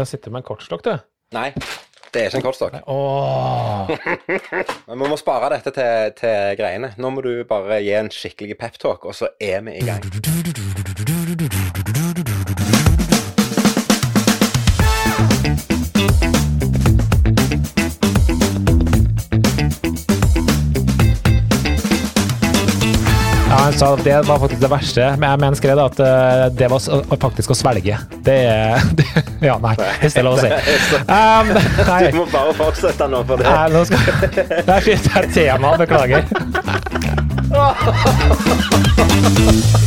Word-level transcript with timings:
Jeg 0.00 0.08
sitter 0.14 0.32
med 0.32 0.40
en 0.40 0.48
kortstokk, 0.48 0.84
du. 0.86 0.94
Nei, 1.36 1.50
det 2.10 2.22
er 2.22 2.30
ikke 2.30 2.38
en 2.40 2.44
kortstokk. 2.46 2.78
Åh. 2.88 3.90
Men 4.88 5.02
vi 5.04 5.10
må 5.12 5.18
spare 5.20 5.50
dette 5.52 5.70
til, 5.76 6.14
til 6.18 6.56
greiene. 6.58 6.94
Nå 6.98 7.10
må 7.14 7.22
du 7.26 7.44
bare 7.48 7.82
gi 7.84 7.92
en 7.98 8.10
skikkelig 8.14 8.56
peptalk, 8.58 9.04
og 9.06 9.14
så 9.14 9.30
er 9.36 9.60
vi 9.66 9.76
i 9.78 9.84
gang. 9.86 10.00
At 23.80 24.02
det 24.04 24.16
var 24.28 24.38
faktisk 24.38 24.60
det 24.60 24.70
verste, 24.70 25.06
men 25.16 25.30
jeg 25.30 25.40
mener 25.40 25.56
skrev 25.56 25.78
at 25.80 26.00
eh, 26.04 26.42
det 26.52 26.68
var 26.68 26.82
faktisk 27.22 27.54
å 27.54 27.56
svelge. 27.56 27.96
Det 28.26 28.36
er 28.50 28.82
Ja, 29.48 29.56
nei, 29.62 29.72
hvis 30.02 30.16
det 30.16 30.20
er 30.20 30.26
lov 30.28 30.36
å 30.36 30.44
si. 30.44 30.50
Um, 31.10 31.48
nei, 31.88 32.10
Du 32.12 32.20
må 32.20 32.26
bare 32.30 32.52
fortsette 32.58 33.08
nå, 33.10 33.22
for 33.26 33.40
det 33.40 33.48
nei, 33.48 33.66
nå 33.72 33.82
skal 33.88 33.98
Det 34.68 34.76
er 34.76 35.08
er 35.22 35.30
tema, 35.32 35.72
beklager. 35.80 36.28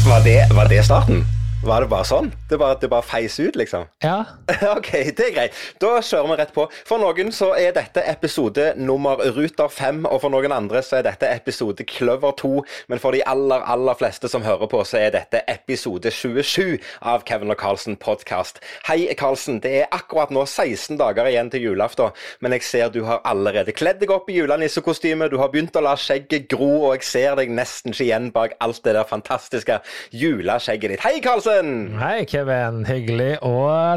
Var 0.07 0.25
det, 0.25 0.39
var 0.57 0.73
det 0.73 0.83
starten? 0.89 1.23
Var 1.63 1.79
det 1.79 1.87
bare 1.87 2.03
sånn? 2.03 2.25
Det 2.51 2.57
bare, 2.59 2.75
det 2.75 2.89
bare 2.91 3.05
feis 3.07 3.37
ut, 3.39 3.55
liksom? 3.55 3.85
Ja. 4.03 4.25
Ok, 4.73 4.89
det 5.15 5.29
er 5.29 5.31
greit. 5.31 5.59
Da 5.79 5.93
kjører 6.03 6.27
vi 6.33 6.35
rett 6.41 6.51
på. 6.55 6.65
For 6.87 6.99
noen 6.99 7.29
så 7.31 7.53
er 7.55 7.71
dette 7.75 8.01
episode 8.09 8.65
nummer 8.75 9.21
Ruter 9.35 9.71
5, 9.71 10.01
og 10.09 10.19
for 10.25 10.33
noen 10.33 10.51
andre 10.51 10.81
så 10.83 10.97
er 10.97 11.05
dette 11.07 11.29
episode 11.31 11.85
Kløver 11.87 12.35
2. 12.41 12.49
Men 12.91 12.99
for 12.99 13.15
de 13.15 13.21
aller, 13.31 13.63
aller 13.63 13.95
fleste 13.95 14.27
som 14.31 14.43
hører 14.43 14.67
på, 14.71 14.81
så 14.87 14.99
er 15.05 15.13
dette 15.15 15.39
episode 15.51 16.11
27 16.11 16.81
av 17.13 17.23
Kevin 17.29 17.53
og 17.55 17.59
Carlsen 17.61 17.95
podkast. 18.01 18.59
Hei, 18.89 19.05
Carlsen. 19.19 19.61
Det 19.63 19.71
er 19.85 19.95
akkurat 19.95 20.35
nå 20.35 20.43
16 20.43 20.99
dager 20.99 21.31
igjen 21.31 21.53
til 21.53 21.69
julaften, 21.69 22.11
men 22.43 22.57
jeg 22.57 22.67
ser 22.67 22.91
du 22.91 23.05
har 23.07 23.23
allerede 23.29 23.71
kledd 23.71 24.03
deg 24.03 24.11
opp 24.11 24.27
i 24.27 24.41
julenissekostyme, 24.41 25.31
du 25.31 25.39
har 25.39 25.53
begynt 25.53 25.79
å 25.79 25.85
la 25.87 25.95
skjegget 25.95 26.51
gro, 26.51 26.89
og 26.89 26.97
jeg 26.99 27.07
ser 27.13 27.39
deg 27.39 27.55
nesten 27.55 27.95
ikke 27.95 28.09
igjen 28.09 28.29
bak 28.35 28.59
alt 28.59 28.83
det 28.83 28.97
der 28.99 29.07
fantastiske 29.07 29.79
juleskjegget 30.11 30.97
ditt. 30.97 31.07
Hei, 31.07 31.15
Carlsen! 31.23 31.52
Hei, 31.53 32.25
Kevin. 32.25 32.79
Hyggelig 32.87 33.35
å 33.45 33.51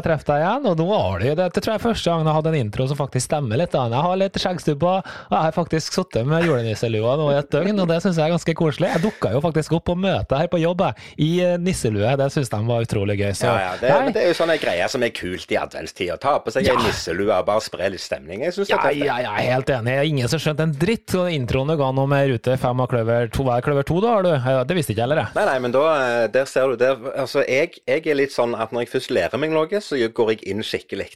treffe 0.05 0.27
deg 0.29 0.43
igjen. 0.43 0.65
Og 0.69 0.77
nå 0.77 0.85
har 0.91 1.23
du 1.23 1.25
Dette 1.39 1.61
tror 1.63 1.73
jeg 1.73 1.79
er 1.79 1.83
første 1.87 2.11
gang 2.11 2.21
jeg 2.21 2.27
har 2.29 2.35
hatt 2.37 2.49
en 2.51 2.57
intro 2.59 2.85
som 2.89 2.99
faktisk 2.99 3.25
stemmer 3.25 3.57
litt. 3.57 3.71
da. 3.73 3.87
Jeg 3.89 4.05
har 4.05 4.19
litt 4.21 4.37
skjeggstubber, 4.37 5.01
og 5.01 5.33
jeg 5.33 5.45
har 5.47 5.55
faktisk 5.55 5.95
sittet 5.97 6.27
med 6.29 6.45
julenisselua 6.45 7.15
nå 7.17 7.31
i 7.33 7.37
et 7.39 7.49
døgn, 7.53 7.81
og 7.81 7.89
det 7.89 7.97
syns 8.03 8.19
jeg 8.19 8.29
er 8.29 8.35
ganske 8.35 8.55
koselig. 8.59 8.91
Jeg 8.93 9.03
dukka 9.07 9.31
jo 9.33 9.41
faktisk 9.41 9.73
opp 9.79 9.87
på 9.89 9.95
møte 9.97 10.37
her 10.37 10.51
på 10.51 10.59
jobb 10.61 10.83
jeg, 10.85 11.07
i 11.25 11.29
eh, 11.47 11.55
nisselue. 11.57 12.13
Det 12.21 12.29
syns 12.35 12.53
de 12.53 12.59
var 12.69 12.85
utrolig 12.85 13.17
gøy. 13.23 13.31
Så 13.39 13.49
Ja, 13.49 13.55
ja, 13.63 13.73
det, 13.81 14.13
det 14.13 14.23
er 14.25 14.29
jo 14.29 14.37
sånne 14.37 14.59
greier 14.61 14.93
som 14.93 15.05
er 15.07 15.13
kult 15.17 15.55
i 15.55 15.57
adventstid. 15.57 16.13
Å 16.13 16.19
ta 16.21 16.35
på 16.45 16.53
seg 16.53 16.69
en 16.69 16.83
nisselue 16.85 17.33
og 17.33 17.49
bare 17.49 17.65
spre 17.65 17.89
litt 17.93 18.05
stemning. 18.05 18.45
Jeg 18.45 18.53
synes 18.53 18.69
det 18.69 18.77
er 18.77 18.85
tøft. 18.85 19.01
det. 19.01 19.09
ja, 19.09 19.17
jeg 19.25 19.33
er 19.49 19.51
helt 19.57 19.73
enig. 19.79 19.95
Jeg 19.97 20.03
er 20.05 20.11
ingen 20.13 20.31
som 20.35 20.43
skjønte 20.45 20.67
en 20.69 20.77
dritt. 20.77 21.17
Og 21.17 21.31
introen 21.33 21.73
du 21.73 21.77
ga 21.79 21.89
nå 21.95 22.05
med 22.11 22.29
Rute 22.35 22.57
5 22.61 22.85
og 22.85 22.91
Kløver 22.93 23.33
2, 23.33 23.47
hva 23.47 23.57
er 23.57 23.65
Kløver 23.65 23.87
2 23.87 23.99
da, 24.05 24.13
har 24.13 24.27
du? 24.27 24.31
Det 24.69 24.77
visste 24.77 24.93
ikke 24.93 25.01
jeg 25.01 25.07
heller, 25.07 25.23
jeg. 25.25 25.33
Nei, 25.39 25.45
nei, 25.49 25.57
men 25.65 25.73
da, 25.73 25.83
eh, 25.97 26.27
der 26.37 26.49
ser 26.49 26.73
du 26.73 26.79
der, 26.83 26.99
altså 27.17 27.46
jeg, 27.47 27.71
jeg 27.87 28.05
er 28.11 28.17
litt 28.19 28.33
sånn 28.35 28.53
at 28.59 28.71
når 28.75 28.85
jeg 28.85 28.91
først 28.91 29.11
lærer 29.15 29.39
meg 29.41 29.51
noe, 29.55 29.79
så 29.83 29.97
går 29.97 30.31
jeg 30.33 30.43
inn 30.51 30.63
skikkelig. 30.65 31.07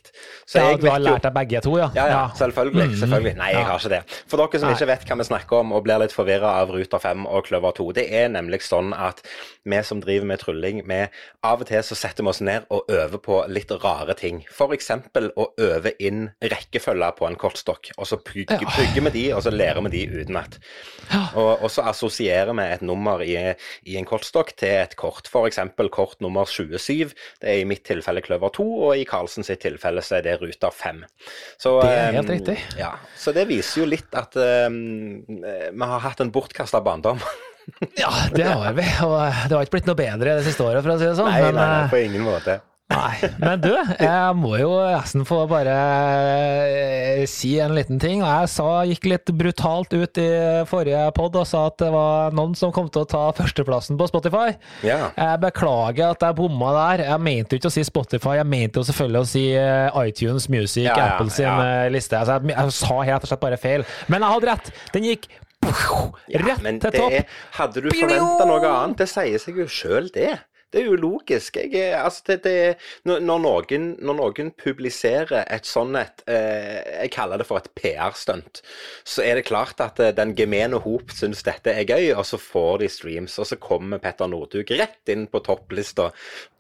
Så 0.48 0.60
Ja, 0.62 0.70
jeg 0.72 0.82
du 0.82 0.88
har 0.90 1.00
lært 1.04 1.26
deg 1.28 1.34
begge 1.36 1.62
to, 1.66 1.76
ja? 1.78 1.90
Ja, 1.96 2.06
ja, 2.12 2.22
selvfølgelig. 2.40 2.98
selvfølgelig. 3.00 3.36
Nei, 3.38 3.52
jeg 3.56 3.66
har 3.68 3.80
ikke 3.80 3.92
det. 3.94 4.02
For 4.32 4.42
dere 4.42 4.62
som 4.62 4.70
Nei. 4.72 4.76
ikke 4.78 4.88
vet 4.92 5.06
hva 5.10 5.18
vi 5.22 5.28
snakker 5.30 5.60
om 5.62 5.72
og 5.78 5.84
blir 5.86 6.02
litt 6.04 6.16
forvirra 6.16 6.54
av 6.62 6.72
Ruter 6.76 7.04
5 7.04 7.26
og 7.28 7.46
Kløver 7.50 7.76
2, 7.82 7.88
det 8.00 8.08
er 8.22 8.32
nemlig 8.34 8.62
sånn 8.66 8.94
at 8.98 9.22
vi 9.68 9.82
som 9.86 10.02
driver 10.02 10.26
med 10.32 10.40
trylling, 10.42 10.82
vi 10.88 11.02
av 11.46 11.62
og 11.62 11.68
til 11.70 11.84
så 11.86 11.96
setter 11.98 12.24
vi 12.26 12.32
oss 12.34 12.42
ned 12.42 12.66
og 12.74 12.90
øver 12.90 13.22
på 13.22 13.42
litt 13.52 13.72
rare 13.84 14.16
ting. 14.18 14.42
F.eks. 14.50 14.92
å 15.36 15.48
øve 15.60 15.94
inn 16.00 16.30
rekkefølger 16.42 17.16
på 17.18 17.28
en 17.28 17.36
kortstokk, 17.40 17.92
og 17.98 18.08
så 18.10 18.18
bygger, 18.22 18.62
Ja. 18.62 18.70
pugger 18.78 19.06
vi 19.10 19.14
de, 19.18 19.26
og 19.36 19.44
så 19.44 19.52
lærer 19.54 19.82
vi 19.90 19.94
de 19.98 20.22
utenat. 20.22 20.58
Og, 21.36 21.64
og 21.64 21.70
så 21.72 21.84
assosierer 21.90 22.54
vi 22.58 22.66
et 22.74 22.82
nummer 22.86 23.22
i, 23.26 23.36
i 23.90 23.98
en 24.00 24.06
kortstokk 24.08 24.54
til 24.60 24.70
et 24.84 24.96
kort. 25.00 25.28
F.eks. 25.32 25.60
kort 25.92 26.21
nummer 26.24 26.48
27. 26.50 27.12
Det 27.42 27.50
er 27.50 27.62
i 27.62 27.68
mitt 27.68 27.84
tilfelle 27.88 28.24
Kløver 28.26 28.54
2, 28.58 28.66
og 28.88 28.98
i 28.98 29.06
Karlsen 29.10 29.46
sitt 29.48 29.64
tilfelle 29.64 30.04
så 30.06 30.20
er 30.20 30.28
det 30.28 30.38
Ruter 30.42 30.74
5. 30.74 31.04
Så, 31.58 31.78
Det 31.82 31.92
er 31.92 32.18
helt 32.18 32.30
eh, 32.30 32.36
riktig. 32.38 32.58
Ja, 32.80 32.96
så 33.18 33.34
det 33.36 33.48
viser 33.52 33.84
jo 33.84 33.90
litt 33.90 34.18
at 34.18 34.38
um, 34.38 35.22
vi 35.28 35.88
har 35.94 36.06
hatt 36.08 36.24
en 36.24 36.34
bortkasta 36.34 36.84
barndom. 36.86 37.22
Ja, 37.96 38.10
det 38.34 38.44
har 38.44 38.74
vi. 38.74 38.84
Og 39.06 39.20
det 39.22 39.54
har 39.54 39.62
ikke 39.64 39.78
blitt 39.78 39.90
noe 39.90 40.00
bedre 40.00 40.36
det 40.40 40.46
siste 40.48 40.66
året, 40.66 40.82
for 40.82 40.96
å 40.96 41.00
si 41.00 41.08
det 41.08 41.16
sånn. 41.20 41.30
Nei, 41.30 41.44
nei, 41.46 41.54
nei, 41.56 41.84
eh, 41.84 41.92
på 41.92 42.00
ingen 42.02 42.26
måte. 42.26 42.58
Nei, 42.92 43.30
men 43.40 43.62
du, 43.64 43.72
jeg 43.72 44.36
må 44.38 44.54
jo 44.60 44.72
nesten 44.84 45.24
få 45.28 45.44
bare 45.50 45.76
eh, 46.68 47.24
si 47.30 47.54
en 47.64 47.74
liten 47.76 48.00
ting. 48.02 48.24
Jeg 48.26 48.50
sa, 48.52 48.68
gikk 48.88 49.08
litt 49.12 49.32
brutalt 49.38 49.94
ut 49.96 50.22
i 50.22 50.28
forrige 50.70 51.04
pod 51.18 51.38
og 51.40 51.48
sa 51.48 51.66
at 51.70 51.78
det 51.82 51.92
var 51.94 52.36
noen 52.38 52.56
som 52.58 52.74
kom 52.76 52.90
til 52.92 53.06
å 53.06 53.10
ta 53.10 53.24
førsteplassen 53.38 54.00
på 54.00 54.10
Spotify. 54.12 54.56
Ja. 54.88 55.12
Jeg 55.16 55.42
beklager 55.46 56.16
at 56.16 56.26
jeg 56.26 56.38
bomma 56.40 56.74
der. 56.78 57.06
Jeg 57.12 57.26
mente 57.28 57.56
jo 57.56 57.62
ikke 57.62 57.72
å 57.72 57.76
si 57.78 57.86
Spotify, 57.88 58.38
jeg 58.42 58.50
mente 58.52 58.82
jo 58.82 58.88
selvfølgelig 58.90 59.22
å 59.22 59.32
si 59.32 59.46
eh, 59.58 60.02
iTunes 60.08 60.50
Music, 60.52 60.86
Ja, 60.90 60.98
ja, 60.98 61.08
Apple 61.14 61.32
sin 61.34 61.48
eh, 61.52 61.88
liste. 61.94 62.20
Altså, 62.20 62.40
jeg, 62.42 62.56
jeg 62.58 62.76
sa 62.82 63.00
helt 63.08 63.24
og 63.24 63.32
slett 63.32 63.46
bare 63.46 63.62
feil. 63.62 63.88
Men 64.12 64.26
jeg 64.26 64.38
hadde 64.38 64.52
rett! 64.52 64.76
Den 64.96 65.08
gikk 65.08 65.30
rett 65.62 66.64
til 66.66 66.96
topp. 66.96 67.14
er, 67.14 67.28
hadde 67.60 67.84
du 67.86 67.92
forventa 67.94 68.48
noe 68.50 68.72
annet? 68.72 68.98
Det 69.04 69.08
sier 69.12 69.42
seg 69.42 69.60
jo 69.62 69.68
sjøl, 69.70 70.10
det. 70.16 70.34
Det 70.72 70.82
er 70.82 70.86
jo 70.88 70.96
logisk. 70.96 71.58
Jeg, 71.60 71.92
altså 72.00 72.24
det, 72.32 72.38
det, 72.46 72.56
når, 73.10 73.20
noen, 73.28 73.88
når 74.00 74.16
noen 74.22 74.52
publiserer 74.56 75.44
et 75.52 75.68
sånt 75.68 75.98
et 76.00 76.24
eh, 76.32 77.02
Jeg 77.04 77.12
kaller 77.12 77.42
det 77.42 77.48
for 77.50 77.60
et 77.60 77.68
PR-stunt. 77.76 78.62
Så 79.04 79.24
er 79.26 79.36
det 79.40 79.46
klart 79.50 79.82
at 79.84 80.00
eh, 80.00 80.14
den 80.16 80.32
gemene 80.38 80.80
hop 80.84 81.12
syns 81.16 81.44
dette 81.44 81.74
er 81.76 81.84
gøy, 81.90 82.12
og 82.16 82.24
så 82.28 82.40
får 82.40 82.84
de 82.86 82.90
streams. 82.94 83.36
Og 83.42 83.50
så 83.50 83.58
kommer 83.62 84.00
Petter 84.00 84.30
Northug 84.32 84.72
rett 84.80 85.12
inn 85.12 85.28
på 85.32 85.42
topplista 85.44 86.10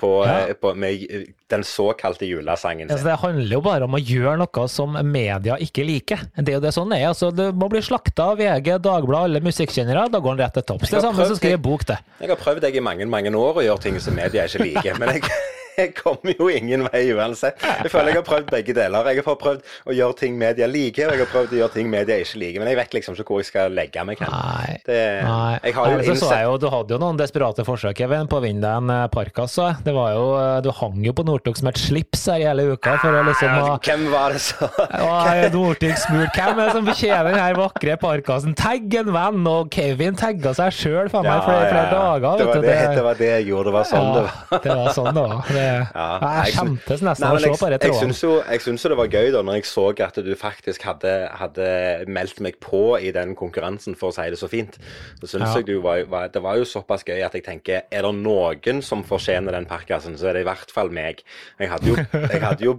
på, 0.01 0.11
Ja. 0.27 0.47
eh, 0.49 0.53
på, 0.59 0.73
med 0.75 1.07
den 1.51 1.63
såkalte 1.67 2.25
julesangen 2.27 2.89
Altså, 2.91 3.01
sin. 3.03 3.07
det 3.11 3.19
handler 3.21 3.55
jo 3.55 3.61
bare 3.63 3.87
om 3.87 3.95
å 3.95 4.01
gjøre 4.01 4.37
noe 4.43 4.67
som 4.71 4.95
media 5.07 5.55
ikke 5.61 5.85
liker. 5.87 6.27
Det 6.35 6.51
er 6.53 6.59
jo 6.59 6.63
det 6.67 6.73
sånn 6.75 6.91
er. 6.95 7.07
Altså, 7.13 7.31
du 7.35 7.45
må 7.55 7.69
bli 7.71 7.81
slakta 7.83 8.31
av 8.33 8.39
VG, 8.43 8.73
Dagbladet, 8.83 9.23
alle 9.31 9.41
musikkjennere. 9.45 10.09
Da 10.11 10.19
går 10.19 10.35
han 10.35 10.43
rett 10.43 10.55
til 10.59 10.67
topps. 10.67 10.91
Det 10.91 11.01
samme 11.03 11.27
som 11.31 11.37
skriver 11.39 11.61
bok, 11.63 11.87
det. 11.87 11.99
Jeg 12.19 12.31
har 12.33 12.39
prøvd 12.39 12.63
deg 12.67 12.75
i 12.75 12.83
mange 12.83 13.07
mange 13.11 13.31
år 13.37 13.59
å 13.61 13.65
gjøre 13.65 13.83
ting 13.87 14.00
som 14.01 14.17
media 14.17 14.43
ikke 14.49 14.63
liker, 14.63 14.99
men 14.99 15.15
jeg, 15.17 15.31
jeg 15.77 15.93
kommer 16.01 16.35
jo 16.37 16.49
ingen 16.51 16.85
vei 16.89 17.03
uansett. 17.15 17.59
Jeg 17.61 17.91
føler 17.93 18.13
jeg 18.13 18.21
har 18.21 18.27
prøvd 18.27 18.51
begge 18.51 18.75
deler. 18.77 19.11
Jeg 19.11 19.25
har 19.27 19.37
prøvd 19.39 19.63
å 19.87 19.95
gjøre 19.95 20.17
ting 20.23 20.37
media 20.39 20.69
liker, 20.69 21.09
og 21.09 21.17
jeg 21.17 21.25
har 21.25 21.31
prøvd 21.31 21.55
å 21.55 21.61
gjøre 21.61 21.75
ting 21.77 21.91
media 21.91 22.19
ikke 22.21 22.41
liker. 22.41 22.63
Men 22.63 22.71
jeg 22.71 22.79
vet 22.81 22.97
liksom 22.99 23.17
ikke 23.17 23.35
hvor 23.35 23.43
jeg 23.43 23.49
skal 23.51 23.75
legge 23.75 24.05
meg. 24.07 24.21
Nei. 24.21 24.77
Det, 24.85 24.99
Nei. 25.27 25.55
jeg 25.63 25.77
har 25.77 25.89
jo 25.89 25.97
Ellers 25.97 26.11
innsett... 26.11 26.27
så 26.27 26.39
jeg 26.39 26.49
jo, 26.49 26.57
Du 26.61 26.67
hadde 26.73 26.95
jo 26.95 27.01
noen 27.01 27.19
desperate 27.19 27.65
forsøk 27.67 27.97
Kevin, 28.01 28.29
på 28.31 28.39
å 28.39 28.43
vinne 28.43 28.61
deg 28.63 28.81
en 28.81 28.93
eh. 28.95 29.81
Det 29.85 29.93
var 29.95 30.13
jo, 30.15 30.25
eh, 30.39 30.57
Du 30.65 30.71
hang 30.75 31.01
jo 31.05 31.13
på 31.15 31.25
Northug 31.27 31.57
som 31.59 31.69
et 31.71 31.79
slips 31.81 32.27
her 32.31 32.43
hele 32.45 32.67
uka 32.73 32.95
for 33.01 33.17
å 33.17 33.23
liksom 33.27 33.55
ha 33.55 33.77
Hvem 33.81 34.07
var 34.13 34.35
det 34.35 34.43
så 34.43 34.69
Northug 35.51 35.97
spurte 35.99 36.41
hvem 36.41 36.59
er 36.59 36.69
det 36.69 36.75
som 36.75 36.87
fortjener 36.87 37.27
denne 37.29 37.47
vakre 37.57 37.95
parkkassen. 38.01 38.55
Tagg 38.57 38.93
en 39.01 39.11
venn! 39.13 39.41
Og 39.51 39.71
Kevin 39.73 40.17
tagga 40.19 40.53
seg 40.57 40.75
sjøl 40.75 41.11
for 41.11 41.25
meg 41.25 41.33
ja, 41.33 41.43
flere, 41.45 41.67
flere 41.71 41.87
dager. 41.91 42.41
Det 42.41 42.47
var 42.49 42.63
det, 42.65 42.77
det 42.95 43.05
var 43.05 43.19
det 43.19 43.29
jeg 43.31 43.47
gjorde. 43.49 43.67
Det 43.67 43.75
var 43.75 43.89
sånn 43.89 44.09
det 44.11 44.23
var. 44.25 44.61
det 44.65 44.77
var 44.79 44.95
sånn 44.97 45.09
det 45.11 45.25
var. 45.25 45.51
Det, 45.51 45.65
Ja, 45.95 46.07
jeg 46.45 46.53
skjemtes 46.55 47.03
nesten 47.05 47.27
av 47.27 47.37
å 47.37 47.41
se 47.43 47.51
på 47.61 47.69
det 47.71 47.79
jo, 48.23 48.31
jeg 48.49 48.63
syns 48.65 48.83
jo 48.85 48.91
det 48.93 48.97
var 49.01 49.11
gøy 49.11 49.31
da 49.35 49.41
når 49.47 49.59
jeg 49.59 49.65
så 49.71 49.85
at 50.05 50.19
du 50.25 50.31
faktisk 50.39 50.85
hadde, 50.87 51.13
hadde 51.39 51.67
meldt 52.11 52.39
meg 52.43 52.59
på 52.63 52.97
i 53.01 53.11
den 53.15 53.35
konkurransen, 53.39 53.95
for 53.99 54.11
å 54.11 54.15
si 54.15 54.27
det 54.33 54.39
så 54.41 54.49
fint. 54.51 54.77
Så 55.21 55.27
syns 55.27 55.49
Ja. 55.51 55.55
jeg 55.61 55.65
du 55.71 55.79
var, 55.83 56.03
var, 56.11 56.27
det 56.33 56.41
var 56.43 56.57
jo 56.59 56.65
såpass 56.67 57.03
gøy 57.07 57.21
at 57.25 57.33
jeg 57.37 57.43
tenker 57.45 57.83
er 57.91 58.01
det 58.07 58.13
noen 58.21 58.81
som 58.85 59.03
fortjener 59.07 59.51
den 59.55 59.65
parkasen, 59.69 60.17
så 60.17 60.29
er 60.29 60.33
det 60.39 60.41
i 60.45 60.49
hvert 60.49 60.71
fall 60.71 60.89
meg. 60.89 61.23
Jeg 61.59 61.69
hadde 61.69 61.87
jo, 61.87 61.95
jeg 62.33 62.41
hadde 62.41 62.63
jo 62.65 62.75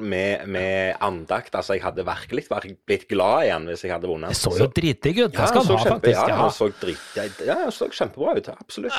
med, 0.00 0.46
med 0.48 0.96
andakt. 1.00 1.54
Altså, 1.54 1.74
jeg 1.74 1.82
hadde 1.84 2.04
virkelig 2.06 2.44
blitt 2.86 3.08
glad 3.08 3.44
igjen 3.48 3.66
hvis 3.70 3.84
jeg 3.84 3.92
hadde 3.94 4.08
vunnet. 4.10 4.30
Det 4.34 4.36
så 4.40 4.52
jo 4.58 4.66
dritdigg 4.66 5.18
ut. 5.24 5.32
Det 5.32 5.38
Ja, 5.40 5.46
skal 5.46 5.64
han 5.64 5.76
ha, 5.76 5.84
kjempe, 5.84 5.94
faktisk. 5.94 6.20
ja, 6.20 6.28
Ja. 6.28 6.36
han 6.36 6.50
så, 6.50 6.68
drit, 6.80 6.98
ja, 7.16 7.22
ja, 7.46 7.54
han 7.64 7.72
så 7.72 7.88
kjempebra 7.90 8.36
ut, 8.38 8.48
absolutt. 8.54 8.92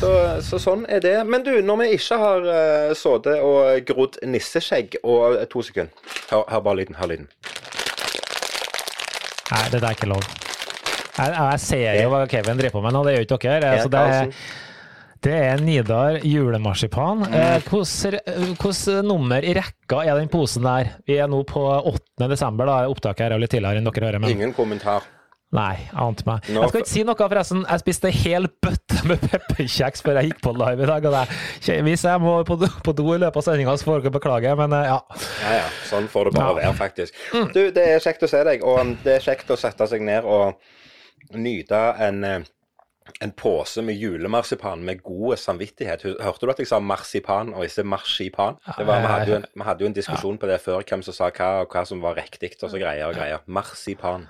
Så, 0.00 0.10
så 0.42 0.58
sånn 0.62 0.84
er 0.88 1.00
det. 1.00 1.16
Men 1.26 1.42
du, 1.42 1.50
når 1.62 1.76
vi 1.82 1.86
ikke 1.96 2.16
har 2.18 2.27
uh, 2.44 2.92
sittet 2.98 3.40
og 3.44 3.88
grodd 3.88 4.20
nisseskjegg 4.28 5.00
og 5.02 5.40
To 5.52 5.64
sekunder. 5.64 5.92
Hør, 6.30 6.44
hør 6.52 6.64
bare 6.68 6.80
lyden. 6.82 6.98
Hør 7.00 7.12
lyden. 7.14 7.28
Nei, 9.48 9.64
det 9.72 9.80
der 9.80 9.88
er 9.88 9.96
ikke 9.96 10.10
lov. 10.10 10.24
Jeg, 11.18 11.34
jeg 11.34 11.60
ser 11.64 12.00
jo 12.02 12.08
hva 12.12 12.22
Kevin 12.30 12.58
driver 12.60 12.78
på 12.78 12.84
med 12.84 12.94
nå, 12.94 13.04
det 13.06 13.14
gjør 13.16 13.26
ikke 13.26 13.38
dere. 13.48 13.70
Altså, 13.74 13.90
det, 13.90 14.02
er, 14.14 14.56
det 15.26 15.36
er 15.48 15.62
Nidar 15.64 16.18
julemarsipan. 16.22 17.24
Mm. 17.24 17.34
Eh, 17.34 17.70
Hvilket 17.72 18.90
nummer 19.06 19.42
i 19.42 19.54
rekka 19.58 20.04
er 20.04 20.20
den 20.20 20.30
posen 20.30 20.68
der? 20.68 20.92
Vi 21.08 21.18
er 21.18 21.30
nå 21.30 21.42
på 21.48 21.64
8. 21.64 22.28
desember, 22.30 22.70
da. 22.70 22.80
Opptaket 22.92 23.26
her 23.26 23.36
er 23.38 23.42
litt 23.42 23.54
tidligere 23.56 23.82
enn 23.82 23.88
dere 23.88 24.10
hører, 24.10 24.22
men 24.22 24.36
Ingen 24.36 24.54
kommentar. 24.56 25.08
Nei, 25.56 25.78
ante 25.96 26.26
meg. 26.28 26.44
Nå- 26.52 26.60
Jeg 26.60 26.68
skal 26.68 26.80
ikke 26.82 26.90
si 26.92 27.02
noe, 27.08 27.16
forresten. 27.16 27.62
Jeg 27.70 27.80
spiste 27.80 28.10
hel 28.12 28.48
bøtte 28.60 28.98
med 29.08 29.22
pepperkjeks 29.30 30.02
før 30.04 30.18
jeg 30.20 30.28
gikk 30.32 30.42
på 30.44 30.52
live 30.52 30.84
i 30.84 30.88
dag. 30.90 31.06
Og 31.08 31.14
det, 31.14 31.76
hvis 31.86 32.02
jeg 32.04 32.20
må 32.20 32.34
på 32.44 32.58
på 32.84 32.92
do 32.98 33.06
i 33.14 33.18
løpet 33.22 33.40
av 33.40 33.46
sendinga, 33.46 33.76
så 33.80 33.88
får 33.88 34.02
dere 34.04 34.12
beklage, 34.18 34.52
men 34.60 34.74
eh, 34.76 34.90
ja. 34.90 34.98
Ja, 35.46 35.54
ja. 35.62 35.70
Sånn 35.88 36.08
får 36.12 36.28
det 36.28 36.34
bare 36.36 36.60
Ja. 36.60 36.68
Være, 36.68 36.76
faktisk. 36.82 37.16
Du, 37.54 37.62
det 37.72 37.86
er 37.94 38.04
kjekt 38.04 38.26
å 38.26 38.28
se 38.28 38.42
deg, 38.44 38.62
og 38.62 38.92
det 39.06 39.14
er 39.16 39.24
kjekt 39.24 39.48
å 39.50 39.56
sette 39.56 39.88
seg 39.88 40.04
ned 40.04 40.24
og 40.28 40.60
nyte 41.32 41.80
en, 42.04 42.20
eh, 42.24 42.44
en 43.24 43.32
pose 43.32 43.80
med 43.82 43.96
julemarsipan 43.96 44.84
med 44.84 45.00
god 45.02 45.38
samvittighet. 45.40 46.04
Hørte 46.20 46.44
du 46.44 46.50
at 46.52 46.58
jeg 46.60 46.68
sa 46.68 46.78
marsipan 46.78 47.54
og 47.54 47.64
ikke 47.64 47.86
marsipan? 47.88 48.60
Det 48.76 48.84
var, 48.84 49.00
vi, 49.00 49.06
hadde 49.14 49.30
jo 49.32 49.40
en, 49.40 49.48
hadde 49.64 49.80
jo 49.80 49.86
en 49.86 49.96
diskusjon 49.96 50.36
på 50.38 50.46
det 50.52 50.60
før, 50.60 50.84
hvem 50.84 51.02
som 51.08 51.16
sa 51.16 51.30
hva, 51.32 51.62
og 51.64 51.72
hva 51.72 51.86
som 51.88 52.04
var 52.04 52.20
riktig, 52.20 52.52
og 52.62 52.68
så 52.68 52.76
greier 52.76 53.08
og 53.08 53.16
greier. 53.16 53.40
Marsipan. 53.48 54.28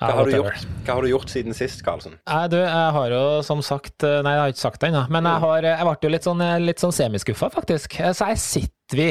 Hva 0.00 0.14
har, 0.16 0.30
du 0.30 0.32
gjort, 0.32 0.62
hva 0.86 0.94
har 0.96 1.04
du 1.04 1.10
gjort 1.10 1.28
siden 1.28 1.52
sist, 1.56 1.82
Karlsen? 1.84 2.14
Nei, 2.24 2.44
du, 2.48 2.56
jeg 2.56 2.92
har 2.96 3.12
jo 3.12 3.24
som 3.44 3.60
sagt 3.60 4.06
eh, 4.08 4.22
Nei, 4.24 4.32
jeg 4.32 4.40
har 4.40 4.54
ikke 4.54 4.62
sagt 4.62 4.80
det 4.80 4.88
ennå, 4.88 5.02
men 5.12 5.28
jeg, 5.28 5.42
har, 5.44 5.66
jeg 5.68 5.88
ble 5.90 5.96
jo 6.06 6.12
litt 6.14 6.28
sånn, 6.28 6.44
litt 6.64 6.80
sånn 6.80 6.94
semiskuffa, 6.96 7.50
faktisk. 7.52 7.98
Så 8.16 8.30
jeg 8.32 8.40
sitter 8.40 8.79
vi 8.96 9.08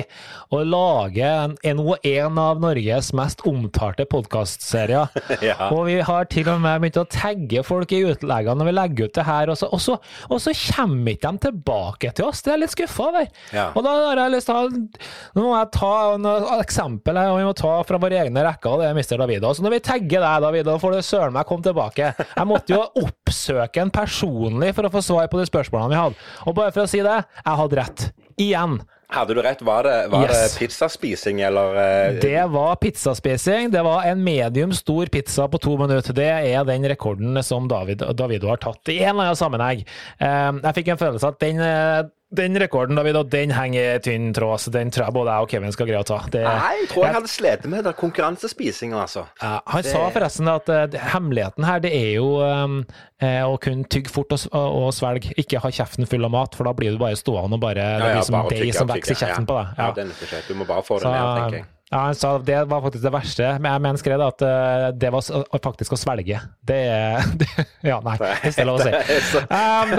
og 0.50 0.66
lager 0.66 1.50
en, 1.64 1.80
en, 2.02 2.40
av 2.42 2.62
Norges 2.62 3.12
mest 3.18 3.44
omtalte 3.50 4.08
podkastserier. 4.10 5.10
Ja. 5.40 5.70
Og 5.72 5.86
vi 5.88 5.96
har 6.04 6.26
til 6.30 6.50
og 6.52 6.60
med 6.62 6.82
begynt 6.82 6.98
å 7.00 7.06
tagge 7.10 7.62
folk 7.64 7.94
i 7.96 8.02
utleggene 8.10 8.60
når 8.60 8.68
vi 8.68 8.74
legger 8.76 9.08
ut 9.08 9.16
det 9.16 9.24
her, 9.26 9.52
og 9.54 9.58
så, 9.58 9.70
og 9.72 9.82
så, 9.82 9.96
og 10.28 10.42
så 10.44 10.52
kommer 10.76 11.14
ikke 11.14 11.32
de 11.32 11.44
tilbake 11.48 12.12
til 12.18 12.28
oss. 12.28 12.42
Det 12.44 12.52
er 12.52 12.58
jeg 12.58 12.64
litt 12.66 12.74
skuffa 12.74 13.06
over. 13.08 13.30
Ja. 13.56 13.70
Og 13.72 13.86
da 13.86 13.94
har 14.02 14.22
jeg 14.24 14.34
lyst 14.36 14.50
til 14.50 14.58
å 14.58 14.66
Nå 14.70 15.46
må 15.46 15.54
jeg 15.54 15.72
ta 15.76 15.92
et 16.18 16.66
eksempel 16.66 17.20
her, 17.22 17.32
og 17.32 17.40
vi 17.40 17.48
må 17.48 17.56
ta 17.58 17.72
fra 17.88 18.02
våre 18.02 18.20
egne 18.20 18.44
rekker, 18.46 18.76
og 18.76 18.84
det 18.84 18.90
er 18.90 18.98
Mr. 18.98 19.16
Davido. 19.22 19.54
Så 19.56 19.66
når 19.66 19.78
vi 19.78 19.82
tagger 19.90 20.26
deg, 20.26 20.46
Davido, 20.46 20.76
får 20.82 20.96
du 20.96 21.02
søren 21.06 21.36
meg 21.36 21.48
komme 21.50 21.66
tilbake. 21.66 22.12
Jeg 22.20 22.50
måtte 22.50 22.76
jo 22.76 22.84
oppsøke 23.06 23.86
en 23.86 23.94
personlig 23.94 24.74
for 24.78 24.90
å 24.90 24.94
få 24.94 25.04
svar 25.06 25.30
på 25.32 25.40
de 25.40 25.48
spørsmålene 25.50 25.94
vi 25.94 26.02
hadde. 26.02 26.30
Og 26.46 26.58
bare 26.58 26.76
for 26.76 26.86
å 26.86 26.90
si 26.90 27.04
det, 27.06 27.20
jeg 27.44 27.62
hadde 27.64 27.80
rett. 27.80 28.08
Igjen. 28.40 28.80
Hadde 29.10 29.34
du 29.34 29.42
rett? 29.42 29.62
Var 29.66 29.84
det, 29.84 29.96
var 30.12 30.28
Yes. 30.28 30.54
det 30.54 30.60
pizzaspising, 30.60 31.42
eller 31.42 31.74
uh... 31.76 32.20
Det 32.22 32.44
var 32.54 32.76
pizzaspising. 32.76 33.72
Det 33.74 33.82
var 33.84 34.04
en 34.06 34.22
medium 34.24 34.74
stor 34.74 35.06
pizza 35.10 35.48
på 35.50 35.58
to 35.58 35.78
minutter. 35.82 36.14
Det 36.14 36.30
er 36.30 36.64
den 36.70 36.86
rekorden 36.92 37.42
som 37.44 37.68
David, 37.72 38.06
Davido 38.14 38.52
har 38.54 38.62
tatt 38.62 38.94
i 38.94 39.00
en 39.02 39.16
eller 39.16 39.32
annen 39.32 39.42
sammenheng. 39.42 39.82
Uh, 40.22 40.62
Jeg 40.70 40.78
fikk 40.82 40.94
en 40.94 41.02
følelse 41.02 41.34
at 41.34 41.42
den, 41.42 41.58
uh, 41.58 42.06
den 42.38 42.54
rekorden, 42.62 42.94
Davido, 43.00 43.24
den 43.26 43.50
henger 43.58 43.96
i 43.96 44.00
tynn 44.06 44.30
tråd, 44.38 44.62
så 44.62 44.70
den 44.76 44.92
tror 44.94 45.08
jeg 45.08 45.16
både 45.18 45.34
jeg 45.34 45.48
og 45.48 45.54
Kevin 45.56 45.74
skal 45.74 45.88
greie 45.90 46.04
å 46.04 46.06
ta. 46.06 46.20
Det, 46.30 46.44
Nei, 46.46 46.76
jeg 46.84 46.90
tror 46.92 47.08
jeg 47.08 47.16
hadde 47.18 47.32
slitt 47.34 47.66
med 47.72 47.88
det 47.90 47.96
konkurransespisinga, 47.98 49.00
altså. 49.08 49.26
Ja, 49.42 49.56
han 49.74 49.88
sa 49.90 50.04
forresten 50.14 50.52
at 50.54 50.70
uh, 50.70 51.00
hemmeligheten 51.16 51.66
her, 51.66 51.82
det 51.82 51.90
er 51.98 52.12
jo 52.20 52.28
um, 52.46 52.84
uh, 53.24 53.42
å 53.50 53.58
kunne 53.66 53.90
tygge 53.90 54.14
fort 54.14 54.38
og, 54.38 54.46
og, 54.54 54.78
og 54.84 54.94
svelge. 54.94 55.34
Ikke 55.42 55.64
ha 55.64 55.74
kjeften 55.74 56.06
full 56.10 56.30
av 56.30 56.36
mat, 56.38 56.54
for 56.54 56.70
da 56.70 56.76
blir 56.78 56.94
du 56.94 57.02
bare 57.02 57.18
stående 57.18 57.58
og 57.58 57.66
bare 57.66 57.88
Det 57.98 58.14
blir 58.14 58.28
som 58.30 58.38
bare 58.38 58.54
deig 58.62 58.78
som 58.78 58.94
og 59.08 59.12
i 59.12 59.20
kjeften 59.20 59.46
ja. 59.46 59.50
på 59.50 59.58
deg. 59.60 59.68
Ja, 59.80 59.92
det 59.96 60.08
nytter 60.10 60.26
ikke. 60.32 60.42
Du 60.48 60.58
må 60.60 60.66
bare 60.70 60.84
få 60.88 60.98
det 61.00 61.06
Så, 61.08 61.12
ned, 61.14 61.30
tenker 61.40 61.58
jeg. 61.60 61.66
ja, 61.92 62.00
han 62.06 62.18
sa 62.20 62.32
det 62.46 62.60
var 62.70 62.82
faktisk 62.86 63.04
det 63.08 63.12
verste, 63.16 63.48
men 63.60 63.72
jeg 63.72 63.82
mener 63.86 64.02
skrev 64.04 64.24
at 64.26 64.44
eh, 64.46 64.86
det 65.02 65.10
var 65.16 65.22
faktisk 65.64 65.96
å 65.96 66.00
svelge. 66.00 66.42
Det 66.70 66.80
er 66.94 67.30
det, 67.42 67.48
Ja, 67.88 67.98
nei, 68.06 68.18
hvis 68.44 68.60
det 68.60 68.66
er 68.66 68.70
lov 68.70 68.84
å 68.84 68.86
si. 68.86 68.92
Det 69.00 69.08
er 69.16 69.20
Um, 69.50 69.96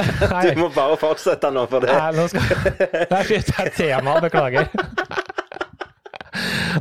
Du 0.54 0.60
må 0.62 0.68
bare 0.76 0.96
fortsette 1.00 1.50
nå 1.54 1.64
for 1.70 1.82
det. 1.84 1.90
nei, 1.96 2.12
nå 2.18 2.28
skal 2.30 3.24
skifter 3.26 3.66
jeg 3.66 3.74
tema, 3.80 4.18
beklager. 4.22 4.70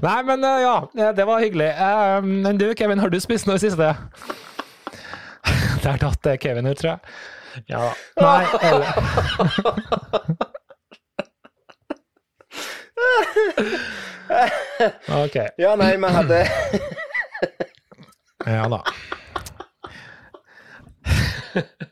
Nei, 0.03 0.19
men 0.27 0.43
eh, 0.45 0.59
ja, 0.61 0.75
eh, 0.99 1.09
det 1.17 1.25
var 1.25 1.41
hyggelig. 1.41 1.71
Eh, 1.73 2.21
Men 2.21 2.57
du, 2.61 2.67
Kevin, 2.77 2.99
har 3.01 3.09
du 3.09 3.17
spist 3.19 3.47
noe 3.49 3.57
i 3.57 3.63
siste? 3.63 3.89
Der 5.83 5.97
datt 5.97 6.29
eh, 6.29 6.37
Kevin 6.39 6.69
ut, 6.69 6.77
tror 6.77 6.91
jeg. 6.91 6.99
Ja. 7.67 7.87
Nei, 8.21 8.45
eller 8.69 10.45
OK. 15.25 15.35
Ja, 15.57 15.75
nei, 15.75 15.97
vi 15.97 16.07
hadde 16.13 16.47
Ja 18.45 18.67
da. 18.69 18.83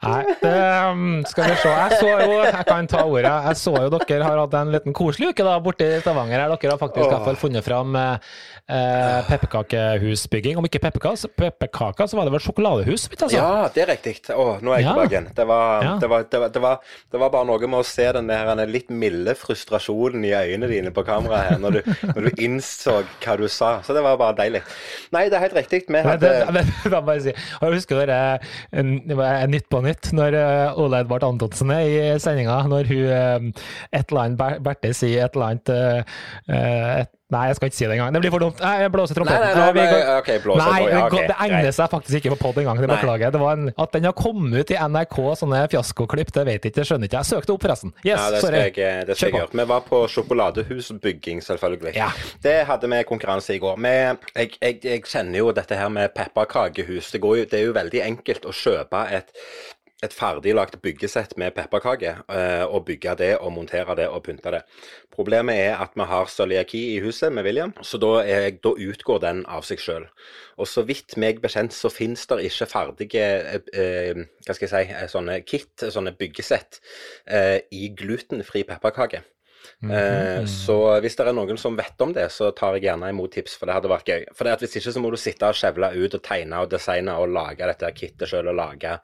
Nei, 0.00 0.22
det, 0.40 0.50
um, 0.88 1.20
skal 1.28 1.50
vi 1.50 1.56
se. 1.60 1.68
Jeg 1.68 1.96
så 2.00 2.08
jo, 2.24 2.36
jeg 2.46 2.64
kan 2.64 2.86
ta 2.88 3.02
ordet, 3.04 3.28
jeg 3.50 3.58
så 3.60 3.72
jo 3.84 3.90
dere 3.92 4.24
har 4.24 4.38
hatt 4.40 4.54
en 4.56 4.70
liten 4.72 4.94
koselig 4.96 5.34
uke 5.34 5.44
da 5.44 5.58
borte 5.60 5.84
i 5.84 5.98
Stavanger. 6.00 6.40
her 6.40 6.54
Dere 6.54 6.72
har 6.72 6.80
faktisk 6.80 7.04
i 7.04 7.10
hvert 7.10 7.26
fall 7.26 7.36
funnet 7.36 7.66
fram 7.66 7.98
eh, 8.00 8.30
eh, 8.72 9.18
pepperkakehusbygging. 9.28 10.56
Om 10.56 10.64
ikke 10.70 10.80
pepperkaker, 10.86 12.08
så 12.08 12.16
var 12.16 12.24
det 12.30 12.32
vel 12.32 12.40
sjokoladehus? 12.44 13.04
Vet 13.12 13.20
jeg, 13.20 13.28
altså. 13.28 13.42
Ja, 13.42 13.68
det 13.74 13.82
er 13.84 13.90
riktig. 13.92 14.14
Å, 14.32 14.46
nå 14.64 14.72
er 14.72 14.80
jeg 14.80 14.86
Ja. 14.88 14.94
tilbake 14.94 15.14
igjen. 15.18 15.28
Det 15.36 15.46
var, 15.52 15.84
Ja. 15.84 15.92
det, 16.00 16.08
var, 16.14 16.24
det, 16.30 16.40
var, 16.40 16.48
det, 16.56 16.62
var, 16.64 16.80
det 17.12 17.20
var 17.20 17.34
bare 17.36 17.48
noe 17.50 17.70
med 17.74 17.80
å 17.82 17.84
se 17.90 18.08
den 18.16 18.32
der 18.32 18.64
litt 18.70 18.88
milde 18.88 19.34
frustrasjonen 19.36 20.24
i 20.24 20.32
øynene 20.32 20.68
dine 20.72 20.90
på 20.96 21.04
kamera 21.04 21.42
her, 21.44 21.58
når 21.60 21.70
du, 21.80 21.92
når 22.14 22.30
du 22.30 22.42
innså 22.48 23.02
hva 23.20 23.36
du 23.36 23.46
sa. 23.52 23.82
Så 23.84 23.92
det 23.92 24.00
var 24.06 24.16
bare 24.16 24.38
deilig. 24.40 24.64
Nei, 25.12 25.26
det 25.28 25.36
er 25.36 25.44
helt 25.44 25.60
riktig. 25.60 25.84
Vi 25.90 26.02
hadde 26.08 26.32
da 26.88 27.00
bare 27.04 27.20
si, 27.20 27.36
jeg 27.36 27.76
husker 27.76 28.00
dere 28.06 28.40
Nytt 29.50 29.66
på 29.68 29.80
nytt, 29.82 29.89
når 30.16 30.36
eh, 30.38 30.80
Ole 30.80 31.00
Edvard 31.04 31.24
Antonsen 31.26 31.70
er 31.74 31.86
i 31.86 32.18
sendinga, 32.22 32.60
når 32.70 32.90
hun 32.90 33.06
eh, 33.06 33.64
et 33.92 34.10
eller 34.10 34.20
annet 34.26 34.38
Ber- 34.40 34.60
Berthe 34.70 34.92
sier 34.94 35.24
et 35.26 35.34
eller 35.38 35.48
annet 35.52 35.72
eh, 35.74 36.20
eh, 36.50 37.00
et, 37.04 37.16
Nei, 37.30 37.44
jeg 37.46 37.54
skal 37.60 37.68
ikke 37.70 37.76
si 37.78 37.86
det 37.86 37.94
engang. 37.94 38.08
Det 38.16 38.20
blir 38.24 38.32
for 38.34 38.42
dumt. 38.42 38.58
Jeg 38.58 38.88
blåser 38.90 39.14
trompeten. 39.14 39.38
nei, 39.44 39.50
nei, 39.54 39.66
nei, 39.68 39.74
vi 39.76 39.82
går- 39.86 40.08
OK, 40.18 40.30
blås 40.42 40.56
Nei, 40.58 40.80
ja, 40.90 41.02
det 41.12 41.20
det 41.28 41.36
egner 41.44 41.68
seg 41.76 41.90
faktisk 41.92 42.16
ikke 42.18 42.32
på 42.32 42.38
pod 42.40 42.58
engang. 42.58 42.80
Beklager. 42.90 43.30
Det 43.30 43.38
var 43.38 43.52
en, 43.54 43.68
at 43.84 43.92
den 43.94 44.08
har 44.08 44.16
kommet 44.18 44.56
ut 44.64 44.72
i 44.74 44.78
NRK, 44.82 45.14
sånne 45.38 45.60
fiaskoklipp, 45.70 46.32
det 46.34 46.42
vet 46.48 46.56
jeg 46.66 46.72
ikke, 46.72 46.80
det 46.80 46.86
skjønner 46.88 47.06
ikke 47.06 47.20
jeg. 47.20 47.28
Søkte 47.30 47.54
opp, 47.54 47.62
forresten. 47.62 47.92
Yes, 48.02 48.08
Ja, 48.10 48.16
det 48.34 48.40
skal 48.42 48.48
sorry. 48.48 48.64
jeg, 48.64 48.74
eh, 48.82 49.04
det 49.06 49.16
skal 49.20 49.30
jeg 49.30 49.38
gjøre. 49.44 49.60
Vi 49.62 49.68
var 49.70 49.86
på 49.86 50.02
sjokoladehusbygging, 50.16 51.42
selvfølgelig. 51.46 51.94
Ja. 51.96 52.10
Det 52.42 52.56
hadde 52.66 52.90
vi 52.90 53.02
konkurranse 53.14 53.54
i 53.54 53.62
går. 53.62 53.78
Vi, 53.78 53.94
jeg, 54.34 54.50
jeg, 54.60 54.80
jeg 54.84 55.02
kjenner 55.06 55.38
jo 55.44 55.52
dette 55.54 55.78
her 55.78 55.88
med 55.88 56.10
pepperkakehus. 56.18 57.12
Det, 57.14 57.20
går 57.22 57.36
jo, 57.44 57.44
det 57.50 57.60
er 57.60 57.66
jo 57.70 57.76
veldig 57.78 58.02
enkelt 58.10 58.50
å 58.50 58.52
kjøpe 58.58 59.06
et 59.20 59.30
et 60.04 60.14
ferdiglagt 60.16 60.78
byggesett 60.80 61.34
med 61.40 61.52
pepperkake, 61.56 62.14
eh, 62.32 62.64
og 62.64 62.86
bygge 62.88 63.14
det 63.20 63.30
og 63.38 63.52
montere 63.52 63.96
det 63.98 64.06
og 64.08 64.22
pynte 64.24 64.52
det. 64.54 64.62
Problemet 65.12 65.60
er 65.60 65.82
at 65.82 65.92
vi 65.96 66.06
har 66.08 66.30
cøliaki 66.32 66.80
i 66.94 67.00
huset 67.04 67.32
med 67.32 67.44
William, 67.44 67.74
så 67.82 68.00
da, 68.00 68.12
er, 68.24 68.50
da 68.64 68.72
utgår 68.72 69.20
den 69.26 69.42
av 69.46 69.66
seg 69.68 69.82
sjøl. 69.82 70.06
Og 70.56 70.68
så 70.68 70.84
vidt 70.88 71.18
meg 71.20 71.42
bekjent 71.44 71.76
så 71.76 71.92
finnes 71.92 72.24
det 72.30 72.40
ikke 72.48 72.70
ferdige 72.70 73.26
eh, 73.74 74.24
hva 74.46 74.56
skal 74.56 74.66
jeg 74.66 74.72
si, 74.72 74.94
eh, 74.96 75.10
sånne 75.12 75.40
kit, 75.44 75.74
sånne 75.92 76.16
byggesett, 76.16 76.80
eh, 77.28 77.58
i 77.70 77.92
glutenfri 77.96 78.64
pepperkake. 78.68 79.24
Eh, 79.82 80.44
så 80.44 80.74
hvis 81.00 81.16
det 81.16 81.24
er 81.26 81.32
noen 81.32 81.56
som 81.56 81.76
vet 81.78 82.02
om 82.04 82.10
det, 82.12 82.26
så 82.34 82.50
tar 82.52 82.74
jeg 82.76 82.82
gjerne 82.90 83.08
imot 83.14 83.32
tips, 83.32 83.54
for 83.56 83.64
det 83.66 83.74
hadde 83.78 83.88
vært 83.88 84.10
gøy. 84.12 84.24
For 84.36 84.44
det 84.44 84.52
at 84.52 84.60
hvis 84.60 84.76
ikke 84.76 84.92
så 84.92 85.00
må 85.00 85.10
du 85.10 85.16
sitte 85.16 85.48
og 85.48 85.56
skjevle 85.56 85.88
ut 85.96 86.14
og 86.18 86.22
tegne 86.26 86.60
og 86.60 86.68
designe 86.74 87.14
og 87.16 87.32
lage 87.32 87.64
dette 87.70 87.92
kittet 87.96 88.28
sjøl 88.28 88.50
og 88.52 88.58
lage, 88.60 88.98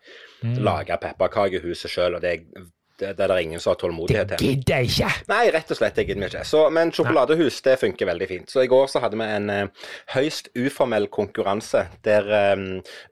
lage 0.61 0.99
pepperkakehuset 1.00 1.91
sjøl, 1.91 2.15
og 2.19 2.21
det, 2.21 2.33
er- 2.35 2.67
det, 2.99 3.12
det 3.19 3.25
er 3.26 3.33
det 3.33 3.43
ingen 3.45 3.61
som 3.61 3.73
har 3.73 3.81
tålmodighet 3.81 4.33
til. 4.33 4.41
Det 4.41 4.47
Gidder 4.47 4.81
jeg 4.81 4.91
ikke! 4.91 5.11
Nei, 5.31 5.43
rett 5.55 5.73
og 5.73 5.79
slett, 5.79 5.97
det 5.99 6.07
gidder 6.09 6.23
vi 6.23 6.29
ikke. 6.31 6.45
Så, 6.49 6.62
men 6.73 6.93
sjokoladehus 6.97 7.61
det 7.67 7.76
funker 7.81 8.11
veldig 8.11 8.29
fint. 8.31 8.53
Så 8.53 8.65
i 8.65 8.71
går 8.71 8.88
så 8.91 9.03
hadde 9.05 9.21
vi 9.21 9.29
en 9.37 9.53
eh, 9.53 9.87
høyst 10.15 10.50
uformell 10.57 11.09
konkurranse 11.12 11.87
der 12.07 12.31
eh, 12.41 12.65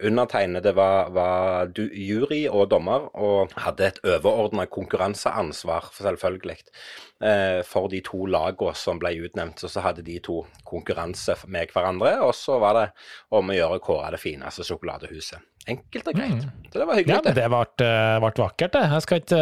undertegnede 0.09 0.75
var, 0.77 1.13
var 1.15 1.73
du, 1.77 1.85
jury 1.93 2.45
og 2.51 2.69
dommer, 2.73 3.09
og 3.15 3.55
hadde 3.67 3.91
et 3.91 4.03
overordna 4.05 4.67
konkurranseansvar, 4.73 5.91
selvfølgelig, 5.99 6.59
eh, 7.23 7.61
for 7.69 7.93
de 7.93 8.01
to 8.05 8.25
lagene 8.31 8.75
som 8.79 9.01
ble 9.03 9.15
utnevnt. 9.27 9.65
Og 9.67 9.73
så 9.73 9.85
hadde 9.85 10.07
de 10.07 10.19
to 10.25 10.43
konkurranse 10.67 11.37
med 11.47 11.73
hverandre, 11.75 12.17
og 12.25 12.35
så 12.39 12.61
var 12.63 12.81
det 12.81 12.87
om 13.37 13.53
å 13.53 13.59
gjøre 13.59 13.81
å 13.81 13.85
kåre 13.85 14.15
det 14.17 14.23
fineste 14.23 14.67
sjokoladehuset. 14.67 15.54
Enkelt 15.67 16.09
og 16.11 16.17
greit. 16.19 16.43
Så 16.75 16.81
det 16.81 16.87
var 16.89 16.99
hyggelig. 16.99 17.15
Ja, 17.15 17.21
men 17.25 17.35
det 17.39 17.45
ble, 17.49 17.87
eh, 17.87 18.17
vakkert, 18.21 18.73
det. 18.75 18.81
Jeg 18.93 19.03
skal 19.05 19.21
ikke 19.23 19.39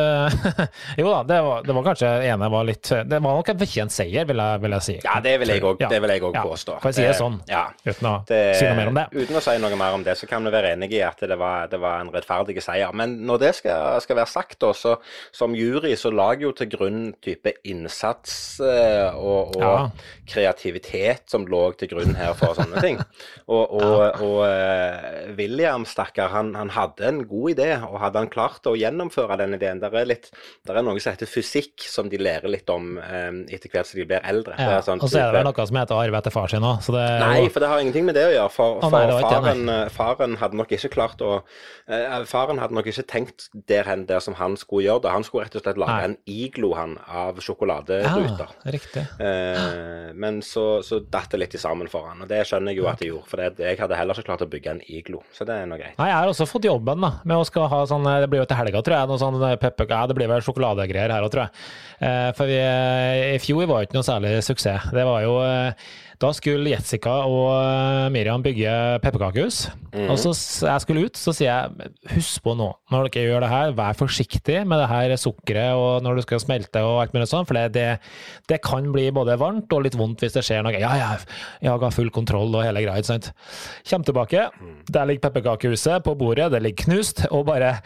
Jo 1.00 1.06
da, 1.08 1.22
det 1.26 1.38
var, 1.42 1.62
det 1.66 1.74
var 1.74 1.86
kanskje 1.88 2.10
ene 2.28 2.48
var 2.52 2.66
litt 2.68 2.90
Det 3.08 3.18
var 3.24 3.38
nok 3.40 3.48
en 3.50 3.58
fortjent 3.62 3.94
seier, 3.94 4.26
vil 4.28 4.42
jeg, 4.42 4.60
vil 4.62 4.76
jeg 4.76 4.84
si. 4.86 4.96
Ja, 5.02 5.14
det 5.24 5.32
vil 5.40 5.50
jeg 5.54 5.64
òg 5.64 5.80
Ja. 5.82 6.42
påstå. 6.44 6.76
Kan 6.82 6.92
jeg 6.92 6.98
si 7.00 7.06
det 7.08 7.16
sånn, 7.18 7.40
Ja. 7.50 7.64
uten 7.86 8.06
å 8.10 8.12
Det, 8.28 8.38
si 8.60 8.68
noe 8.68 8.76
mer 8.78 8.90
om 8.92 9.00
det? 9.00 9.06
Uten 9.16 9.40
å 9.40 9.42
si 9.42 9.56
noe 9.64 9.80
mer 9.80 9.96
om 9.98 10.04
det, 10.06 10.14
så 10.20 10.28
kan 10.30 10.44
vi 10.46 10.52
være 10.54 10.74
enige 10.76 11.00
i 11.00 11.02
at 11.08 11.24
det 11.26 11.38
var, 11.40 11.66
det 11.72 11.80
var 11.82 12.00
en 12.04 12.12
rettferdig 12.14 12.62
seier. 12.62 12.92
Men 12.94 13.16
når 13.26 13.38
det 13.46 13.52
skal, 13.58 13.98
skal 14.04 14.20
være 14.20 14.28
sagt, 14.34 14.58
da, 14.62 14.70
så 14.76 14.94
som 15.32 15.56
jury 15.58 15.96
så 15.98 16.12
lager 16.14 16.46
jo 16.50 16.52
til 16.52 16.70
grunn 16.76 17.00
type 17.24 17.50
innsats 17.64 18.60
eh, 18.60 19.10
og, 19.16 19.56
og 19.56 19.62
Ja. 19.62 19.90
kreativitet 20.28 21.26
som 21.32 21.46
lå 21.50 21.64
til 21.78 21.88
grunn 21.96 22.14
her 22.14 22.34
for 22.38 22.54
sånne 22.54 22.80
ting. 22.84 23.00
Og, 23.48 23.72
og, 23.72 24.20
og 24.22 24.38
eh, 24.46 25.32
William, 25.38 25.84
stakkar 25.88 26.12
stakkar, 26.12 26.33
han, 26.33 26.54
han, 26.54 26.71
hadde 26.71 27.07
en 27.07 27.21
god 27.28 27.50
idé, 27.54 27.69
og 27.87 28.00
hadde 28.00 28.21
han 28.21 28.31
klart 28.31 28.66
å 28.66 28.75
gjennomføre 28.76 29.37
den 29.40 29.57
ideen 29.57 29.81
Det 29.81 29.90
er, 29.92 30.07
litt, 30.07 30.31
der 30.66 30.78
er 30.78 30.85
noe 30.85 31.00
som 31.00 31.12
heter 31.12 31.26
fysikk, 31.26 31.83
som 31.88 32.09
de 32.09 32.19
lærer 32.21 32.50
litt 32.52 32.69
om 32.71 32.99
um, 32.99 33.40
etter 33.49 33.71
hvert 33.73 33.88
som 33.88 34.00
de 34.00 34.07
blir 34.09 34.23
eldre. 34.25 34.57
Ja, 34.59 34.81
sånn, 34.85 35.00
og 35.02 35.11
så 35.11 35.21
er 35.21 35.33
det 35.33 35.40
vel 35.40 35.49
noe 35.49 35.66
som 35.69 35.78
heter 35.81 35.99
arv 35.99 36.19
etter 36.19 36.35
far 36.35 36.52
sin 36.52 36.66
òg, 36.66 36.88
Nei, 36.92 37.49
for 37.52 37.62
det 37.62 37.71
har 37.71 37.83
ingenting 37.83 38.07
med 38.07 38.16
det 38.19 38.26
å 38.28 38.33
gjøre. 38.33 38.52
For, 38.52 38.78
for 38.83 38.95
nei, 38.95 39.21
faren, 39.23 39.62
ikke, 39.64 39.78
eh, 39.78 39.92
faren, 39.95 40.37
hadde 40.40 40.59
nok 40.61 40.75
ikke 40.76 40.92
klart 40.92 41.23
å 41.25 41.33
uh, 41.42 42.21
Faren 42.28 42.61
hadde 42.61 42.76
nok 42.76 42.88
ikke 42.90 43.04
tenkt 43.09 43.49
der 43.69 43.87
hen 43.88 44.04
der 44.09 44.23
som 44.25 44.37
han 44.38 44.57
skulle 44.61 44.87
gjøre 44.87 45.07
det. 45.07 45.14
Han 45.14 45.26
skulle 45.26 45.47
rett 45.47 45.57
og 45.59 45.64
slett 45.64 45.81
lage 45.81 46.09
en 46.11 46.16
iglo 46.31 46.73
han 46.76 46.97
av 47.09 47.40
sjokoladeruter. 47.42 48.52
Ja, 48.62 48.75
riktig. 48.75 49.04
Uh, 49.21 50.12
men 50.19 50.42
så, 50.47 50.66
så 50.87 51.00
datt 51.02 51.33
det 51.33 51.42
litt 51.42 51.59
sammen 51.61 51.90
for 51.92 52.09
han, 52.11 52.25
og 52.25 52.31
det 52.31 52.42
skjønner 52.49 52.75
jeg 52.75 52.83
jo 52.83 52.88
at 52.90 53.02
det 53.02 53.11
gjorde. 53.11 53.28
For 53.31 53.40
det, 53.40 53.50
jeg 53.62 53.81
hadde 53.81 53.99
heller 53.99 54.19
ikke 54.19 54.31
klart 54.31 54.45
å 54.45 54.50
bygge 54.50 54.76
en 54.76 54.85
iglo, 54.92 55.23
så 55.35 55.47
det 55.49 55.57
er 55.57 55.69
noe 55.71 55.81
greit. 55.81 55.99
Nei, 56.02 56.09
jeg 56.11 56.18
har 56.18 56.28
også 56.32 56.49
fått 56.50 56.64
jobben 56.66 57.04
da, 57.04 57.12
med 57.23 57.38
å 57.38 57.44
skal 57.47 57.68
ha 57.71 57.85
sånn 57.87 58.02
Det 58.25 58.26
blir 58.26 58.40
jo 58.42 58.47
til 58.50 58.59
helga, 58.59 58.80
tror 58.82 58.97
jeg. 58.97 59.06
Noe 59.06 59.21
sånn 59.23 59.37
pepper, 59.62 59.87
ja, 59.87 60.00
det 60.11 60.16
blir 60.18 60.30
vel 60.32 60.42
sjokoladegreier 60.42 61.14
her 61.14 61.23
òg, 61.23 61.30
tror 61.30 61.44
jeg. 61.44 61.66
Eh, 62.02 62.30
for 62.35 62.50
vi, 62.50 62.56
i 63.37 63.38
fjor 63.42 63.68
var 63.71 63.78
det 63.78 63.87
ikke 63.87 64.00
noe 64.00 64.09
særlig 64.09 64.32
suksess. 64.42 64.88
Det 64.90 65.04
var 65.06 65.23
jo 65.23 65.37
eh, 65.47 65.92
da 66.22 66.30
skulle 66.36 66.70
Jessica 66.70 67.14
og 67.26 67.48
eh, 67.56 68.08
Miriam 68.14 68.42
bygge 68.44 68.72
pepperkakehus. 69.02 69.64
Mm. 69.92 70.06
Og 70.12 70.18
så 70.20 70.32
jeg 70.68 70.84
skulle 70.84 71.06
ut, 71.08 71.18
så 71.18 71.34
sier 71.34 71.50
jeg 71.50 71.90
husk 72.14 72.44
på 72.44 72.54
nå, 72.58 72.68
når 72.92 73.08
dere 73.08 73.24
gjør 73.26 73.44
det 73.44 73.50
her, 73.52 73.74
vær 73.78 73.98
forsiktig 73.98 74.60
med 74.68 74.80
det 74.80 74.88
her 74.92 75.16
sukkeret 75.20 75.78
og 75.78 76.06
når 76.06 76.20
du 76.20 76.24
skal 76.26 76.42
smelte 76.42 76.84
og 76.86 77.00
alt 77.02 77.16
mulig 77.16 77.28
sånn, 77.30 77.48
for 77.48 77.58
det, 77.74 77.86
det, 78.50 78.60
kan 78.62 78.86
bli 78.94 79.08
både 79.14 79.36
varmt 79.40 79.72
og 79.74 79.84
litt 79.86 79.98
vondt 79.98 80.22
hvis 80.22 80.36
det 80.36 80.44
skjer 80.46 80.62
noe. 80.64 80.76
Ja, 80.78 80.94
ja, 80.98 81.10
jeg 81.64 81.72
har 81.72 81.96
full 81.96 82.12
kontroll 82.14 82.54
og 82.54 82.64
hele 82.66 82.84
greia, 82.84 83.02
ikke 83.02 83.12
sant. 83.14 83.32
Kjem 83.88 84.06
tilbake, 84.06 84.46
mm. 84.54 84.78
der 84.94 85.10
ligger 85.10 85.26
pepperkakehuset 85.28 86.06
på 86.06 86.16
bordet, 86.18 86.52
det 86.54 86.62
ligger 86.62 86.86
knust, 86.86 87.26
og 87.30 87.48
bare 87.50 87.76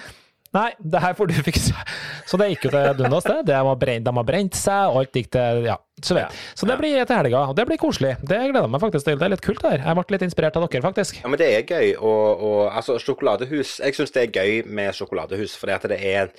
Nei, 0.57 0.71
det 0.81 1.01
her 1.03 1.17
får 1.17 1.29
du 1.31 1.37
fikse. 1.45 1.87
Så 2.27 2.39
det 2.41 2.49
gikk 2.53 2.69
jo 2.69 2.73
til 2.75 3.01
dundas, 3.01 3.27
det. 3.29 3.39
De 3.51 3.57
har 3.57 3.79
brent, 3.81 4.07
de 4.07 4.15
har 4.19 4.27
brent 4.27 4.57
seg, 4.57 4.93
og 4.93 5.03
alt 5.03 5.19
gikk 5.21 5.31
til 5.37 5.67
Ja, 5.67 5.77
så 6.03 6.17
vet. 6.17 6.37
Så 6.57 6.69
det 6.69 6.79
blir 6.81 6.97
til 6.99 7.19
helga, 7.19 7.47
og 7.51 7.57
det 7.59 7.67
blir 7.69 7.81
koselig. 7.81 8.15
Det 8.23 8.39
gleder 8.39 8.65
jeg 8.65 8.75
meg 8.75 8.85
faktisk 8.85 9.09
til. 9.09 9.19
Det 9.21 9.29
er 9.29 9.35
litt 9.35 9.45
kult 9.45 9.67
her. 9.67 9.83
Jeg 9.83 9.99
ble 9.99 10.17
litt 10.17 10.27
inspirert 10.29 10.59
av 10.59 10.67
dere, 10.67 10.85
faktisk. 10.85 11.21
Ja, 11.23 11.33
men 11.33 11.41
det 11.41 11.51
er 11.53 11.67
gøy. 11.67 11.97
Og, 11.97 12.47
og 12.49 12.63
altså, 12.71 12.99
sjokoladehus 13.03 13.79
Jeg 13.83 13.99
syns 13.99 14.15
det 14.15 14.27
er 14.27 14.39
gøy 14.41 14.71
med 14.79 14.97
sjokoladehus, 14.97 15.59
fordi 15.61 15.77
at 15.77 15.91
det 15.93 16.01
er 16.15 16.33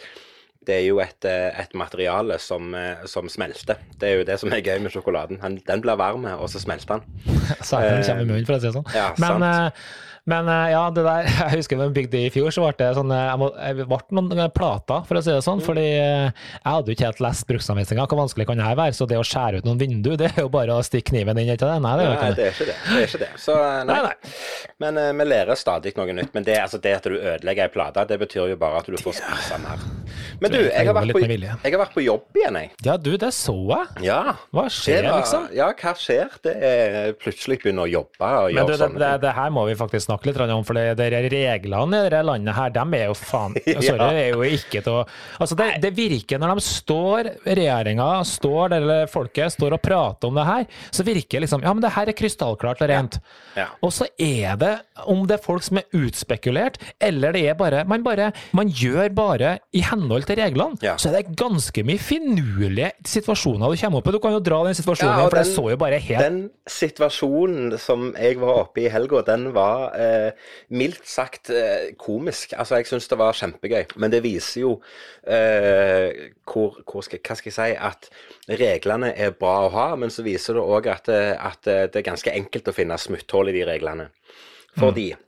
det 0.68 0.82
er 0.82 0.84
jo 0.90 0.98
et, 1.00 1.24
et 1.24 1.76
materiale 1.80 2.36
som, 2.44 2.74
som, 3.08 3.30
smelter. 3.32 3.80
Det 4.02 4.10
er 4.10 4.18
jo 4.20 4.26
det 4.28 4.36
som 4.42 4.52
er 4.52 4.60
gøy 4.66 4.82
med 4.84 4.92
sjokoladen. 4.92 5.40
Den 5.64 5.84
blir 5.84 5.96
varm, 5.96 6.28
og 6.36 6.50
så 6.52 6.60
smelter 6.60 6.98
den. 6.98 7.22
Saken 7.70 8.04
kommer 8.04 8.26
i 8.26 8.28
munnen, 8.28 8.48
for 8.50 8.58
å 8.58 8.60
si 8.60 8.68
det 8.68 8.74
sånn. 8.76 8.90
Ja, 8.92 9.14
Men 9.22 9.46
sant. 9.46 9.88
Men 10.28 10.50
eh, 10.52 10.72
ja, 10.74 10.82
det 10.92 11.04
der, 11.06 11.28
jeg 11.42 11.62
husker 11.62 11.80
da 11.80 11.88
vi 11.88 12.02
bygde 12.02 12.22
i 12.26 12.32
fjor, 12.34 12.52
så 12.52 12.66
ble 12.66 12.74
det 12.82 12.90
sånn 12.98 13.14
eh, 13.16 13.46
Jeg 13.70 13.88
ble 13.88 14.00
noen 14.18 14.44
eh, 14.44 14.52
plater, 14.52 15.06
for 15.08 15.20
å 15.20 15.24
si 15.24 15.32
det 15.32 15.44
sånn. 15.46 15.64
fordi 15.64 15.86
jeg 15.88 16.34
hadde 16.66 16.92
jo 16.92 16.98
ikke 16.98 17.08
helt 17.08 17.24
lest 17.24 17.48
bruksanvisninga. 17.48 18.08
Hvor 18.12 18.20
vanskelig 18.20 18.48
kan 18.50 18.60
det 18.60 18.68
her 18.68 18.80
være? 18.80 18.96
Så 18.98 19.08
det 19.10 19.20
å 19.20 19.26
skjære 19.28 19.62
ut 19.62 19.68
noen 19.70 19.80
vindu, 19.80 20.14
det 20.20 20.32
er 20.34 20.44
jo 20.44 20.52
bare 20.52 20.76
å 20.76 20.84
stikke 20.84 21.14
kniven 21.14 21.40
inn, 21.40 21.54
ikke 21.54 21.70
det? 21.70 21.78
Nei, 21.84 21.94
det 22.00 22.08
er, 22.08 22.18
nei, 22.20 22.32
det 22.36 22.48
er 22.48 22.56
ikke 22.56 22.68
det. 22.68 22.76
det, 22.76 22.98
er 22.98 23.08
ikke 23.08 23.22
det. 23.24 23.30
Så 23.40 23.56
nei. 23.56 23.86
nei, 23.88 24.00
nei. 24.10 24.34
Men 24.84 25.00
uh, 25.00 25.12
vi 25.16 25.28
lærer 25.30 25.60
stadig 25.60 25.94
noe 25.98 26.18
nytt. 26.18 26.34
Men 26.36 26.48
det, 26.48 26.58
altså, 26.60 26.82
det 26.84 26.94
at 26.98 27.08
du 27.08 27.16
ødelegger 27.16 27.70
ei 27.70 27.74
plate, 27.74 28.04
det 28.12 28.20
betyr 28.26 28.52
jo 28.52 28.60
bare 28.60 28.82
at 28.82 28.92
du 28.92 29.00
får 29.00 29.20
spise 29.22 29.62
mer. 29.64 29.88
Men 30.44 30.54
du, 30.54 30.60
jeg 30.60 30.90
har, 30.90 30.98
på, 30.98 31.24
jeg 31.24 31.48
har 31.64 31.80
vært 31.80 31.96
på 31.96 32.04
jobb 32.04 32.42
igjen, 32.42 32.60
jeg. 32.60 32.74
Ja, 32.86 32.98
du, 33.00 33.14
det 33.22 33.32
så 33.38 33.56
jeg. 33.72 34.04
Ja. 34.10 34.22
Hva 34.56 34.68
skjer, 34.74 35.08
var, 35.08 35.24
liksom? 35.24 35.48
Ja, 35.56 35.72
hva 35.72 35.96
skjer? 35.98 36.36
Det 36.44 36.54
er 36.68 37.16
plutselig 37.20 37.62
begynner 37.64 37.88
å 37.88 37.92
jobbe 37.92 38.34
og 38.44 38.52
gjøre 38.54 38.78
sånne 38.84 39.00
det, 39.00 39.08
det, 39.08 39.24
det 39.24 39.34
her 39.38 39.54
må 39.54 39.64
vi 39.70 39.76
faktisk 39.80 40.08
snakke 40.08 40.17
litt 40.26 40.40
om. 40.42 40.64
for 40.66 40.74
det 40.78 40.96
de 40.98 41.30
reglene 41.32 42.00
i 42.00 42.08
dette 42.08 42.24
landet 42.26 42.56
her, 42.58 42.74
de 42.74 42.84
er 42.98 43.06
jo 43.10 43.16
faen 43.18 43.56
Sorry, 43.62 43.98
ja. 44.02 44.10
er 44.12 44.32
jo 44.34 44.44
ikke 44.48 44.82
til 44.82 44.94
å 44.94 45.04
Altså, 45.38 45.56
det, 45.60 45.68
det, 45.84 45.92
virker 45.98 46.40
når 46.42 46.58
de 46.58 46.64
står, 46.66 47.30
regjeringa 47.46 48.08
står, 48.26 48.76
eller 48.78 49.12
folket 49.12 49.54
står 49.54 49.76
og 49.78 49.84
prater 49.84 50.30
om 50.30 50.38
det 50.38 50.46
her, 50.48 50.66
så 50.94 51.06
virker 51.08 51.44
liksom 51.44 51.64
Ja, 51.66 51.74
men 51.76 51.84
det 51.84 51.94
her 51.94 52.10
er 52.10 52.18
krystallklart 52.18 52.82
og 52.84 52.90
rent. 52.90 53.20
Ja. 53.56 53.66
Ja. 53.66 53.68
Og 53.86 53.94
så 53.96 54.08
er 54.22 54.58
det, 54.60 54.74
om 55.10 55.24
det 55.30 55.38
er 55.38 55.44
folk 55.44 55.66
som 55.66 55.80
er 55.82 55.88
utspekulert, 55.98 56.80
eller 57.02 57.36
det 57.36 57.46
er 57.52 57.58
bare 57.58 57.84
Man 57.88 58.04
bare 58.06 58.32
Man 58.58 58.70
gjør 58.70 59.10
bare 59.16 59.58
i 59.76 59.84
henhold 59.86 60.28
til 60.30 60.40
reglene, 60.42 60.78
så 60.98 61.12
er 61.12 61.20
det 61.20 61.38
ganske 61.38 61.84
mye 61.86 62.02
finurlige 62.02 62.92
situasjoner 63.06 63.74
du 63.74 63.80
kommer 63.82 64.02
opp 64.02 64.10
i. 64.10 64.16
Du 64.16 64.22
kan 64.24 64.36
jo 64.38 64.42
dra 64.44 64.64
den 64.68 64.78
situasjonen, 64.78 65.22
for 65.22 65.38
den, 65.38 65.44
det 65.46 65.56
så 65.56 65.66
jo 65.74 65.80
bare 65.80 66.02
helt 66.02 66.24
Den 66.24 66.40
situasjonen 66.72 67.78
som 67.82 68.10
jeg 68.18 68.40
var 68.42 68.64
oppe 68.66 68.84
i 68.84 68.88
i 68.88 68.92
helga, 68.92 69.22
den 69.28 69.52
var 69.56 69.92
eh, 70.08 70.48
mildt 70.74 71.06
sagt 71.10 71.52
eh, 71.54 71.92
komisk. 72.00 72.56
Altså, 72.58 72.80
jeg 72.80 72.90
syns 72.90 73.10
det 73.12 73.20
var 73.20 73.38
kjempegøy. 73.38 73.94
Men 74.02 74.14
det 74.14 74.24
viser 74.26 74.64
jo 74.64 74.74
eh, 75.28 76.32
hvor, 76.48 76.80
hvor 76.88 77.06
skal, 77.06 77.22
hva 77.22 77.38
skal 77.38 77.52
jeg 77.52 77.58
si, 77.60 77.78
at 77.78 78.10
reglene 78.60 79.14
er 79.14 79.36
bra 79.38 79.60
å 79.68 79.72
ha, 79.76 79.88
men 80.00 80.14
så 80.14 80.26
viser 80.26 80.58
det 80.58 80.66
òg 80.66 80.92
at, 80.94 81.12
eh, 81.14 81.34
at, 81.36 81.64
det 81.68 82.02
er 82.02 82.10
ganske 82.10 82.34
enkelt 82.34 82.72
å 82.72 82.76
finne 82.76 83.00
smutthull 83.02 83.52
i 83.52 83.58
de 83.60 83.66
reglene. 83.68 84.10
Fordi 84.78 85.12
mm. 85.14 85.27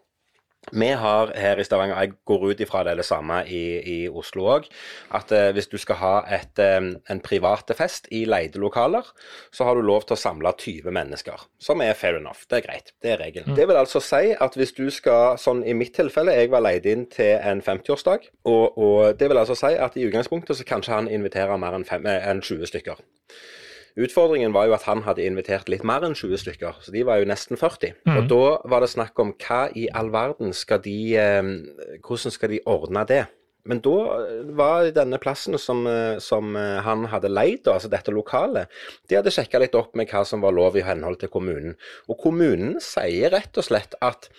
Vi 0.72 0.90
har 1.02 1.34
her 1.36 1.60
i 1.60 1.66
Stavanger, 1.66 2.00
jeg 2.00 2.14
går 2.30 2.46
ut 2.52 2.64
ifra 2.64 2.84
det, 2.88 2.98
det 3.00 3.06
samme 3.08 3.42
i, 3.48 3.64
i 3.80 3.98
Oslo 4.10 4.48
òg, 4.56 4.70
at 5.18 5.32
eh, 5.36 5.50
hvis 5.56 5.70
du 5.72 5.78
skal 5.82 6.00
ha 6.02 6.14
et, 6.40 6.62
eh, 6.62 6.80
en 7.10 7.22
private 7.24 7.76
fest 7.78 8.10
i 8.16 8.24
leide 8.30 8.62
lokaler, 8.62 9.08
så 9.52 9.68
har 9.68 9.78
du 9.78 9.86
lov 9.86 10.06
til 10.08 10.18
å 10.18 10.20
samle 10.20 10.54
20 10.58 10.94
mennesker. 10.96 11.46
Som 11.62 11.84
er 11.86 11.94
fair 11.98 12.20
enough. 12.20 12.46
Det 12.50 12.62
er 12.62 12.66
greit. 12.68 12.94
Det 13.02 13.14
er 13.14 13.22
regelen. 13.22 13.52
Mm. 13.52 13.60
Det 13.60 13.68
vil 13.70 13.82
altså 13.82 14.02
si 14.04 14.34
at 14.34 14.58
hvis 14.60 14.76
du 14.78 14.88
skal, 14.94 15.38
sånn 15.42 15.64
i 15.68 15.76
mitt 15.78 15.96
tilfelle, 15.98 16.36
jeg 16.36 16.52
var 16.54 16.66
leid 16.66 16.88
inn 16.90 17.08
til 17.12 17.38
en 17.38 17.64
50-årsdag, 17.66 18.30
og, 18.50 18.78
og, 18.78 19.00
det 19.20 19.30
vil 19.30 19.42
altså 19.42 19.58
si 19.58 19.74
at 19.80 19.98
i 19.98 20.06
utgangspunktet 20.08 20.60
så 20.60 20.68
kan 20.68 20.84
ikke 20.84 20.96
han 20.96 21.10
invitere 21.12 21.58
mer 21.62 21.78
enn, 21.78 21.88
fem, 21.88 22.06
eh, 22.10 22.28
enn 22.30 22.44
20 22.46 22.70
stykker. 22.72 23.02
Utfordringen 23.98 24.54
var 24.54 24.70
jo 24.70 24.76
at 24.78 24.86
han 24.90 25.04
hadde 25.08 25.26
invitert 25.26 25.72
litt 25.72 25.86
mer 25.88 26.06
enn 26.06 26.18
20 26.18 26.44
stykker, 26.44 26.78
så 26.84 26.94
de 26.94 27.04
var 27.08 27.22
jo 27.22 27.30
nesten 27.30 27.60
40. 27.60 27.98
Mm. 28.06 28.16
Og 28.18 28.30
da 28.32 28.46
var 28.70 28.86
det 28.86 28.94
snakk 28.94 29.20
om 29.22 29.34
hva 29.42 29.66
i 29.74 29.88
all 29.96 30.12
verden 30.14 30.54
skal 30.56 30.84
de 30.86 31.00
eh, 31.18 31.52
Hvordan 32.06 32.36
skal 32.36 32.54
de 32.54 32.64
ordne 32.70 33.06
det? 33.10 33.26
Men 33.70 33.82
da 33.84 33.96
var 34.58 34.88
denne 34.96 35.20
plassen 35.22 35.58
som, 35.60 35.84
eh, 35.88 36.18
som 36.24 36.56
eh, 36.58 36.80
han 36.86 37.06
hadde 37.12 37.32
leid, 37.32 37.68
altså 37.68 37.92
dette 37.92 38.14
lokalet, 38.16 38.72
de 39.10 39.20
hadde 39.20 39.34
sjekka 39.34 39.62
litt 39.62 39.76
opp 39.78 39.98
med 40.00 40.10
hva 40.10 40.24
som 40.26 40.42
var 40.46 40.56
lov 40.56 40.80
i 40.80 40.86
henhold 40.86 41.20
til 41.22 41.32
kommunen. 41.34 41.76
Og 42.10 42.18
kommunen 42.24 42.80
sier 42.84 43.36
rett 43.36 43.60
og 43.60 43.68
slett 43.68 43.98
at 44.06 44.30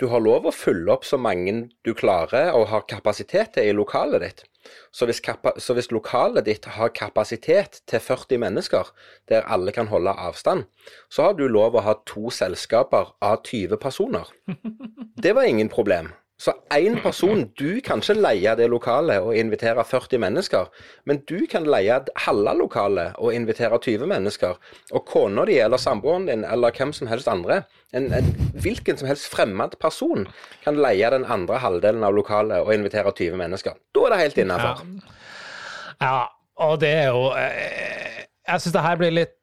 du 0.00 0.06
har 0.08 0.22
lov 0.24 0.48
å 0.48 0.54
fylle 0.54 0.88
opp 0.94 1.04
så 1.04 1.18
mange 1.20 1.52
du 1.84 1.92
klarer 1.96 2.54
og 2.56 2.70
har 2.72 2.86
kapasitet 2.88 3.52
til 3.56 3.68
i 3.68 3.76
lokalet 3.76 4.24
ditt. 4.24 4.46
Så 4.92 5.06
hvis, 5.08 5.20
så 5.60 5.74
hvis, 5.76 5.90
lokalet 5.92 6.46
ditt 6.46 6.66
har 6.76 6.92
kapasitet 6.96 7.80
til 7.88 8.00
40 8.00 8.40
mennesker, 8.42 8.90
der 9.28 9.46
alle 9.48 9.72
kan 9.76 9.90
holde 9.92 10.12
avstand, 10.12 10.66
så 11.12 11.28
har 11.28 11.36
du 11.36 11.46
lov 11.48 11.76
å 11.76 11.84
ha 11.84 11.96
to 12.08 12.32
selskaper 12.32 13.14
av 13.24 13.42
20 13.44 13.80
personer. 13.80 14.32
Det 15.24 15.34
var 15.36 15.48
ingen 15.48 15.68
problem. 15.72 16.12
Så 16.40 16.52
én 16.72 16.96
person 17.02 17.42
Du 17.58 17.80
kan 17.84 18.00
ikke 18.00 18.16
leie 18.16 18.54
det 18.56 18.68
lokalet 18.72 19.20
og 19.20 19.36
invitere 19.36 19.84
40 19.84 20.20
mennesker, 20.22 20.70
men 21.04 21.20
du 21.28 21.44
kan 21.50 21.66
leie 21.68 21.98
halve 22.24 22.54
lokalet 22.56 23.18
og 23.18 23.34
invitere 23.36 23.78
20 23.78 24.08
mennesker. 24.08 24.56
Og 24.92 25.04
kona 25.04 25.44
di 25.44 25.58
eller 25.60 25.76
samboeren 25.76 26.26
din 26.30 26.44
eller 26.44 26.72
hvem 26.72 26.94
som 26.96 27.10
helst 27.12 27.28
andre, 27.28 27.62
en, 27.92 28.08
en, 28.16 28.30
hvilken 28.56 28.96
som 28.96 29.08
helst 29.10 29.28
fremmed 29.28 29.76
person, 29.80 30.26
kan 30.64 30.80
leie 30.80 31.10
den 31.12 31.26
andre 31.28 31.60
halvdelen 31.60 32.04
av 32.06 32.16
lokalet 32.16 32.64
og 32.64 32.72
invitere 32.74 33.12
20 33.12 33.36
mennesker. 33.36 33.76
Da 33.94 34.06
er 34.06 34.14
det 34.14 34.22
helt 34.22 34.40
innafor. 34.40 34.80
Ja. 34.80 36.06
ja, 36.06 36.24
og 36.56 36.80
det 36.80 36.94
er 37.02 37.12
jo 37.12 37.28
eh, 37.36 38.24
Jeg 38.48 38.60
syns 38.62 38.72
det 38.72 38.86
her 38.88 38.96
blir 38.96 39.12
litt 39.12 39.39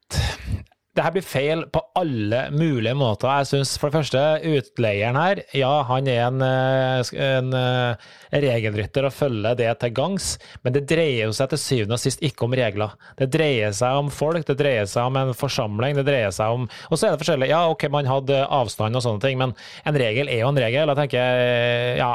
det 0.97 1.05
her 1.05 1.13
blir 1.13 1.25
feil 1.25 1.63
på 1.73 1.81
alle 1.97 2.47
mulige 2.53 2.95
måter. 2.97 3.29
Jeg 3.39 3.49
syns 3.51 3.75
for 3.77 3.91
det 3.91 3.99
første, 3.99 4.21
utleieren 4.49 5.19
her, 5.19 5.41
ja, 5.55 5.71
han 5.85 6.09
er 6.09 6.21
en, 6.25 6.41
eh, 6.41 7.11
en, 7.27 7.53
eh, 7.53 8.07
regelrytter 8.33 9.05
og 9.05 9.13
følger 9.13 9.57
det 9.59 9.69
til 9.79 9.93
gangs, 9.93 10.37
men 10.63 10.73
det 10.73 10.87
dreier 10.89 11.27
jo 11.29 11.35
seg 11.37 11.51
til 11.53 11.61
syvende 11.61 11.97
og 11.99 12.01
sist 12.01 12.23
ikke 12.25 12.47
om 12.47 12.57
regler. 12.57 12.95
Det 13.17 13.29
dreier 13.31 13.75
seg 13.77 14.01
om 14.01 14.09
folk, 14.09 14.45
det 14.47 14.57
dreier 14.57 14.89
seg 14.89 15.05
om 15.05 15.21
en 15.21 15.33
forsamling, 15.37 15.95
det 15.95 16.07
dreier 16.07 16.33
seg 16.33 16.57
om 16.57 16.67
Og 16.91 16.97
så 16.97 17.07
er 17.07 17.11
det 17.15 17.21
forskjellig. 17.21 17.49
Ja, 17.49 17.69
OK, 17.69 17.87
man 17.89 18.05
hadde 18.05 18.47
avstand 18.49 18.95
og 18.95 19.03
sånne 19.03 19.21
ting, 19.21 19.37
men 19.37 19.53
en 19.85 19.95
regel 19.95 20.27
er 20.27 20.41
jo 20.41 20.49
en 20.49 20.57
regel. 20.57 20.87
Jeg 20.87 20.97
tenker, 20.97 21.97
ja 22.01 22.11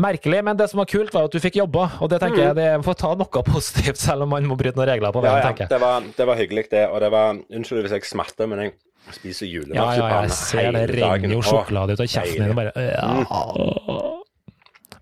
merkelig, 0.00 0.40
men 0.44 0.58
det 0.58 0.68
som 0.70 0.80
var 0.82 0.88
kult, 0.90 1.12
var 1.14 1.28
at 1.28 1.34
du 1.34 1.40
fikk 1.42 1.58
jobba. 1.60 1.88
Og 2.04 2.10
det 2.12 2.20
tenker 2.22 2.40
mm. 2.40 2.46
jeg 2.46 2.56
det 2.58 2.86
får 2.86 2.98
ta 3.02 3.12
noe 3.18 3.44
positivt, 3.46 4.00
selv 4.00 4.26
om 4.26 4.34
man 4.34 4.48
må 4.48 4.58
bryte 4.60 4.78
noen 4.78 4.90
regler 4.90 5.14
på 5.14 5.22
veien. 5.24 5.40
Ja, 5.42 5.54
ja. 5.64 5.68
Det, 5.70 5.80
var, 5.82 6.10
det 6.18 6.28
var 6.30 6.40
hyggelig, 6.40 6.66
det. 6.72 6.84
Og 6.90 7.00
det 7.04 7.12
var 7.14 7.36
Unnskyld 7.36 7.86
hvis 7.86 7.96
jeg 7.96 8.10
smerter, 8.10 8.50
men 8.50 8.64
jeg 8.66 8.74
spiser 9.14 9.46
julemarsipan 9.46 10.00
ja, 10.02 10.08
ja, 10.10 10.22
jeg 10.26 10.34
ser 10.34 10.72
det 10.74 10.84
renner 10.90 11.36
jo 11.36 11.42
sjokolade 11.46 11.94
ut 11.94 12.02
av 12.02 12.10
kjeften 12.10 12.48
din. 12.48 12.56
Bare, 12.58 12.72
ja. 12.82 13.06
Mm. 13.06 14.22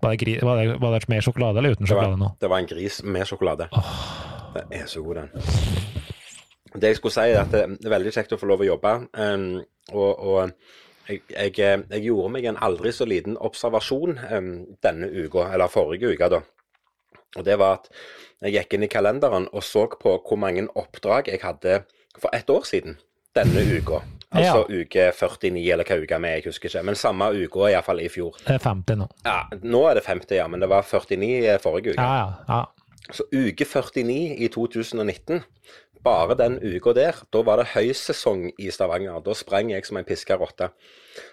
Var 0.05 0.13
det, 0.13 0.19
gris, 0.21 0.41
var, 0.45 0.61
det, 0.61 0.77
var 0.81 0.93
det, 0.93 1.09
med 1.09 1.25
sjokolade 1.25 1.61
eller 1.61 1.73
uten 1.73 1.89
sjokolade 1.89 2.19
nå? 2.21 2.31
Det 2.39 2.49
var 2.51 2.61
en 2.61 2.69
gris 2.69 3.01
med 3.03 3.25
sjokolade. 3.25 3.69
Oh. 3.73 4.01
Det 4.55 4.65
er 4.77 4.85
så 4.87 5.01
god, 5.03 5.15
den. 5.23 5.29
Det 6.75 6.91
jeg 6.91 6.99
skulle 6.99 7.15
si, 7.15 7.31
er 7.31 7.41
at 7.41 7.51
det 7.51 7.87
er 7.87 7.91
veldig 7.91 8.13
kjekt 8.13 8.35
å 8.35 8.39
få 8.39 8.47
lov 8.51 8.61
å 8.63 8.67
jobbe. 8.67 8.91
Um, 9.17 9.47
og, 9.95 10.11
og 10.19 10.51
jeg, 11.09 11.21
jeg, 11.29 11.53
eh, 11.59 11.85
jeg, 11.89 12.03
gjorde 12.07 12.33
meg 12.33 12.47
en 12.49 12.59
aldri 12.65 12.91
så 12.95 13.07
liten 13.07 13.37
observasjon 13.37 14.19
um, 14.31 14.51
denne 14.85 15.09
uka, 15.11 15.49
eller 15.53 15.71
forrige 15.71 16.13
uke, 16.15 16.29
da. 16.33 16.41
Og 17.35 17.45
det 17.45 17.57
var 17.59 17.81
at 17.81 17.89
jeg 18.45 18.55
gikk 18.55 18.75
inn 18.77 18.85
i 18.87 18.91
kalenderen 18.91 19.49
og 19.51 19.63
så 19.65 19.85
på 19.99 20.17
hvor 20.23 20.39
mange 20.39 20.67
oppdrag 20.79 21.27
jeg 21.31 21.43
hadde 21.43 21.81
for 22.15 22.31
ett 22.35 22.49
år 22.49 22.63
siden 22.67 22.99
denne 23.35 23.63
uka. 23.75 24.01
Altså 24.35 24.63
ja. 24.67 24.81
uke 24.81 25.09
49, 25.15 25.59
eller 25.71 25.87
hva 25.87 25.97
uka 26.01 26.19
vi 26.23 26.31
jeg 26.33 26.45
husker 26.47 26.69
ikke. 26.69 26.83
Men 26.87 26.97
samme 26.99 27.27
uka, 27.35 27.69
iallfall 27.69 28.01
i 28.03 28.09
fjor. 28.11 28.39
Det 28.43 28.57
er 28.57 28.63
50 28.63 28.99
nå. 28.99 29.09
Ja, 29.27 29.37
nå 29.63 29.83
er 29.89 29.99
det 29.99 30.05
50, 30.07 30.35
ja. 30.39 30.47
Men 30.51 30.63
det 30.63 30.71
var 30.71 30.87
49 30.87 31.59
forrige 31.63 31.95
uke. 31.95 32.01
Ja, 32.01 32.15
ja, 32.23 32.31
ja. 32.49 33.11
Så 33.13 33.27
uke 33.29 33.67
49 33.69 34.39
i 34.41 34.49
2019 34.49 35.43
bare 36.05 36.37
den 36.39 36.59
uka 36.61 36.93
der, 36.95 37.21
da 37.33 37.41
var 37.45 37.61
det 37.61 37.71
høysesong 37.73 38.51
i 38.61 38.69
Stavanger. 38.73 39.21
Da 39.25 39.35
sprang 39.37 39.73
jeg 39.73 39.87
som 39.87 39.99
en 39.99 40.07
piska 40.07 40.37
rotte. 40.39 40.71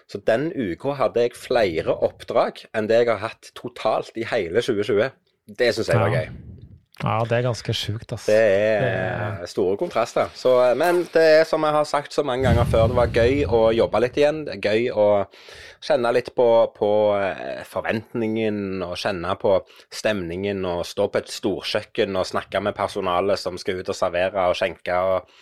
Så 0.09 0.21
den 0.27 0.49
uka 0.51 0.97
hadde 0.99 1.27
jeg 1.27 1.37
flere 1.37 1.95
oppdrag 2.07 2.65
enn 2.73 2.89
det 2.89 3.03
jeg 3.03 3.13
har 3.13 3.23
hatt 3.29 3.53
totalt 3.57 4.17
i 4.17 4.27
hele 4.29 4.63
2020. 4.63 5.13
Det 5.59 5.73
syns 5.75 5.91
jeg 5.91 6.01
var 6.01 6.13
gøy. 6.13 6.52
Ja, 7.01 7.15
det 7.25 7.39
er 7.39 7.45
ganske 7.47 7.73
sjukt, 7.73 8.11
altså. 8.13 8.29
Det 8.29 8.37
er 8.37 9.47
store 9.49 9.79
kontraster. 9.81 10.29
Så, 10.37 10.51
men 10.77 11.01
det 11.13 11.23
er 11.39 11.47
som 11.49 11.65
jeg 11.65 11.73
har 11.73 11.87
sagt 11.89 12.13
så 12.13 12.21
mange 12.23 12.45
ganger 12.45 12.69
før, 12.69 12.85
det 12.91 12.97
var 12.99 13.15
gøy 13.17 13.41
å 13.49 13.61
jobbe 13.73 14.01
litt 14.03 14.19
igjen. 14.21 14.43
Det 14.45 14.59
er 14.59 14.67
gøy 14.69 14.91
å 14.93 15.07
kjenne 15.83 16.11
litt 16.13 16.29
på, 16.37 16.47
på 16.77 16.91
eh, 17.17 17.63
forventningen 17.67 18.85
og 18.85 18.93
kjenne 19.01 19.33
på 19.41 19.55
stemningen 19.89 20.61
og 20.69 20.85
stå 20.87 21.09
på 21.09 21.23
et 21.23 21.33
storkjøkken 21.33 22.13
og 22.13 22.29
snakke 22.29 22.61
med 22.63 22.77
personalet 22.77 23.41
som 23.41 23.57
skal 23.59 23.81
ut 23.81 23.89
og 23.89 23.97
servere 23.97 24.47
og 24.51 24.57
skjenke 24.61 25.01
og 25.01 25.33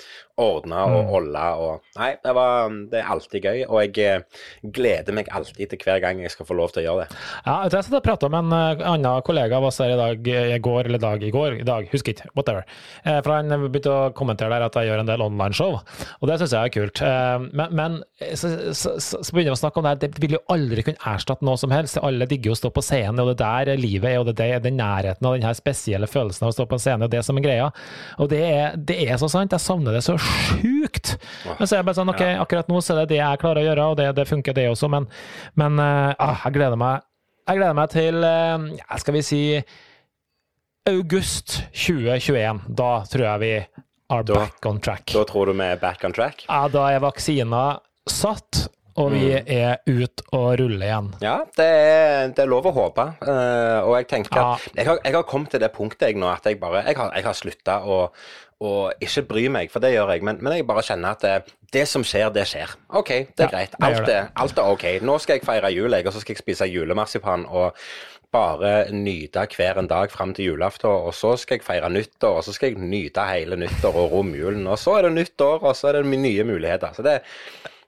ordne 0.41 0.81
og 0.87 1.01
mm. 1.07 1.37
og 1.61 1.97
Nei, 1.99 2.11
det, 2.23 2.33
var, 2.35 2.71
det, 2.91 3.01
er 3.01 3.09
alltid 3.13 3.45
gøy, 3.45 3.63
og 3.67 3.81
jeg 3.83 4.05
eh, 4.07 4.43
gleder 4.73 5.15
meg 5.15 5.29
alltid 5.33 5.73
til 5.73 5.81
hver 5.83 5.99
gang 6.03 6.21
jeg 6.23 6.31
skal 6.33 6.47
få 6.47 6.55
lov 6.57 6.71
til 6.71 6.83
å 6.83 6.85
gjøre 6.85 7.05
det. 7.05 7.19
Ja, 7.45 7.55
jeg 7.65 7.73
satt 7.75 7.97
og 7.97 8.05
prata 8.05 8.29
med 8.31 8.47
en 8.47 8.55
uh, 8.55 8.85
annen 8.93 9.25
kollega 9.27 9.59
av 9.59 9.67
oss 9.67 9.81
her 9.83 9.93
i 9.93 9.99
dag, 9.99 10.29
i 10.55 10.59
går 10.63 10.87
eller 10.89 11.01
dag 11.03 11.23
i 11.23 11.33
går, 11.33 11.59
i 11.61 11.67
dag, 11.67 11.89
husker 11.91 12.15
ikke, 12.15 12.31
whatever. 12.37 12.63
For 13.03 13.31
han 13.33 13.51
begynte 13.67 13.91
å 13.91 14.11
kommentere 14.15 14.53
der 14.53 14.65
at 14.67 14.77
jeg 14.79 14.89
gjør 14.89 15.03
en 15.03 15.09
del 15.09 15.25
online-show, 15.25 15.77
og 15.77 16.29
det 16.29 16.39
syns 16.39 16.55
jeg 16.55 16.71
er 16.71 16.75
kult. 16.75 17.03
Men, 17.51 17.75
men 17.77 17.99
så, 18.37 18.53
så, 18.77 18.95
så, 19.01 19.19
begynner 19.33 19.51
vi 19.51 19.57
å 19.57 19.61
snakke 19.61 19.81
om 19.81 19.87
det 19.87 19.93
her, 19.93 20.01
det 20.03 20.23
vil 20.23 20.37
jo 20.37 20.43
aldri 20.53 20.85
kunne 20.87 21.11
erstatte 21.11 21.45
noe 21.47 21.59
som 21.59 21.73
helst. 21.73 21.99
Alle 22.01 22.27
digger 22.29 22.51
jo 22.51 22.57
å 22.57 22.61
stå 22.61 22.71
på 22.73 22.85
scenen, 22.85 23.21
og 23.23 23.33
det 23.33 23.39
der 23.43 23.73
livet 23.79 24.13
er, 24.13 24.21
og 24.21 24.31
det 24.31 24.47
er 24.47 24.63
den 24.63 24.79
nærheten 24.79 25.27
og 25.27 25.37
den 25.37 25.47
her 25.47 25.57
spesielle 25.57 26.09
følelsen 26.09 26.47
av 26.47 26.53
å 26.53 26.57
stå 26.57 26.67
på 26.69 26.79
scenen, 26.81 27.07
og 27.07 27.13
det 27.13 27.23
som 27.27 27.37
er 27.39 27.45
greia. 27.45 27.71
Og 28.21 28.31
det 28.31 28.41
er, 28.47 28.77
det 28.77 28.99
er 29.07 29.19
så 29.21 29.29
sant, 29.31 29.53
jeg 29.53 29.63
savner 29.63 29.97
det 29.97 30.05
så 30.05 30.17
sjukt. 30.17 30.30
Men 31.57 31.67
så 31.67 31.75
er 31.75 31.79
jeg 31.79 31.87
bare 31.87 31.97
sånn, 31.97 32.11
ok, 32.13 32.23
akkurat 32.43 32.69
nå 32.71 32.81
så 32.81 32.95
er 32.95 33.03
det 33.03 33.13
det 33.13 33.21
jeg 33.21 33.41
klarer 33.41 33.61
å 33.61 33.67
gjøre, 33.67 33.85
og 33.91 33.99
det, 33.99 34.09
det 34.17 34.27
funker 34.29 34.57
det 34.57 34.67
også, 34.71 34.89
men, 34.91 35.07
men 35.59 35.79
uh, 35.81 36.11
jeg 36.17 36.55
gleder 36.57 36.79
meg. 36.79 37.05
Jeg 37.49 37.59
gleder 37.59 37.77
meg 37.77 37.93
til, 37.93 38.19
uh, 38.25 38.97
skal 39.01 39.17
vi 39.17 39.23
si, 39.25 39.41
august 40.89 41.61
2021. 41.73 42.65
Da 42.81 42.91
tror 43.11 43.25
jeg 43.27 43.43
vi 43.43 43.53
are 44.11 44.27
da, 44.27 44.41
back 44.43 44.69
on 44.69 44.81
track. 44.83 45.07
Da 45.13 45.25
tror 45.29 45.49
du 45.51 45.55
vi 45.55 45.69
er 45.69 45.81
back 45.81 46.03
on 46.07 46.15
track? 46.15 46.45
Ja, 46.47 46.65
da 46.71 46.87
er 46.91 47.03
vaksina 47.03 47.65
satt 48.09 48.65
og 49.01 49.09
vi 49.13 49.23
mm. 49.33 49.49
er 49.51 49.81
ut 49.89 50.23
og 50.29 50.47
ruller 50.61 50.85
igjen. 50.87 51.09
Ja, 51.23 51.37
det 51.57 51.67
er, 51.67 52.29
det 52.35 52.45
er 52.45 52.51
lov 52.51 52.69
å 52.69 52.75
håpe. 52.75 53.07
Uh, 53.23 53.81
og 53.87 53.95
jeg 53.97 54.07
tenker 54.11 54.37
ja. 54.37 54.53
at 54.53 54.77
jeg 54.77 54.87
har, 54.89 55.01
jeg 55.05 55.17
har, 55.17 55.27
kommet 55.31 55.53
til 55.53 55.63
det 55.63 55.71
punktet 55.75 56.11
jeg 56.11 56.21
nå 56.21 56.29
at 56.31 56.47
jeg 56.47 56.59
bare 56.61 56.83
Jeg 56.87 56.97
har, 56.97 57.11
jeg 57.15 57.25
har 57.27 57.37
slutta 57.37 57.79
å, 57.87 57.99
å, 58.61 58.71
ikke 59.01 59.25
bry 59.29 59.47
meg, 59.53 59.73
for 59.73 59.83
det 59.83 59.93
gjør 59.95 60.15
jeg. 60.15 60.25
Men, 60.27 60.39
men 60.43 60.57
jeg 60.57 60.69
bare 60.69 60.85
kjenner 60.85 61.17
at 61.17 61.25
det, 61.25 61.57
det, 61.73 61.85
som 61.89 62.05
skjer, 62.05 62.29
det 62.35 62.47
skjer. 62.49 62.77
OK, 62.89 63.11
det 63.31 63.47
er 63.47 63.49
ja, 63.49 63.51
greit. 63.55 63.77
Alt, 63.81 64.05
det. 64.09 64.21
alt, 64.43 64.57
er 64.57 64.77
OK. 64.77 64.87
Nå 65.07 65.19
skal 65.23 65.39
jeg 65.39 65.47
feire 65.47 65.73
jul, 65.73 65.91
jeg, 65.91 66.07
og 66.07 66.15
så 66.15 66.23
skal 66.23 66.37
jeg 66.37 66.43
spise 66.45 66.71
julemarsipan. 66.71 67.47
og 67.49 67.77
bare 68.31 68.85
nyte 68.95 69.43
hver 69.51 69.79
en 69.81 69.89
dag 69.91 70.11
fram 70.11 70.31
til 70.35 70.53
julaften, 70.53 70.87
og 70.87 71.11
så 71.15 71.33
skal 71.39 71.59
jeg 71.59 71.65
feire 71.65 71.89
nyttår, 71.91 72.37
og 72.39 72.45
så 72.47 72.53
skal 72.55 72.71
jeg 72.71 72.91
nyte 72.93 73.25
hele 73.27 73.57
nyttår 73.59 73.97
og 74.05 74.13
romjulen, 74.15 74.63
og 74.71 74.79
så 74.79 74.97
er 74.97 75.09
det 75.09 75.17
nyttår, 75.17 75.59
og 75.59 75.75
så 75.75 75.89
er 75.89 75.99
det 75.99 76.19
nye 76.21 76.45
muligheter. 76.47 76.95
Så 76.95 77.03
det, 77.03 77.17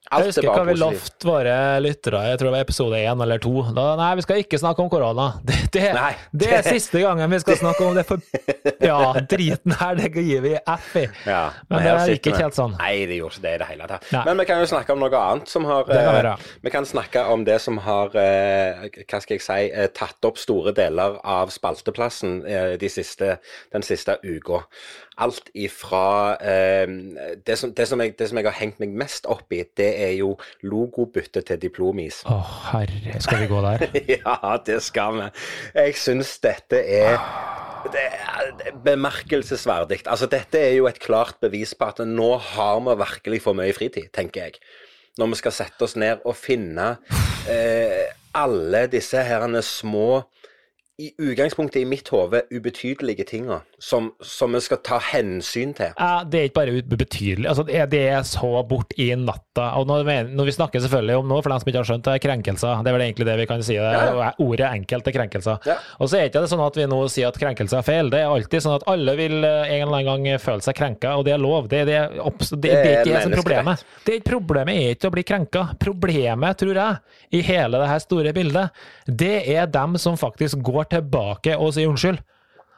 jeg 0.03 0.27
husker 0.27 0.45
hva 0.49 0.63
vi 0.67 0.75
lovte 0.77 1.27
våre 1.27 1.55
lyttere, 1.81 2.21
jeg 2.27 2.39
tror 2.39 2.49
det 2.49 2.53
var 2.57 2.65
episode 2.65 2.99
én 2.99 3.23
eller 3.23 3.41
to. 3.41 3.53
Da, 3.73 3.85
nei, 3.97 4.09
vi 4.19 4.25
skal 4.25 4.41
ikke 4.43 4.59
snakke 4.59 4.83
om 4.83 4.91
korona. 4.91 5.29
Det, 5.73 5.87
det, 5.89 5.89
det, 6.37 6.49
er 6.53 6.67
siste 6.67 6.99
gangen 7.01 7.31
vi 7.31 7.39
skal 7.41 7.55
snakke 7.57 7.85
om 7.87 7.95
det, 7.97 8.03
for 8.05 8.21
ja, 8.89 8.97
driten 9.25 9.73
her, 9.79 9.95
det 9.97 10.11
gir 10.13 10.43
vi 10.43 10.51
F 10.59 10.91
i. 11.01 11.05
Ja, 11.25 11.47
men 11.71 11.81
det 11.81 11.93
gikk 12.11 12.29
ikke 12.29 12.43
helt 12.43 12.57
sånn. 12.57 12.75
Nei, 12.77 13.07
det 13.09 13.17
gjorde 13.17 13.39
ikke 13.39 13.45
det 13.47 13.53
i 13.55 13.61
det 13.63 13.69
hele 13.71 13.87
tatt. 13.89 14.05
Men 14.27 14.43
vi 14.43 14.45
kan 14.49 14.61
jo 14.61 14.67
snakke 14.69 14.93
om 14.93 15.01
noe 15.01 15.23
annet 15.23 15.49
som 15.49 15.65
har 15.65 15.89
eh, 15.89 16.45
Vi 16.61 16.73
kan 16.75 16.85
snakke 16.85 17.23
om 17.33 17.45
det 17.47 17.57
som 17.63 17.79
har, 17.87 18.13
eh, 18.21 18.85
hva 19.01 19.21
skal 19.23 19.39
jeg 19.39 19.45
si, 19.47 19.59
eh, 19.71 19.89
tatt 19.97 20.29
opp 20.29 20.37
store 20.41 20.75
deler 20.77 21.17
av 21.25 21.49
spalteplassen 21.55 22.43
de 22.77 22.91
siste, 22.91 23.39
den 23.73 23.85
siste 23.87 24.19
uka 24.21 24.61
alt 25.15 25.49
ifra 25.53 26.35
eh, 26.41 26.87
det, 27.45 27.57
som, 27.57 27.73
det, 27.73 27.85
som 27.85 28.01
jeg, 28.01 28.15
det, 28.19 28.29
som, 28.29 28.37
jeg, 28.39 28.47
har 28.47 28.57
hengt 28.57 28.79
meg 28.81 28.95
mest 28.97 29.27
opp 29.29 29.53
i, 29.53 29.61
det 29.77 29.89
er 30.03 30.13
jo 30.19 30.33
logobytte 30.67 31.43
til 31.47 31.61
Diplomis. 31.61 32.21
Å 32.27 32.37
oh, 32.37 32.53
herre, 32.73 33.17
skal 33.23 33.43
vi 33.43 33.49
gå 33.51 33.63
der? 33.65 33.87
ja, 34.17 34.37
det 34.65 34.79
skal 34.85 35.19
vi. 35.19 35.27
Jeg 35.79 35.99
syns 35.99 36.37
dette 36.43 36.83
er 36.83 37.17
det 37.91 37.99
er 37.99 38.75
bemerkelsesverdig. 38.85 40.03
Altså, 40.07 40.27
dette 40.31 40.59
er 40.59 40.77
jo 40.77 40.87
et 40.87 41.01
klart 41.03 41.39
bevis 41.43 41.73
på 41.75 41.89
at 41.91 41.99
nå 42.07 42.29
har 42.53 42.79
vi 42.85 42.95
virkelig 43.01 43.41
for 43.43 43.57
mye 43.57 43.75
fritid, 43.75 44.07
tenker 44.15 44.47
jeg. 44.47 44.61
Når 45.19 45.33
vi 45.33 45.39
skal 45.41 45.55
sette 45.55 45.85
oss 45.85 45.97
ned 45.99 46.23
og 46.25 46.37
finne 46.39 46.95
eh, 47.51 48.07
alle 48.39 48.85
disse 48.89 49.21
herrene 49.21 49.61
små 49.65 50.23
i 51.01 51.09
utgangspunktet 51.17 51.81
i 51.81 51.85
mitt 51.89 52.09
hode 52.13 52.43
ubetydelige 52.53 53.23
tinga 53.25 53.55
som, 53.81 54.11
som 54.21 54.53
vi 54.53 54.59
skal 54.61 54.77
ta 54.85 54.99
hensyn 55.01 55.71
til. 55.73 55.89
Ja, 55.97 56.21
Det 56.21 56.37
er 56.37 56.49
ikke 56.49 56.59
bare 56.59 56.75
ubetydelig. 56.77 57.47
Altså, 57.49 57.63
det 57.65 58.01
er 58.01 58.21
så 58.29 58.51
bort 58.69 58.93
i 59.01 59.07
natta. 59.17 59.71
Og 59.79 59.87
når 59.89 60.03
vi, 60.05 60.17
når 60.37 60.45
vi, 60.45 60.53
snakker 60.53 60.83
selvfølgelig 60.83 61.15
om 61.17 61.31
noe, 61.31 61.41
for 61.41 61.49
dem 61.49 61.63
som 61.63 61.71
ikke 61.71 61.81
har 61.81 61.89
skjønt 61.89 62.05
det, 62.05 62.13
er 62.13 62.23
krenkelser. 62.27 62.83
Det 62.85 62.91
er 62.91 62.97
vel 62.97 63.05
egentlig 63.07 63.27
det 63.31 63.37
vi 63.41 63.47
kan 63.49 63.63
si. 63.65 63.79
Det. 63.81 64.03
Ja. 64.21 64.29
Ordet 64.45 64.69
enkelt 64.69 65.09
er 65.09 65.15
krenkelser. 65.17 65.65
Ja. 65.65 65.79
Og 65.97 66.11
så 66.11 66.19
er 66.19 66.29
ikke 66.29 66.43
det 66.45 66.51
sånn 66.53 66.61
at 66.67 66.77
vi 66.77 66.85
nå 66.93 67.01
sier 67.09 67.33
at 67.33 67.41
krenkelser 67.41 67.81
er 67.81 67.89
feil. 67.89 68.13
Det 68.13 68.21
er 68.21 68.35
alltid 68.35 68.65
sånn 68.67 68.77
at 68.77 68.85
alle 68.93 69.17
vil 69.17 69.39
eh, 69.41 69.73
en 69.73 69.87
eller 69.87 69.97
annen 69.97 70.29
gang 70.29 70.45
føle 70.45 70.65
seg 70.67 70.77
krenka, 70.77 71.15
og 71.17 71.25
det 71.25 71.33
er 71.33 71.41
lov. 71.41 71.71
Det, 71.73 71.81
det, 71.89 71.97
det, 72.13 72.61
det 72.67 72.75
er 72.77 72.93
ikke 72.99 73.09
det 73.09 73.25
som 73.25 73.35
problemet. 73.39 73.83
Det 74.05 74.19
er 74.19 74.27
problemet 74.29 74.77
er 74.77 74.93
ikke 74.93 75.09
å 75.09 75.17
bli 75.17 75.25
krenka. 75.25 75.65
Problemet, 75.81 76.61
tror 76.61 76.81
jeg, 76.83 77.17
i 77.33 77.41
hele 77.49 77.81
det 77.81 77.89
her 77.89 78.05
store 78.05 78.37
bildet, 78.37 78.85
det 79.09 79.35
er 79.57 79.65
dem 79.73 79.97
som 79.97 80.21
faktisk 80.21 80.61
går 80.61 80.82
tilbake 80.91 81.57
og 81.57 81.73
sier 81.75 81.91
unnskyld. 81.91 82.19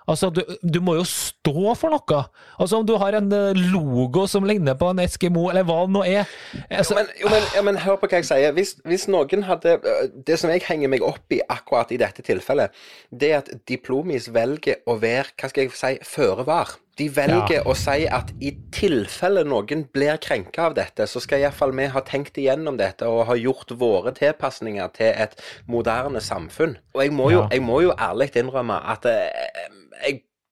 Altså, 0.08 0.30
du, 0.30 0.42
du, 0.62 0.80
må 0.86 0.96
jo 1.00 1.06
stå 1.10 1.74
for 1.80 1.94
noe. 1.94 2.22
Altså, 2.60 2.78
Om 2.78 2.86
du 2.86 2.96
har 3.02 3.18
en 3.18 3.32
eh, 3.34 3.58
logo 3.74 4.28
som 4.30 4.46
ligner 4.46 4.78
på 4.78 4.92
en 4.92 5.02
Eskimo, 5.02 5.48
eller 5.50 5.66
hva 5.66 5.82
det 5.86 5.96
nå 5.96 6.04
er 6.06 6.24
altså, 6.70 6.94
jo, 6.94 7.00
men, 7.00 7.12
jo, 7.22 7.32
men, 7.34 7.50
ja, 7.58 7.66
men, 7.66 7.82
hør 7.86 8.00
på 8.02 8.10
hva 8.12 8.22
jeg 8.22 8.30
sier. 8.30 8.56
Hvis, 8.56 8.76
hvis, 8.86 9.08
noen 9.12 9.46
hadde 9.50 9.78
eh, 9.80 10.08
Det 10.28 10.40
som 10.42 10.54
jeg 10.54 10.66
henger 10.68 10.94
meg 10.94 11.06
opp 11.06 11.34
i 11.34 11.42
akkurat 11.50 11.94
i 11.96 12.00
dette 12.02 12.26
tilfellet, 12.26 12.74
det 13.10 13.32
er 13.32 13.42
at 13.44 13.54
Diplomis 13.70 14.30
velger 14.34 14.84
å 14.86 15.00
være, 15.02 15.34
hva 15.40 15.52
skal 15.52 15.66
jeg 15.66 15.78
si, 15.80 15.96
føre 16.06 16.46
var. 16.48 16.78
De 16.96 17.10
velger 17.12 17.58
ja. 17.58 17.64
å 17.68 17.74
si 17.76 18.06
at 18.08 18.30
i 18.40 18.54
tilfelle 18.72 19.44
noen 19.48 19.84
blir 19.92 20.16
krenka 20.24 20.70
av 20.70 20.78
dette, 20.78 21.08
så 21.12 21.20
skal 21.24 21.44
iallfall 21.44 21.74
vi 21.76 21.90
ha 21.92 22.02
tenkt 22.08 22.40
igjennom 22.40 22.78
dette 22.80 23.08
og 23.12 23.26
ha 23.28 23.36
gjort 23.36 23.74
våre 23.76 24.14
tilpasninger 24.16 24.94
til 24.96 25.12
et 25.12 25.36
moderne 25.68 26.24
samfunn. 26.24 26.78
Og 26.96 27.04
jeg 27.04 27.12
må 27.16 27.28
jo, 27.34 27.42
ja. 27.44 27.50
jeg 27.52 27.66
må 27.68 27.82
jo 27.84 27.92
ærlig 28.00 28.30
innrømme 28.40 28.80
at 28.94 29.08
eh, 29.12 29.65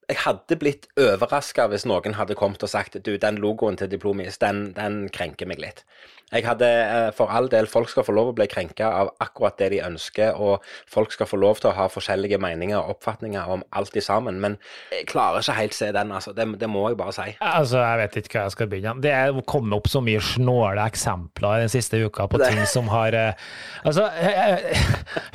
jeg, 0.08 0.18
hadde 0.24 0.58
blitt 0.60 0.88
overraska 1.00 1.68
hvis 1.72 1.86
noen 1.88 2.16
hadde 2.18 2.36
kommet 2.38 2.62
og 2.64 2.70
sagt 2.72 2.98
du, 3.04 3.14
den 3.20 3.40
logoen 3.42 3.78
til 3.80 3.90
Diplomis, 3.92 4.38
den, 4.42 4.68
den 4.76 5.04
krenker 5.14 5.48
meg 5.50 5.62
litt. 5.62 5.84
Jeg 6.32 6.46
hadde 6.46 6.68
eh, 6.68 7.08
for 7.16 7.30
all 7.30 7.48
del 7.52 7.68
Folk 7.70 7.90
skal 7.92 8.06
få 8.06 8.14
lov 8.16 8.30
å 8.32 8.36
bli 8.36 8.46
krenka 8.50 8.88
av 9.02 9.10
akkurat 9.22 9.58
det 9.60 9.70
de 9.74 9.80
ønsker, 9.84 10.38
og 10.40 10.64
folk 10.90 11.12
skal 11.14 11.28
få 11.28 11.38
lov 11.40 11.60
til 11.60 11.70
å 11.70 11.74
ha 11.76 11.88
forskjellige 11.92 12.38
meninger 12.42 12.78
og 12.78 12.96
oppfatninger 12.96 13.50
om 13.54 13.64
alt 13.76 13.96
i 13.98 14.02
sammen, 14.04 14.40
men 14.42 14.56
jeg 14.94 15.06
klarer 15.10 15.44
ikke 15.44 15.58
helt 15.58 15.76
se 15.76 15.90
den, 15.94 16.12
altså. 16.14 16.32
Det, 16.36 16.46
det, 16.60 16.70
må 16.70 16.86
jeg 16.88 16.98
bare 16.98 17.14
si. 17.14 17.28
Altså, 17.44 17.82
Jeg 17.84 18.00
vet 18.00 18.18
ikke 18.22 18.38
hva 18.38 18.46
jeg 18.48 18.54
skal 18.56 18.70
begynne 18.70 19.04
Det 19.04 19.12
er 19.14 19.36
kommet 19.48 19.76
opp 19.76 19.90
så 19.90 20.02
mye 20.04 20.22
snåle 20.24 20.88
eksempler 20.88 21.64
den 21.64 21.72
siste 21.72 22.00
uka 22.00 22.26
på 22.30 22.40
ting 22.42 22.60
som 22.70 22.88
har 22.92 23.14
eh, 23.18 23.46
Altså, 23.84 24.08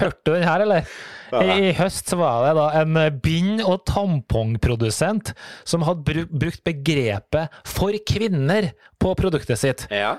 hørte 0.02 0.20
du 0.26 0.34
den 0.34 0.48
her, 0.48 0.66
eller? 0.66 0.92
I 1.30 1.74
høst 1.78 2.10
så 2.10 2.18
var 2.18 2.48
det 2.48 2.56
da 2.58 2.68
en 2.82 2.98
bind- 3.22 3.62
og 3.62 3.84
tampongprodusent 3.90 5.34
som 5.68 5.86
hadde 5.86 6.26
brukt 6.26 6.64
begrepet 6.66 7.54
'for 7.62 7.94
kvinner' 8.10 8.72
på 9.00 9.14
produktet 9.16 9.60
sitt. 9.60 9.86
Ja. 9.94 10.18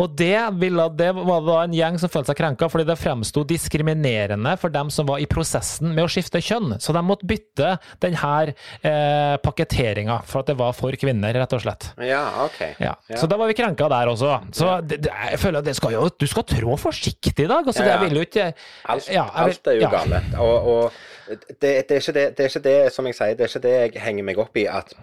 Og 0.00 0.14
det, 0.16 0.38
ville, 0.56 0.86
det 0.96 1.10
var 1.12 1.42
da 1.44 1.56
en 1.66 1.74
gjeng 1.76 1.98
som 2.00 2.08
følte 2.08 2.32
seg 2.32 2.38
krenka 2.38 2.64
fordi 2.72 2.86
det 2.88 2.94
fremsto 2.96 3.42
diskriminerende 3.44 4.54
for 4.56 4.72
dem 4.72 4.88
som 4.94 5.04
var 5.10 5.20
i 5.20 5.26
prosessen 5.28 5.90
med 5.92 6.06
å 6.06 6.08
skifte 6.08 6.40
kjønn. 6.40 6.78
Så 6.80 6.94
de 6.96 7.02
måtte 7.04 7.28
bytte 7.28 7.74
denne 8.00 8.54
eh, 8.80 9.34
pakketteringa 9.44 10.16
for 10.24 10.40
at 10.40 10.48
det 10.48 10.56
var 10.56 10.72
for 10.78 10.96
kvinner, 10.96 11.36
rett 11.36 11.52
og 11.58 11.60
slett. 11.66 11.90
Ja, 12.08 12.22
ok. 12.46 12.58
Ja. 12.80 12.94
Ja. 13.12 13.20
Så 13.20 13.28
da 13.28 13.36
var 13.36 13.52
vi 13.52 13.58
krenka 13.58 13.90
der 13.92 14.08
også. 14.14 14.32
Så 14.56 14.72
det, 14.88 15.02
det, 15.04 15.12
jeg 15.34 15.42
føler 15.44 15.60
at 15.60 15.68
det 15.68 15.76
skal 15.76 15.92
jo, 15.98 16.06
du 16.08 16.26
skal 16.30 16.48
trå 16.48 16.78
forsiktig 16.80 17.36
i 17.44 17.50
dag. 17.52 17.60
Altså, 17.68 17.84
Ja. 17.84 17.98
Det 18.00 18.08
vil 18.08 18.16
jo 18.22 18.24
ikke 18.24 18.48
Alt, 18.88 19.08
vil- 19.10 19.18
alt 19.44 19.66
er 19.68 19.76
jo 19.76 19.82
ja. 19.84 19.90
gale. 19.92 20.22
Og, 20.40 20.68
og 20.72 20.92
det, 21.28 21.48
det, 21.60 21.72
er 21.90 22.00
ikke 22.00 22.14
det, 22.16 22.24
det 22.38 22.44
er 22.46 22.48
ikke 22.54 22.64
det, 22.64 22.78
som 22.96 23.06
jeg 23.12 23.18
sier, 23.20 23.36
det 23.36 23.44
er 23.44 23.52
ikke 23.52 23.66
det 23.68 23.74
jeg 23.76 24.02
henger 24.08 24.24
meg 24.32 24.40
opp 24.40 24.56
i, 24.56 24.64
at, 24.72 24.96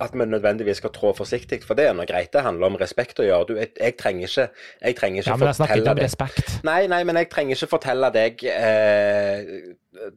at 0.00 0.10
vi 0.12 0.24
nødvendigvis 0.26 0.76
skal 0.82 0.90
trå 0.90 1.12
forsiktig. 1.14 1.60
For 1.64 1.74
det 1.78 1.86
er 1.86 1.92
noe 1.94 2.06
greit. 2.06 2.32
Det 2.34 2.42
handler 2.42 2.66
om 2.72 2.76
respekt 2.80 3.20
å 3.22 3.26
gjøre. 3.26 3.46
Du, 3.46 3.54
jeg, 3.60 3.70
jeg 3.80 3.96
trenger 4.00 4.26
ikke, 4.26 4.48
jeg 4.82 4.96
trenger 4.98 5.22
ikke 5.22 5.30
Ja, 5.30 5.36
men 5.38 5.54
snakker 5.54 5.80
ikke 5.82 5.94
om 5.94 6.02
respekt. 6.02 6.52
Nei, 6.66 6.80
nei, 6.90 7.02
men 7.04 7.16
jeg 7.20 7.30
trenger 7.30 7.54
ikke 7.58 7.70
fortelle 7.76 8.10
deg 8.14 8.42
eh, 8.50 9.42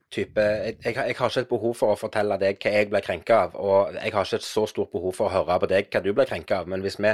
type 0.10 0.42
jeg, 0.42 0.78
jeg, 0.84 0.96
har- 0.98 1.12
ikke 1.12 1.30
et 1.44 1.50
behov 1.52 1.76
for 1.78 1.94
å 1.94 2.00
fortelle 2.00 2.38
deg 2.42 2.58
hva 2.64 2.72
jeg 2.74 2.90
ble 2.90 3.02
krenka 3.06 3.36
av, 3.46 3.56
og 3.62 3.94
jeg 3.94 4.14
har 4.16 4.26
ikke 4.26 4.40
et 4.42 4.48
så 4.48 4.64
stort 4.68 4.90
behov 4.92 5.14
for 5.14 5.30
å 5.30 5.34
høre 5.36 5.60
på 5.62 5.70
deg 5.70 5.92
hva 5.94 6.02
du 6.02 6.10
ble 6.18 6.26
krenka 6.26 6.62
av. 6.64 6.68
Men 6.74 6.82
hvis 6.82 6.98
vi 6.98 7.14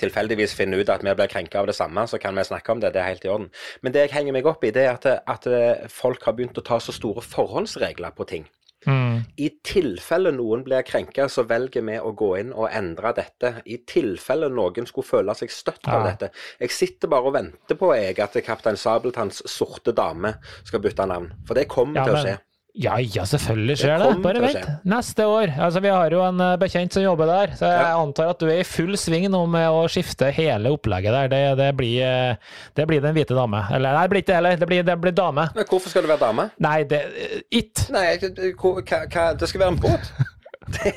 tilfeldigvis 0.00 0.54
finner 0.54 0.78
ut 0.78 0.92
at 0.92 1.02
vi 1.02 1.14
blir 1.18 1.32
krenka 1.32 1.60
av 1.64 1.66
det 1.70 1.74
samme, 1.78 2.06
så 2.06 2.20
kan 2.22 2.36
vi 2.38 2.44
snakke 2.46 2.72
om 2.76 2.80
det. 2.84 2.92
Det 2.94 3.02
er 3.02 3.10
helt 3.10 3.26
i 3.26 3.32
orden. 3.32 3.50
Men 3.82 3.92
det 3.96 4.06
jeg 4.06 4.14
henger 4.20 4.36
meg 4.38 4.46
opp 4.46 4.62
i, 4.64 4.70
det 4.70 4.86
er 4.86 4.94
at, 4.94 5.06
at 5.26 5.46
eh, 5.50 5.88
folk 5.90 6.22
har 6.28 6.38
begynt 6.38 6.58
å 6.62 6.64
ta 6.66 6.78
så 6.80 6.94
store 6.94 7.24
forhåndsregler 7.26 8.14
på 8.16 8.24
ting. 8.30 8.46
Mm. 8.86 9.24
I 9.42 9.48
tilfelle 9.66 10.30
noen 10.32 10.62
blir 10.66 10.82
krenka, 10.86 11.26
så 11.28 11.42
velger 11.48 11.82
vi 11.82 11.98
å 11.98 12.12
gå 12.16 12.28
inn 12.38 12.52
og 12.54 12.68
endre 12.70 13.12
dette. 13.16 13.62
I 13.66 13.78
tilfelle 13.86 14.48
noen 14.52 14.86
skulle 14.86 15.06
føle 15.08 15.34
seg 15.34 15.50
støtt 15.50 15.88
av 15.88 16.04
Ja. 16.04 16.12
dette. 16.12 16.30
Jeg 16.60 16.70
sitter 16.70 17.08
bare 17.08 17.26
og 17.26 17.34
venter 17.34 17.74
på 17.74 17.92
jeg 17.96 18.18
at 18.20 18.32
Kaptein 18.46 18.76
Sabeltanns 18.76 19.42
sorte 19.50 19.92
dame 19.92 20.36
skal 20.64 20.80
bytte 20.80 21.06
navn. 21.06 21.32
For 21.46 21.54
det 21.54 21.66
kommer 21.68 21.96
Ja, 22.00 22.04
til 22.04 22.14
å 22.14 22.22
skje. 22.24 22.38
Ja, 22.76 22.98
ja, 23.00 23.22
selvfølgelig 23.24 23.78
skjer 23.80 24.02
Det 24.02 24.08
det. 24.10 24.22
Bare 24.24 24.40
vent. 24.44 24.66
Neste 24.84 25.24
år. 25.24 25.52
Altså, 25.64 25.80
vi 25.80 25.88
har 25.88 26.12
jo 26.12 26.20
en 26.26 26.42
eh, 26.44 26.56
bekjent 26.60 26.92
som 26.92 27.02
jobber 27.02 27.30
der, 27.30 27.54
så 27.56 27.70
jeg 27.70 27.80
Ja. 27.86 27.94
antar 28.02 28.28
at 28.34 28.42
du 28.42 28.50
er 28.52 28.60
i 28.60 28.66
full 28.68 28.92
sving 29.00 29.24
nå 29.32 29.40
med 29.48 29.64
å 29.72 29.86
skifte 29.88 30.28
hele 30.36 30.68
opplegget 30.76 31.16
der. 31.16 31.30
Det, 31.32 31.40
det, 31.62 31.70
blir, 31.78 32.02
eh, 32.04 32.36
det 32.76 32.86
blir 32.90 33.00
Den 33.00 33.16
hvite 33.16 33.34
dame. 33.38 33.62
Eller 33.72 33.96
nei, 33.96 34.02
det 34.04 34.12
blir 34.12 34.22
ikke 34.24 34.32
det 34.34 34.38
heller. 34.40 34.60
Det 34.60 34.68
blir, 34.68 34.84
det 34.90 34.98
blir 35.00 35.16
dame. 35.16 35.48
Men 35.56 35.64
hvorfor 35.70 35.88
skal 35.88 36.04
du 36.04 36.12
være 36.12 36.24
dame? 36.26 36.50
Nei, 36.58 36.76
det 36.84 37.02
It. 37.50 37.86
Nei, 37.96 38.04
hva, 38.20 38.74
hva, 38.84 39.26
det 39.40 39.48
skal 39.48 39.64
være 39.64 39.72
en 39.72 39.80
båt. 39.80 40.12
det, 40.76 40.92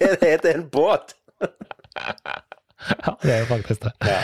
det, 0.00 0.14
det 0.42 0.54
er 0.54 0.56
en 0.58 0.68
båt. 0.72 1.14
Ja, 2.80 3.12
det 3.22 3.32
er 3.34 3.38
jo 3.42 3.48
faktisk 3.50 3.82
det. 3.84 3.90
Ja. 4.08 4.20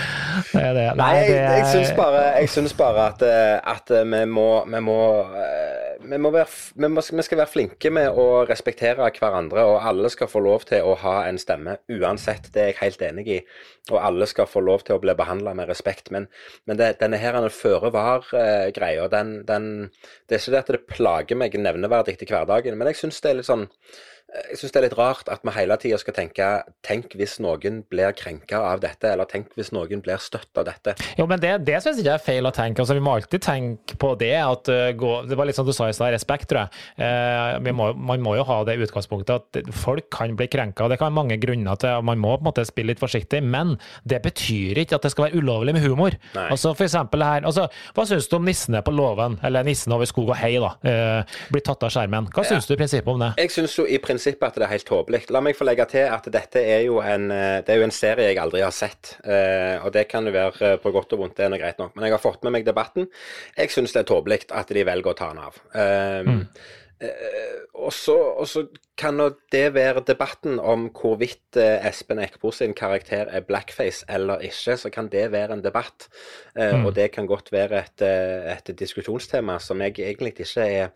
Det 0.53 0.61
er 0.62 0.75
det. 0.77 0.85
Nei, 0.97 1.09
jeg, 1.16 1.27
det 1.29 1.40
er- 1.40 1.57
jeg 1.59 1.66
syns 1.75 1.90
bare, 1.99 2.23
jeg 2.40 2.49
syns 2.53 2.75
bare 2.79 3.03
at, 3.12 3.23
eh, 3.23 3.59
at 3.75 3.90
eh, 3.92 4.05
vi 4.09 4.23
må, 4.31 4.47
vi 4.73 4.81
må, 4.81 4.97
eh, 5.42 5.99
vi, 6.09 6.19
må 6.23 6.31
være, 6.33 6.49
vi, 6.81 6.88
må, 6.92 7.05
vi 7.19 7.27
skal 7.27 7.40
være 7.42 7.53
flinke 7.53 7.92
med 7.92 8.16
å 8.16 8.27
respektere 8.49 9.11
hverandre, 9.19 9.64
og 9.69 9.85
alle 9.90 10.11
skal 10.12 10.31
få 10.33 10.40
lov 10.45 10.64
til 10.71 10.88
å 10.88 10.97
ha 11.05 11.16
en 11.29 11.38
stemme 11.42 11.77
uansett. 11.92 12.49
Det 12.55 12.62
er 12.64 12.73
jeg 12.73 12.81
helt 12.81 13.07
enig 13.11 13.29
i. 13.37 13.38
Og 13.92 14.01
alle 14.03 14.27
skal 14.27 14.49
få 14.51 14.64
lov 14.66 14.83
til 14.87 14.97
å 14.97 15.03
bli 15.03 15.14
behandla 15.14 15.53
med 15.55 15.69
respekt. 15.71 16.11
Men, 16.11 16.27
men 16.66 16.81
det, 16.81 16.97
denne 17.03 17.21
her 17.23 17.37
føre 17.53 17.92
var-greia, 17.95 19.07
den, 19.12 19.38
den 19.47 19.69
Det 20.27 20.37
er 20.37 20.42
ikke 20.42 20.55
det 20.57 20.64
at 20.64 20.73
det 20.75 20.87
plager 20.90 21.38
meg 21.38 21.55
nevneverdig 21.61 22.16
i 22.23 22.27
hverdagen, 22.33 22.77
men 22.79 22.88
jeg 22.90 23.03
syns 23.05 23.21
det 23.23 23.31
er 23.31 23.38
litt 23.40 23.49
sånn 23.53 23.69
jeg 24.37 24.59
syns 24.61 24.75
det 24.75 24.81
er 24.81 24.87
litt 24.87 24.99
rart 24.99 25.31
at 25.33 25.44
vi 25.44 25.55
hele 25.57 25.77
tida 25.81 25.99
skal 26.01 26.16
tenke 26.16 26.46
Tenk 26.87 27.14
hvis 27.18 27.37
noen 27.42 27.81
blir 27.90 28.14
krenka 28.16 28.61
av 28.70 28.81
dette, 28.83 29.09
eller 29.11 29.29
tenk 29.29 29.55
hvis 29.59 29.72
noen 29.75 30.03
blir 30.05 30.20
støtt 30.22 30.59
av 30.59 30.66
dette. 30.68 30.94
Jo, 31.18 31.27
men 31.29 31.40
det, 31.42 31.53
det 31.66 31.81
syns 31.83 31.99
ikke 31.99 32.11
jeg 32.12 32.20
er 32.20 32.25
feil 32.25 32.49
å 32.49 32.53
tenke. 32.55 32.83
Altså, 32.83 32.94
vi 32.96 33.03
må 33.03 33.16
alltid 33.16 33.42
tenke 33.42 33.96
på 34.01 34.12
det. 34.20 34.35
at 34.38 34.70
uh, 34.70 34.90
gå, 34.96 35.12
Det 35.27 35.38
var 35.38 35.49
litt 35.49 35.59
sånn 35.59 35.66
du 35.66 35.75
sa 35.75 35.88
i 35.90 35.96
stad, 35.96 36.12
respekt, 36.14 36.49
tror 36.51 36.64
jeg. 36.64 36.85
Uh, 37.01 37.57
vi 37.64 37.75
må, 37.77 37.88
man 37.96 38.22
må 38.22 38.37
jo 38.38 38.44
ha 38.46 38.61
det 38.68 38.77
utgangspunktet 38.87 39.35
at 39.59 39.72
folk 39.75 40.09
kan 40.14 40.37
bli 40.38 40.49
krenka. 40.53 40.87
Det 40.92 41.01
kan 41.01 41.11
være 41.11 41.18
mange 41.18 41.40
grunner 41.42 41.81
til, 41.83 41.96
og 41.99 42.07
man 42.07 42.22
må 42.22 42.37
på 42.37 42.44
en 42.44 42.51
måte 42.51 42.66
spille 42.68 42.92
litt 42.92 43.03
forsiktig. 43.03 43.42
Men 43.42 43.75
det 44.07 44.22
betyr 44.27 44.83
ikke 44.85 45.01
at 45.01 45.09
det 45.09 45.12
skal 45.14 45.29
være 45.29 45.42
ulovlig 45.42 45.75
med 45.77 45.87
humor. 45.87 46.16
Nei. 46.37 46.46
Altså 46.55 46.75
for 46.77 46.87
eksempel 46.87 47.25
her, 47.27 47.46
altså, 47.49 47.66
Hva 47.96 48.07
syns 48.09 48.31
du 48.31 48.38
om 48.38 48.46
nissene 48.46 48.83
på 48.87 48.94
låven, 48.94 49.40
eller 49.46 49.66
nissen 49.66 49.94
over 49.96 50.09
skog 50.09 50.31
og 50.31 50.38
hei, 50.38 50.55
da, 50.62 50.77
uh, 50.87 51.42
blir 51.51 51.66
tatt 51.66 51.83
av 51.88 51.94
skjermen? 51.94 52.31
Hva 52.35 52.46
syns 52.46 52.70
du 52.70 52.77
i 52.77 52.81
prinsippet 52.81 53.12
om 53.12 53.27
det? 53.27 53.33
Jeg 53.42 53.57
synes 53.57 53.75
jo 53.81 53.88
i 53.88 53.99
prinsippet 54.03 54.26
at 54.27 54.55
det 54.59 54.65
er 54.67 54.73
helt 54.73 54.87
tåpelig. 54.87 55.31
La 55.31 55.41
meg 55.41 55.57
få 55.57 55.65
legge 55.65 55.87
til 55.93 56.07
at 56.11 56.27
dette 56.33 56.61
er 56.61 56.83
jo 56.87 57.01
en, 57.01 57.31
eh, 57.31 57.62
det 57.65 57.75
er 57.75 57.79
jo 57.81 57.87
en 57.87 57.95
serie 57.95 58.29
jeg 58.29 58.39
aldri 58.43 58.61
har 58.61 58.75
sett. 58.75 59.17
eh, 59.25 59.77
og 59.85 59.93
det 59.93 60.09
kan 60.09 60.27
jo 60.27 60.33
være 60.33 60.73
eh, 60.73 60.79
på 60.83 60.91
godt 60.91 61.12
og 61.12 61.19
vondt, 61.19 61.37
det 61.37 61.45
er 61.45 61.51
nå 61.51 61.59
greit 61.59 61.79
nok. 61.79 61.95
Men 61.95 62.05
jeg 62.05 62.12
har 62.12 62.25
fått 62.25 62.43
med 62.45 62.53
meg 62.53 62.65
debatten. 62.67 63.07
Jeg 63.57 63.71
syns 63.71 63.93
det 63.93 64.01
er 64.03 64.11
tåpelig 64.11 64.51
at 64.51 64.69
de 64.69 64.85
velger 64.85 65.12
å 65.12 65.17
ta 65.17 65.29
den 65.33 65.39
av. 65.45 65.61
Um, 65.73 66.49
eh, 67.01 67.62
og 67.77 67.93
så 67.93 68.17
og 68.41 68.47
så 68.49 68.67
kan 68.97 69.19
nå 69.21 69.27
det 69.53 69.75
være 69.75 70.01
debatten 70.09 70.59
om 70.59 70.89
hvorvidt 70.97 71.59
Espen 71.61 72.19
Eckbo 72.19 72.51
sin 72.51 72.73
karakter 72.73 73.29
er 73.29 73.45
blackface 73.45 74.07
eller 74.09 74.41
ikke. 74.41 74.79
Så 74.81 74.91
kan 74.91 75.09
det 75.12 75.31
være 75.33 75.53
en 75.53 75.65
debatt. 75.65 76.09
Eh, 76.57 76.73
Mm. 76.73 76.87
Og 76.87 76.95
det 76.95 77.11
kan 77.12 77.27
godt 77.27 77.53
være 77.53 77.79
et, 77.85 78.03
et 78.03 78.79
diskusjonstema 78.79 79.59
som 79.61 79.81
jeg 79.81 79.99
egentlig 79.99 80.33
ikke 80.41 80.65
er 80.65 80.89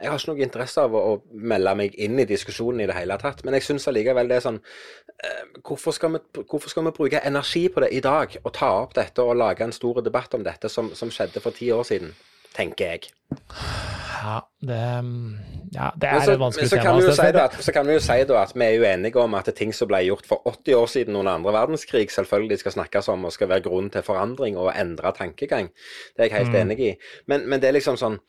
jeg 0.00 0.10
har 0.10 0.18
ikke 0.18 0.32
noe 0.32 0.44
interesse 0.46 0.82
av 0.82 0.94
å, 0.96 1.02
å 1.12 1.38
melde 1.52 1.74
meg 1.78 1.94
inn 2.00 2.18
i 2.18 2.26
diskusjonen 2.28 2.82
i 2.84 2.88
det 2.90 2.96
hele 2.96 3.18
tatt. 3.20 3.44
Men 3.44 3.54
jeg 3.58 3.66
syns 3.68 3.88
allikevel 3.90 4.30
det 4.30 4.40
er 4.40 4.46
sånn 4.46 4.60
eh, 4.62 5.44
hvorfor, 5.62 5.94
skal 5.96 6.16
vi, 6.16 6.22
hvorfor 6.42 6.72
skal 6.72 6.88
vi 6.88 6.96
bruke 6.96 7.22
energi 7.28 7.68
på 7.72 7.84
det 7.84 7.92
i 7.94 8.02
dag? 8.04 8.36
Og 8.42 8.52
ta 8.56 8.72
opp 8.82 8.96
dette 8.98 9.22
og 9.22 9.36
lage 9.38 9.64
en 9.66 9.74
stor 9.76 10.02
debatt 10.02 10.34
om 10.38 10.44
dette 10.46 10.70
som, 10.72 10.90
som 10.98 11.12
skjedde 11.12 11.42
for 11.44 11.54
ti 11.56 11.70
år 11.74 11.86
siden? 11.88 12.14
Tenker 12.52 12.84
jeg. 12.90 13.06
Ja, 14.22 14.42
det, 14.60 14.80
ja, 15.72 15.86
det 15.96 16.08
er 16.08 16.20
så, 16.20 16.34
et 16.34 16.42
vanskelig 16.42 16.68
så, 16.68 16.76
tema. 16.76 16.92
altså. 16.98 17.14
si 17.16 17.40
at, 17.40 17.56
så 17.64 17.72
kan 17.74 17.88
vi 17.88 17.96
jo 17.96 18.02
si 18.04 18.18
at 18.20 18.52
vi 18.54 18.66
er 18.66 18.82
uenige 18.84 19.22
om 19.22 19.34
at 19.38 19.48
det 19.48 19.54
ting 19.58 19.72
som 19.74 19.88
ble 19.90 20.02
gjort 20.04 20.28
for 20.28 20.44
80 20.50 20.76
år 20.76 20.90
siden 20.92 21.16
under 21.16 21.32
andre 21.32 21.54
verdenskrig, 21.56 22.10
selvfølgelig 22.12 22.60
skal 22.60 22.76
snakkes 22.76 23.08
om 23.08 23.24
og 23.24 23.32
skal 23.34 23.48
være 23.50 23.64
grunn 23.64 23.88
til 23.90 24.04
forandring 24.06 24.60
og 24.60 24.70
endre 24.76 25.14
tankegang. 25.16 25.72
Det 26.12 26.26
er 26.26 26.28
jeg 26.28 26.38
helt 26.38 26.52
Mm. 26.52 26.60
enig 26.60 26.78
i. 26.90 26.92
Men, 27.26 27.48
men 27.48 27.60
det 27.62 27.70
er 27.72 27.78
liksom 27.78 27.96
sånn 27.96 28.20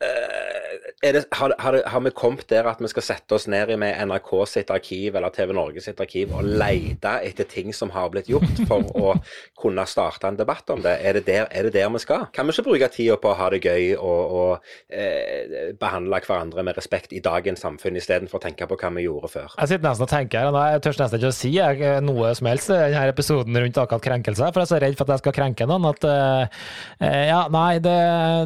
eh, 0.00 0.65
det, 1.02 1.24
har, 1.38 1.54
har, 1.58 1.80
har 1.86 2.04
vi 2.04 2.12
kommet 2.16 2.48
der 2.50 2.68
at 2.70 2.80
vi 2.82 2.90
skal 2.90 3.04
sette 3.04 3.36
oss 3.36 3.46
ned 3.50 3.72
med 3.80 3.96
NRK 4.08 4.32
sitt 4.50 4.70
arkiv 4.74 5.16
eller 5.16 5.34
TV 5.34 5.52
Norge 5.56 5.82
sitt 5.84 6.00
arkiv 6.02 6.34
og 6.36 6.46
lete 6.46 7.16
etter 7.26 7.48
ting 7.50 7.74
som 7.74 7.92
har 7.94 8.10
blitt 8.12 8.30
gjort 8.30 8.62
for 8.68 8.86
å 8.96 9.14
kunne 9.58 9.86
starte 9.88 10.30
en 10.30 10.38
debatt 10.38 10.70
om 10.74 10.82
det? 10.84 10.96
Er 11.02 11.18
det 11.18 11.26
der, 11.28 11.48
er 11.50 11.68
det 11.68 11.74
der 11.76 11.90
vi 11.92 12.02
skal? 12.02 12.26
Kan 12.34 12.48
vi 12.48 12.56
ikke 12.56 12.68
bruke 12.70 12.90
tida 12.92 13.18
på 13.20 13.32
å 13.32 13.38
ha 13.38 13.50
det 13.52 13.62
gøy 13.64 13.94
og, 13.96 14.36
og 14.40 14.70
eh, 14.88 15.72
behandle 15.80 16.20
hverandre 16.26 16.64
med 16.66 16.78
respekt 16.78 17.14
i 17.16 17.22
dagens 17.24 17.62
samfunn, 17.64 17.98
istedenfor 17.98 18.40
å 18.40 18.46
tenke 18.46 18.68
på 18.68 18.78
hva 18.80 18.92
vi 18.96 19.06
gjorde 19.06 19.32
før? 19.32 19.56
Jeg 19.56 19.72
sitter 19.72 19.88
nesten 19.88 20.06
og 20.06 20.12
tenker 20.12 20.50
og 20.50 20.60
jeg 20.60 20.82
tør 20.84 21.00
nesten 21.02 21.20
ikke 21.20 21.32
å 21.32 21.36
si 21.36 21.52
jeg, 21.56 21.90
noe 22.06 22.32
som 22.36 22.50
helst 22.50 22.72
i 22.72 22.78
denne 22.78 23.06
episoden 23.10 23.60
rundt 23.62 23.80
akkurat 23.80 24.04
krenkelser, 24.04 24.52
for 24.52 24.62
jeg 24.62 24.68
er 24.68 24.72
så 24.72 24.80
redd 24.82 24.98
for 24.98 25.06
at 25.06 25.16
jeg 25.16 25.24
skal 25.24 25.36
krenke 25.36 25.68
noen 25.68 25.88
at 25.90 26.06
eh, 26.08 26.60
eh, 27.00 27.22
Ja, 27.30 27.42
nei, 27.52 27.78
det, 27.82 27.96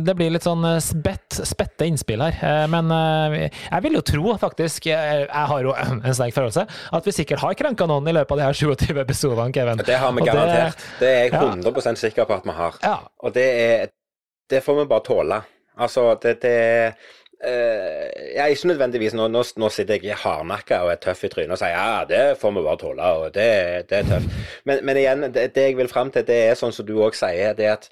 det 0.07 0.17
blir 0.19 0.33
litt 0.35 0.47
sånn 0.47 0.65
eh, 0.67 0.81
spett, 0.85 1.41
spette 1.47 1.89
innspill 1.89 2.20
her. 2.27 2.39
Eh, 2.51 2.65
men 2.73 2.91
eh, 2.97 3.47
jeg 3.71 3.85
vil 3.87 3.97
jo 3.99 4.03
tro, 4.13 4.35
faktisk, 4.43 4.87
eh, 4.91 5.23
jeg 5.27 5.47
har 5.53 5.63
jo 5.67 5.75
en 6.07 6.15
sterk 6.17 6.35
følelse, 6.37 6.67
at 6.99 7.07
vi 7.09 7.15
sikkert 7.17 7.43
har 7.45 7.55
krenka 7.59 7.87
noen 7.91 8.09
i 8.11 8.17
løpet 8.17 8.37
av 8.37 8.43
de 8.43 8.49
her 8.49 8.59
27 8.65 9.01
episodene, 9.05 9.53
Kevin. 9.55 9.81
Det 9.87 9.97
har 10.03 10.13
vi 10.17 10.21
Og 10.25 10.27
det- 10.27 10.35
garantert. 10.35 10.85
Det, 11.01 11.09
er 11.15 11.23
jeg 11.29 11.33
100% 11.39 12.03
sikker 12.07 12.29
på 12.29 12.37
at 12.41 12.45
vi 12.51 12.57
har. 12.61 12.79
Ja. 12.85 12.97
Og 13.25 13.35
det 13.35 13.49
er 13.63 13.89
Det 14.51 14.65
får 14.67 14.81
vi 14.81 14.85
bare 14.91 15.05
tåle. 15.07 15.41
Altså, 15.79 16.15
det, 16.23 16.41
det 16.43 16.57
Uh, 17.41 18.09
Jeg 18.35 18.43
er 18.45 18.51
ikke 18.53 18.69
nødvendigvis 18.69 19.15
nå, 19.17 19.25
nå, 19.33 19.41
nå 19.57 19.69
sitter 19.73 19.97
jeg 20.05 20.13
hardnakka 20.21 20.83
og 20.85 20.91
er 20.93 20.99
tøff 21.01 21.23
i 21.25 21.29
trynet 21.33 21.55
og 21.55 21.61
sier 21.63 21.73
ja, 21.73 22.03
det 22.05 22.19
får 22.37 22.53
vi 22.53 22.65
bare 22.67 22.77
tåle, 22.83 23.07
og 23.17 23.31
det, 23.33 23.47
det 23.89 23.97
er 24.03 24.09
tøft. 24.11 24.35
Men, 24.69 24.83
men 24.85 24.99
igjen, 25.01 25.25
det, 25.33 25.47
det 25.57 25.65
jeg 25.71 25.79
vil 25.79 25.89
fram 25.89 26.11
til, 26.13 26.27
det 26.29 26.37
er 26.51 26.59
sånn 26.61 26.75
som 26.77 26.85
du 26.85 26.93
òg 27.01 27.17
sier, 27.17 27.55
det 27.57 27.65
er 27.65 27.79
at 27.79 27.89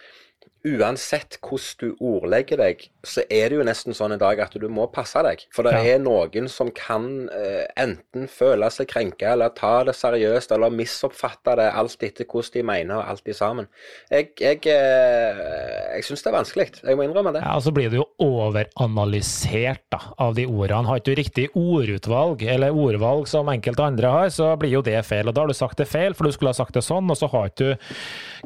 uansett 0.67 1.39
hvordan 1.45 1.79
du 1.79 1.97
ordlegger 2.05 2.59
deg, 2.59 2.81
så 3.07 3.23
er 3.31 3.49
det 3.53 3.59
jo 3.59 3.65
nesten 3.67 3.95
sånn 3.95 4.15
i 4.17 4.19
dag 4.21 4.41
at 4.43 4.57
du 4.59 4.67
må 4.69 4.89
passe 4.93 5.21
deg. 5.23 5.45
For 5.55 5.63
det 5.63 5.73
Ja. 5.75 5.95
er 5.95 5.99
noen 6.03 6.49
som 6.51 6.71
kan 6.75 7.29
eh, 7.31 7.67
enten 7.77 8.27
føle 8.29 8.67
seg 8.71 8.89
krenka, 8.89 9.33
eller 9.33 9.49
ta 9.55 9.85
det 9.85 9.95
seriøst, 9.95 10.51
eller 10.53 10.71
misoppfatte 10.75 11.55
det, 11.57 11.69
alt 11.73 12.03
etter 12.03 12.25
hvordan 12.27 12.53
de 12.53 12.63
mener, 12.63 12.97
og 12.99 13.09
alt 13.09 13.29
i 13.29 13.33
sammen. 13.33 13.69
Jeg, 14.11 14.31
jeg, 14.41 14.67
eh, 14.67 15.95
jeg 15.97 16.05
syns 16.09 16.23
det 16.23 16.33
er 16.33 16.39
vanskelig. 16.39 16.69
Jeg 16.85 16.97
må 16.99 17.07
innrømme 17.07 17.33
det. 17.33 17.43
Ja, 17.47 17.55
og 17.57 17.63
så 17.63 17.73
blir 17.75 17.91
det 17.91 18.01
jo 18.01 18.09
overanalysert 18.19 19.83
da, 19.93 20.01
av 20.19 20.35
de 20.37 20.47
ordene. 20.47 20.87
Har 20.89 21.01
ikke 21.01 21.13
du 21.15 21.19
riktig 21.19 21.47
ordutvalg, 21.59 22.43
eller 22.43 22.75
ordvalg 22.75 23.29
som 23.31 23.49
enkelte 23.53 23.85
andre 23.85 24.13
har, 24.13 24.29
så 24.35 24.53
blir 24.61 24.75
jo 24.79 24.83
det 24.83 24.99
feil. 25.07 25.29
Og 25.31 25.35
da 25.37 25.45
har 25.45 25.49
du 25.53 25.57
sagt 25.57 25.79
det 25.81 25.89
feil, 25.91 26.15
for 26.19 26.25
du 26.29 26.33
skulle 26.35 26.53
ha 26.53 26.59
sagt 26.59 26.75
det 26.77 26.85
sånn, 26.87 27.09
og 27.11 27.17
så 27.21 27.31
har 27.33 27.51
ikke 27.51 27.57
du 27.59 27.89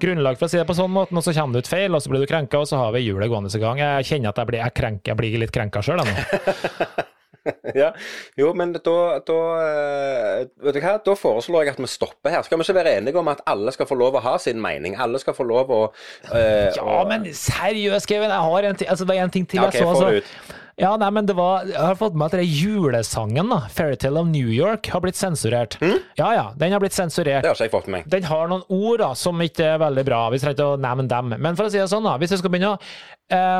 grunnlag 0.00 0.38
for 0.40 0.48
å 0.48 0.52
si 0.52 0.60
det 0.60 0.66
på 0.68 0.76
sånn 0.78 0.92
måte, 0.94 1.16
og 1.16 1.24
så 1.24 1.34
kommer 1.36 1.58
det 1.58 1.66
ut 1.66 1.72
feil, 1.72 1.94
og 1.94 2.04
så 2.04 2.12
blir 2.12 2.24
du 2.24 2.30
krenka, 2.30 2.62
og 2.62 2.68
så 2.70 2.80
har 2.80 2.92
vi 2.96 3.04
hjulet 3.06 3.32
gående 3.32 3.52
i 3.52 3.62
gang. 3.62 3.80
Jeg 3.82 4.10
kjenner 4.10 4.32
at 4.32 4.42
jeg 4.42 4.52
blir, 4.52 4.62
jeg 4.62 4.76
krenker, 4.78 5.12
jeg 5.12 5.20
blir 5.20 5.40
litt 5.42 5.54
krenka 5.54 5.82
sjøl, 5.84 6.02
nå. 6.02 7.08
ja. 7.74 7.90
Jo, 8.38 8.52
men 8.54 8.74
da, 8.76 8.96
da 9.26 9.38
eh, 9.66 10.44
Vet 10.62 10.76
du 10.76 10.80
hva, 10.82 10.96
da 11.02 11.14
foreslår 11.18 11.66
jeg 11.66 11.74
at 11.74 11.82
vi 11.82 11.90
stopper 11.90 12.34
her. 12.34 12.46
Skal 12.46 12.60
vi 12.60 12.66
ikke 12.66 12.78
være 12.78 12.96
enige 13.00 13.20
om 13.20 13.30
at 13.32 13.42
alle 13.50 13.74
skal 13.74 13.88
få 13.90 13.98
lov 13.98 14.18
å 14.18 14.24
ha 14.24 14.36
sin 14.42 14.62
mening? 14.62 14.96
Alle 15.00 15.20
skal 15.22 15.36
få 15.36 15.46
lov 15.48 15.72
å 15.74 15.82
uh, 15.90 16.68
Ja, 16.76 16.98
men 17.08 17.26
seriøst, 17.26 18.08
Kevin. 18.10 18.30
Jeg 18.30 18.50
har 18.50 18.68
en 18.70 18.82
ting, 18.82 18.90
altså, 18.94 19.08
det 19.08 19.18
er 19.18 19.26
en 19.26 19.34
ting 19.34 19.48
til 19.48 19.62
jeg 19.62 19.72
ok, 19.72 19.80
så. 19.80 20.10
Altså. 20.12 20.60
Ja, 20.80 20.94
nei, 20.96 21.10
men 21.12 21.26
det 21.28 21.34
var, 21.36 21.66
Jeg 21.68 21.76
har 21.76 21.94
fått 22.00 22.14
med 22.16 22.32
at 22.32 22.38
er 22.40 22.46
julesangen, 22.48 23.48
da, 23.52 23.60
'Fairytale 23.68 24.20
of 24.20 24.26
New 24.26 24.48
York', 24.48 24.88
har 24.90 25.00
blitt 25.04 25.16
sensurert. 25.20 25.76
Ja 26.16 26.32
ja, 26.34 26.52
den 26.56 26.72
har 26.72 26.80
blitt 26.80 26.92
sensurert. 26.96 27.42
Det 27.44 27.50
har 27.50 27.54
ikke 27.54 27.64
jeg 27.68 27.74
fått 27.74 27.86
med 27.88 28.00
meg. 28.00 28.08
Den 28.10 28.22
har 28.24 28.48
noen 28.48 28.64
ord 28.68 28.98
da, 29.04 29.12
som 29.14 29.38
ikke 29.44 29.64
er 29.74 29.78
veldig 29.78 30.04
bra. 30.08 30.22
Vi 30.32 30.38
trenger 30.38 30.56
ikke 30.56 30.70
å 30.76 30.80
nevne 30.80 31.08
dem. 31.08 31.34
Men 31.38 31.56
for 31.56 31.66
å 31.68 31.70
si 31.70 31.78
det 31.78 31.88
sånn, 31.92 32.04
da, 32.08 32.16
hvis 32.18 32.30
jeg 32.30 32.40
skal 32.40 32.50
begynne 32.54 32.72
å 32.72 32.78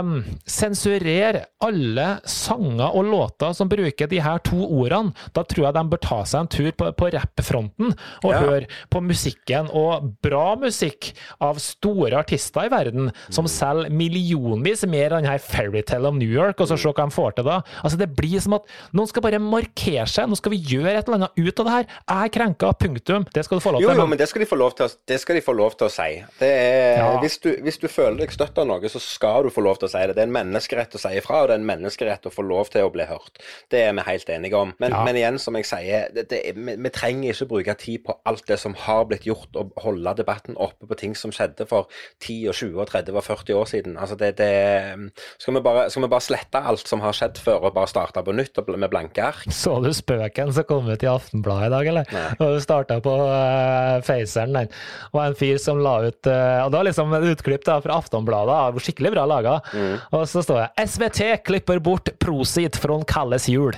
um, 0.00 0.24
sensurere 0.48 1.44
alle 1.62 2.06
sanger 2.28 2.94
og 2.96 3.04
låter 3.08 3.52
som 3.56 3.68
bruker 3.70 4.08
de 4.10 4.20
her 4.22 4.38
to 4.44 4.58
ordene, 4.64 5.12
da 5.36 5.44
tror 5.44 5.66
jeg 5.68 5.76
de 5.76 5.84
bør 5.92 6.02
ta 6.02 6.20
seg 6.28 6.40
en 6.44 6.50
tur 6.52 6.70
på, 6.72 6.90
på 6.96 7.10
rappfronten 7.14 7.92
og 8.24 8.30
Ja. 8.32 8.40
høre 8.40 8.66
på 8.90 9.00
musikken. 9.04 9.68
Og 9.72 10.08
bra 10.24 10.54
musikk 10.56 11.12
av 11.40 11.60
store 11.60 12.16
artister 12.20 12.66
i 12.66 12.72
verden 12.72 13.12
som 13.28 13.44
selger 13.46 13.90
millionvis 13.92 14.86
mer 14.88 15.12
enn 15.18 15.26
her 15.28 15.38
Fairytale 15.38 16.08
of 16.08 16.14
New 16.14 16.28
York, 16.30 16.60
og 16.60 16.68
så 16.68 16.78
se 16.78 16.88
hva 16.92 17.01
de 17.02 17.14
får 17.14 17.34
til 17.38 17.44
da. 17.48 17.60
Altså 17.82 17.98
Det 17.98 18.08
blir 18.16 18.40
som 18.40 18.54
at 18.54 18.62
noen 18.92 19.08
skal 19.10 19.22
bare 19.22 19.38
markere 19.42 20.06
seg. 20.10 20.28
Nå 20.30 20.36
skal 20.38 20.52
vi 20.54 20.60
gjøre 20.72 20.94
et 20.98 21.06
eller 21.08 21.18
annet 21.20 21.38
ut 21.38 21.60
av 21.60 21.66
det 21.68 21.72
her. 21.76 21.86
Jeg 22.08 22.24
er 22.28 22.32
krenka, 22.38 22.72
punktum. 22.78 23.26
Det 23.32 23.44
skal 23.44 23.58
du 23.58 23.64
få 23.64 23.72
lov 23.76 23.80
til. 23.82 23.88
Jo, 23.88 23.94
jo, 24.02 24.06
men- 24.06 24.18
det 24.18 24.28
skal 24.28 24.40
de 24.44 24.46
få 24.50 24.58
lov 24.58 24.74
til, 24.76 24.86
å- 24.86 24.96
det 25.06 25.20
skal 25.20 25.34
de 25.36 25.42
få 25.42 25.54
lov 25.56 25.76
til 25.76 25.86
å 25.86 25.90
si. 25.90 26.24
Det 26.38 26.48
er, 26.50 26.96
Ja. 27.02 27.18
hvis, 27.20 27.38
du, 27.40 27.50
hvis 27.62 27.78
du 27.80 27.88
føler 27.88 28.18
deg 28.18 28.30
støtt 28.30 28.58
av 28.58 28.66
noe, 28.66 28.80
så 28.88 29.00
skal 29.00 29.42
du 29.44 29.50
få 29.50 29.62
lov 29.62 29.78
til 29.78 29.88
å 29.88 29.90
si 29.90 29.98
det. 30.06 30.14
Det 30.16 30.18
er 30.22 30.28
en 30.30 30.32
menneskerett 30.52 30.94
å 30.94 31.00
si 31.00 31.08
ifra, 31.18 31.42
og 31.42 31.48
det 31.48 31.54
er 31.56 31.60
en 31.60 31.66
menneskerett 31.66 32.22
å 32.26 32.32
få 32.32 32.42
lov 32.46 32.70
til 32.70 32.82
å 32.86 32.92
bli 32.92 33.04
hørt. 33.04 33.38
Det 33.70 33.80
er 33.88 33.92
vi 33.92 34.00
helt 34.00 34.26
enige 34.28 34.54
om. 34.54 34.74
Men, 34.78 34.90
Ja. 34.90 35.04
men 35.04 35.14
igjen, 35.16 35.38
som 35.40 35.54
jeg 35.54 35.64
sier, 35.64 36.08
det, 36.14 36.28
det, 36.28 36.54
vi, 36.54 36.76
vi 36.76 36.90
trenger 36.90 37.32
ikke 37.32 37.48
bruke 37.48 37.76
tid 37.78 38.04
på 38.04 38.14
alt 38.26 38.46
det 38.46 38.58
som 38.58 38.74
har 38.74 39.04
blitt 39.04 39.24
gjort, 39.24 39.48
og 39.56 39.72
holde 39.78 40.14
debatten 40.16 40.56
oppe 40.56 40.86
på 40.86 40.96
ting 40.96 41.14
som 41.16 41.30
skjedde 41.30 41.66
for 41.66 41.86
10 42.20 42.48
og 42.48 42.54
20 42.54 42.80
og 42.80 42.86
30 42.88 43.16
og 43.16 43.24
40 43.24 43.54
år 43.54 43.66
siden. 43.66 43.96
Altså 43.98 44.16
det, 44.16 44.36
det, 44.36 45.12
skal, 45.38 45.54
vi 45.54 45.60
bare, 45.60 45.90
skal 45.90 46.02
vi 46.02 46.08
bare 46.08 46.20
slette 46.20 46.62
alt 46.62 46.86
som 46.92 47.02
har 47.04 47.16
skjedd 47.16 47.40
før, 47.40 47.66
og 47.66 47.76
bare 47.76 47.90
starte 47.90 48.22
på 48.24 48.34
nytt 48.36 48.60
med 48.76 48.90
blanke 48.92 49.24
ark? 49.24 49.46
Så 49.52 49.78
du 49.82 49.90
spøken 49.96 50.52
som 50.54 50.66
kom 50.68 50.90
ut 50.90 51.04
i 51.04 51.08
Aftenbladet 51.10 51.70
i 51.70 51.72
dag, 51.72 51.90
eller? 51.92 52.12
Nei. 52.12 52.24
Og 52.38 52.56
du 52.56 52.60
starta 52.62 52.98
på 53.04 53.14
uh, 53.24 53.98
Faceren, 54.04 54.54
den. 54.56 54.70
Og 55.12 55.20
en 55.24 55.36
fyr 55.38 55.58
som 55.62 55.80
la 55.82 55.94
ut 56.06 56.28
uh, 56.28 56.62
Og 56.64 56.72
det 56.72 56.78
var 56.78 56.88
liksom 56.88 57.14
et 57.16 57.28
utklipp 57.32 57.64
da, 57.66 57.78
fra 57.84 57.98
Aftonbladet, 58.02 58.80
skikkelig 58.82 59.12
bra 59.14 59.26
laga. 59.28 59.58
Mm. 59.72 59.94
Og 60.18 60.24
så 60.30 60.42
står 60.44 60.60
det 60.62 60.86
'SVT 60.86 61.20
klipper 61.46 61.80
bort 61.82 62.10
Prosit 62.22 62.76
fra 62.80 62.98
Kalles 63.08 63.48
jul'. 63.48 63.76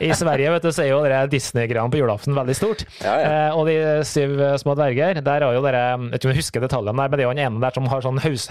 I 0.00 0.12
Sverige 0.16 0.52
vet 0.54 0.66
du, 0.66 0.70
så 0.72 0.84
er 0.84 0.92
jo 0.92 1.02
det 1.04 1.22
Disney-greiene 1.34 1.92
på 1.92 2.00
julaften 2.00 2.36
veldig 2.36 2.56
stort. 2.56 2.84
Ja, 3.02 3.14
ja. 3.20 3.32
Uh, 3.50 3.58
og 3.58 3.68
de 3.68 3.76
syv 4.08 4.36
små 4.62 4.76
dverger, 4.78 5.20
der 5.24 5.46
har 5.46 5.56
jo 5.56 5.62
dere 5.64 5.82
Jeg 5.84 6.00
vet 6.00 6.20
ikke 6.20 6.28
om 6.28 6.32
jeg 6.34 6.40
husker 6.40 6.64
detaljene 6.64 7.02
der, 7.02 7.10
men 7.10 7.18
det 7.18 7.24
er 7.24 7.28
jo 7.28 7.34
den 7.34 7.44
ene 7.44 7.62
der 7.64 7.74
som 7.76 7.88
har 7.90 8.04
sånn 8.04 8.22
haus, 8.24 8.48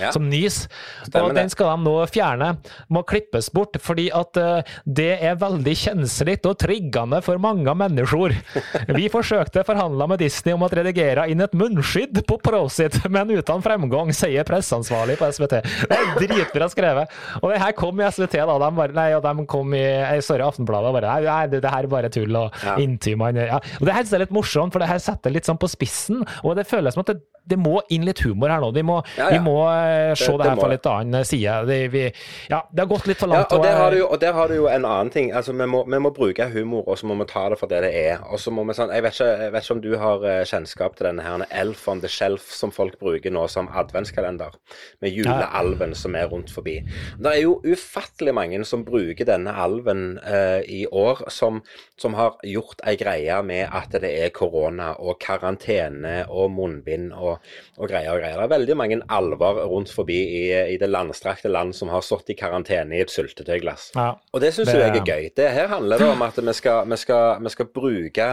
Ja. 0.00 0.10
som 0.14 0.28
nys. 0.30 0.66
Stemmer 1.06 1.30
og 1.30 1.36
den 1.36 1.50
skal 1.52 1.72
de 1.72 1.84
nå 1.86 1.94
fjerne. 2.10 2.52
Må 2.92 3.02
klippes 3.06 3.41
bort, 3.50 3.76
fordi 3.82 4.08
at 4.14 4.36
eh, 4.36 4.62
det 4.86 5.10
er 5.24 5.38
veldig 5.40 5.74
kjenselig 5.76 6.38
og 6.46 6.58
triggende 6.62 7.22
for 7.24 7.38
mange 7.42 7.74
mennesker. 7.74 8.34
Vi 8.98 9.08
forsøkte 9.12 9.64
forhandla 9.66 10.06
med 10.10 10.22
Disney 10.22 10.54
om 10.54 10.62
å 10.66 10.70
redigere 10.72 11.26
inn 11.32 11.40
et 11.44 11.54
munnskydd 11.58 12.22
på 12.28 12.38
Prosit, 12.44 13.00
men 13.10 13.30
uten 13.34 13.62
fremgang, 13.64 14.12
sier 14.16 14.44
presseansvarlig 14.48 15.18
på 15.20 15.30
SVT. 15.32 15.58
Det 15.88 15.98
er 15.98 16.12
dritbra 16.20 16.68
skrevet. 16.72 17.12
Og 17.42 17.50
det 17.52 17.60
her 17.62 17.72
kom 17.78 18.00
i 18.00 18.08
SVT, 18.10 18.38
da. 18.42 18.58
De 18.62 18.70
bare, 18.78 18.96
nei, 18.96 19.08
og 19.16 19.22
de 19.26 19.46
kom 19.50 19.74
i 19.78 19.82
eh, 19.82 20.20
sorry, 20.24 20.44
Aftenbladet 20.46 20.90
og 20.92 20.96
bare 20.98 21.18
Nei, 21.22 21.42
det, 21.52 21.62
det 21.64 21.70
her 21.72 21.86
er 21.86 21.92
bare 21.92 22.10
tull. 22.12 22.36
Og 22.36 22.62
Ja. 22.62 22.76
inntil 22.82 23.18
ja. 23.36 23.58
Og 23.80 23.86
det 23.86 23.94
her 23.94 24.06
er 24.14 24.22
litt 24.24 24.34
morsomt, 24.34 24.72
for 24.74 24.82
det 24.82 24.88
her 24.90 25.00
setter 25.02 25.32
litt 25.34 25.46
sånn 25.48 25.58
på 25.60 25.68
spissen. 25.70 26.22
Og 26.42 26.56
det 26.58 26.66
føles 26.68 26.94
som 26.94 27.02
at 27.04 27.12
det, 27.12 27.20
det 27.48 27.58
må 27.58 27.80
inn 27.90 28.04
litt 28.06 28.20
humor 28.22 28.52
her 28.52 28.60
nå. 28.62 28.70
Vi 28.74 28.82
må, 28.86 29.00
Ja, 29.16 29.30
ja. 29.30 29.30
Vi 29.34 29.40
må 29.44 29.56
eh, 29.70 30.14
se 30.14 30.30
Det- 30.32 30.38
det, 30.38 30.44
det 30.44 30.50
her 30.52 30.60
fra 30.62 30.70
litt 30.72 30.86
annen 30.90 31.24
side. 31.28 31.56
Det, 31.68 31.78
vi, 31.92 32.04
ja, 32.50 32.62
det 32.72 32.84
har 32.84 32.90
gått 32.90 33.06
litt 33.10 33.18
for 33.20 33.31
Ja, 33.32 33.42
og 33.44 33.64
der, 33.64 33.76
har 33.76 33.90
du 33.90 33.96
jo, 33.98 34.06
og 34.08 34.20
der 34.20 34.32
har 34.36 34.48
du 34.48 34.54
jo 34.54 34.66
en 34.68 34.84
annen 34.84 35.10
ting. 35.12 35.32
Altså, 35.32 35.54
vi 35.56 35.66
må, 35.66 35.82
vi 35.88 35.98
må 36.02 36.12
bruke 36.14 36.48
humor, 36.52 36.86
og 36.88 36.98
så 36.98 37.08
må 37.08 37.16
vi 37.20 37.26
ta 37.30 37.46
det 37.52 37.58
for 37.60 37.70
det 37.70 37.82
det 37.86 37.92
er. 37.96 38.22
Og 38.28 38.40
så 38.40 38.52
må 38.54 38.64
vi 38.68 38.76
sånn, 38.76 38.92
jeg 38.94 39.04
vet, 39.04 39.16
ikke, 39.16 39.30
jeg 39.44 39.54
vet 39.54 39.66
ikke 39.66 39.76
om 39.76 39.82
du 39.84 39.90
har 40.02 40.26
eh, 40.28 40.42
kjennskap 40.48 40.98
til 40.98 41.08
denne 41.08 41.26
her 41.26 41.46
Elf 41.62 41.86
on 41.88 42.02
the 42.02 42.10
Shelf 42.10 42.50
som 42.54 42.72
folk 42.74 42.98
bruker 43.00 43.32
nå 43.34 43.46
som 43.50 43.70
adventskalender, 43.72 44.56
med 45.02 45.16
julealven 45.16 45.94
som 45.98 46.16
er 46.18 46.28
rundt 46.32 46.52
forbi. 46.52 46.78
Det 47.18 47.32
er 47.32 47.42
jo 47.42 47.58
ufattelig 47.64 48.34
mange 48.36 48.62
som 48.68 48.84
bruker 48.86 49.28
denne 49.28 49.54
alven 49.64 50.18
eh, 50.22 50.60
i 50.68 50.82
år, 50.86 51.24
som, 51.32 51.62
som 52.00 52.16
har 52.18 52.38
gjort 52.46 52.82
ei 52.88 52.96
greie 53.00 53.38
med 53.46 53.66
at 53.72 53.94
det 54.02 54.12
er 54.24 54.34
korona 54.34 54.92
og 55.00 55.18
karantene 55.22 56.22
og 56.28 56.52
munnbind 56.54 57.12
og, 57.16 57.42
og 57.78 57.90
greier 57.90 58.14
og 58.14 58.22
greier. 58.22 58.38
Det 58.38 58.46
er 58.48 58.54
veldig 58.56 58.78
mange 58.78 59.00
alver 59.12 59.62
rundt 59.70 59.92
forbi 59.92 60.18
i, 60.42 60.44
i 60.74 60.78
det 60.80 60.90
landstrakte 60.90 61.50
land 61.52 61.74
som 61.76 61.92
har 61.92 62.04
stått 62.04 62.32
i 62.32 62.38
karantene 62.38 62.98
i 62.98 63.02
et 63.04 63.12
syltetøyglass. 63.22 63.90
ja. 63.96 64.10
Og 64.32 64.40
det 64.42 64.52
syns 64.54 64.72
jo 64.72 64.80
jeg 64.80 64.96
er 64.96 65.06
gøy. 65.06 65.30
Det 65.36 65.48
her 65.54 65.70
handler 65.70 66.02
det 66.02 66.08
om 66.10 66.22
at 66.26 66.38
vi 66.42 66.54
skal, 66.56 66.88
vi 66.90 66.98
skal, 67.00 67.42
vi 67.44 67.52
skal 67.54 67.68
bruke 67.74 68.28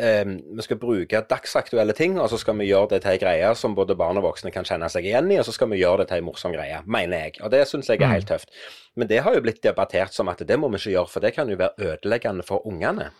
um, 0.00 0.34
vi 0.56 0.66
skal 0.66 0.80
bruke 0.80 1.22
dagsaktuelle 1.30 1.94
ting, 1.96 2.18
og 2.20 2.30
så 2.32 2.38
skal 2.40 2.58
vi 2.58 2.70
gjøre 2.70 2.94
det 2.94 3.02
til 3.04 3.14
ei 3.14 3.22
greie 3.22 3.54
som 3.58 3.74
både 3.76 3.96
barn 3.98 4.20
og 4.20 4.28
voksne 4.28 4.52
kan 4.54 4.66
kjenne 4.66 4.88
seg 4.92 5.08
igjen 5.08 5.30
i, 5.30 5.38
og 5.40 5.48
så 5.48 5.54
skal 5.56 5.70
vi 5.72 5.80
gjøre 5.82 6.02
det 6.02 6.10
til 6.10 6.20
ei 6.20 6.26
morsom 6.26 6.54
greie, 6.56 6.82
mener 6.86 7.26
jeg. 7.26 7.40
Og 7.44 7.52
det 7.52 7.66
syns 7.68 7.90
jeg 7.90 8.02
er 8.02 8.14
helt 8.14 8.30
tøft. 8.30 8.52
Men 8.96 9.10
det 9.10 9.22
har 9.24 9.36
jo 9.36 9.42
blitt 9.44 9.62
debattert 9.64 10.16
som 10.16 10.30
at 10.32 10.42
det 10.46 10.58
må 10.58 10.70
vi 10.72 10.80
ikke 10.80 10.96
gjøre, 10.96 11.12
for 11.12 11.24
det 11.24 11.34
kan 11.36 11.50
jo 11.50 11.58
være 11.60 11.90
ødeleggende 11.92 12.46
for 12.46 12.66
ungene. 12.66 13.10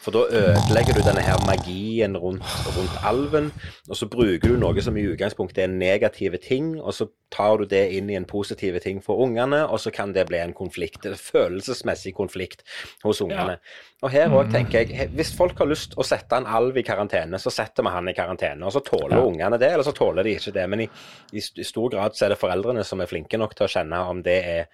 For 0.00 0.14
da 0.16 0.22
ødelegger 0.32 0.96
du 0.96 1.02
denne 1.04 1.20
her 1.20 1.36
magien 1.44 2.16
rundt, 2.16 2.46
rundt 2.76 2.94
alven, 3.04 3.50
og 3.88 3.98
så 3.98 4.08
bruker 4.08 4.48
du 4.48 4.56
noe 4.60 4.80
som 4.80 4.96
i 4.96 5.04
utgangspunktet 5.12 5.66
er 5.66 5.72
negative 5.74 6.40
ting, 6.40 6.78
og 6.80 6.94
så 6.96 7.10
tar 7.30 7.60
du 7.60 7.66
det 7.70 7.82
inn 7.94 8.08
i 8.10 8.16
en 8.18 8.24
positive 8.26 8.80
ting 8.82 9.02
for 9.04 9.20
ungene, 9.22 9.60
og 9.68 9.78
så 9.82 9.92
kan 9.94 10.14
det 10.16 10.24
bli 10.30 10.40
en 10.40 10.56
konflikt, 10.56 11.04
en 11.06 11.18
følelsesmessig 11.20 12.14
konflikt 12.16 12.64
hos 13.04 13.20
ungene. 13.22 13.58
Og 14.00 14.08
her 14.14 14.32
òg 14.32 14.48
tenker 14.48 14.88
jeg, 14.88 15.10
hvis 15.12 15.34
folk 15.36 15.58
har 15.60 15.68
lyst 15.68 15.92
å 16.00 16.04
sette 16.06 16.38
en 16.40 16.46
alv 16.48 16.78
i 16.80 16.84
karantene, 16.86 17.36
så 17.38 17.52
setter 17.52 17.84
vi 17.84 17.92
han 17.92 18.08
i 18.08 18.14
karantene. 18.16 18.64
Og 18.64 18.72
så 18.72 18.80
tåler 18.80 19.18
Ja. 19.18 19.24
ungene 19.26 19.58
det, 19.60 19.68
eller 19.74 19.84
så 19.84 19.92
tåler 19.92 20.24
de 20.24 20.30
ikke 20.38 20.54
det. 20.56 20.64
Men 20.72 20.80
i, 20.80 20.88
i, 21.36 21.40
stor 21.40 21.90
grad 21.92 22.16
så 22.16 22.24
er 22.24 22.28
det 22.30 22.38
foreldrene 22.40 22.82
som 22.82 23.00
er 23.00 23.06
flinke 23.10 23.36
nok 23.36 23.54
til 23.54 23.66
å 23.66 23.68
kjenne 23.68 24.00
om 24.08 24.22
det 24.24 24.38
er 24.40 24.66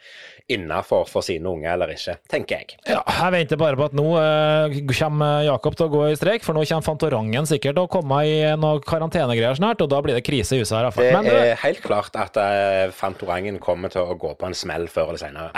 innafor 0.49 1.09
for 1.11 1.27
sine 1.27 1.51
unger 1.51 1.73
eller 1.73 1.89
ikke, 1.97 2.17
tenker 2.31 2.63
jeg. 2.63 2.79
Ja, 2.87 3.03
jeg 3.03 3.33
venter 3.35 3.57
bare 3.57 3.77
på 3.77 3.89
at 3.91 3.99
nå 3.99 4.07
eh, 4.21 4.79
kommer 4.95 5.16
Jakob 5.47 5.77
til 5.79 5.89
å 5.89 5.93
gå 5.93 6.03
i 6.11 6.17
streik, 6.19 6.45
for 6.47 6.57
nå 6.57 6.65
kommer 6.69 6.87
Fantorangen 6.87 7.49
sikkert 7.49 7.77
til 7.77 7.87
å 7.87 7.91
komme 7.91 8.21
i 8.29 8.37
noe 8.61 8.81
karantenegreier 8.85 9.59
snart, 9.59 9.83
og 9.85 9.91
da 9.93 10.01
blir 10.05 10.17
det 10.19 10.25
krise 10.27 10.57
i 10.57 10.63
huset 10.63 10.77
her. 10.79 10.91
Det 10.97 11.11
Men 11.15 11.31
er 11.33 11.57
helt 11.63 11.83
klart 11.85 12.17
at 12.19 12.39
eh, 12.41 12.93
Fantorangen 12.95 13.59
kommer 13.63 13.93
til 13.93 14.05
å 14.05 14.17
gå 14.19 14.35
på 14.39 14.49
en 14.49 14.57
smell 14.57 14.87
før 14.93 15.13
eller 15.13 15.23
senere. 15.23 15.51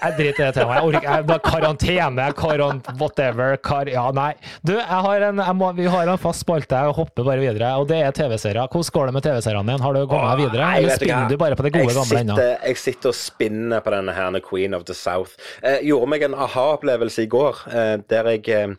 jeg, 0.01 0.17
driter 0.19 0.43
i 0.43 0.47
det 0.47 0.53
temaet. 0.59 0.79
Jeg 0.79 0.89
orker 0.91 1.09
jeg, 1.11 1.41
Karantene, 1.45 2.29
karant, 2.39 2.91
whatever. 3.01 3.57
Kar, 3.65 3.91
ja, 3.91 4.07
nei. 4.15 4.33
Du, 4.67 4.75
jeg 4.77 5.01
har 5.07 5.27
en, 5.29 5.43
jeg 5.45 5.59
må, 5.59 5.71
vi 5.77 5.89
har 5.91 6.11
en 6.11 6.21
fast 6.21 6.45
spalte. 6.45 6.79
Jeg 6.79 6.97
hopper 6.99 7.27
bare 7.27 7.43
videre, 7.43 7.75
og 7.81 7.89
det 7.91 8.01
er 8.05 8.15
TV-serier. 8.17 8.65
Hvordan 8.71 8.95
går 8.95 9.11
det 9.11 9.17
med 9.17 9.27
TV-seriene 9.27 9.73
dine? 9.73 9.85
Har 9.85 9.97
du 9.97 10.03
kommet 10.11 10.31
deg 10.31 10.45
videre, 10.45 10.71
eller 10.79 10.99
spinner 10.99 11.31
du 11.31 11.39
bare 11.41 11.59
på 11.59 11.67
det 11.67 11.75
gode 11.77 11.91
jeg 11.91 11.99
gamle 12.01 12.23
ennå? 12.25 12.39
jeg 12.55 12.81
sitter 12.81 13.13
og 13.13 13.19
spinner 13.19 13.85
på 13.85 13.95
denne 13.95 14.15
her 14.17 14.41
Queen 14.45 14.75
of 14.75 14.85
the 14.89 14.95
South. 14.97 15.37
Jeg 15.63 15.89
gjorde 15.91 16.11
meg 16.13 16.25
en 16.27 16.37
aha-opplevelse 16.47 17.25
i 17.25 17.31
går, 17.31 17.63
eh, 17.63 17.63
der 17.66 18.31
jeg 18.35 18.48
eh, 18.48 18.74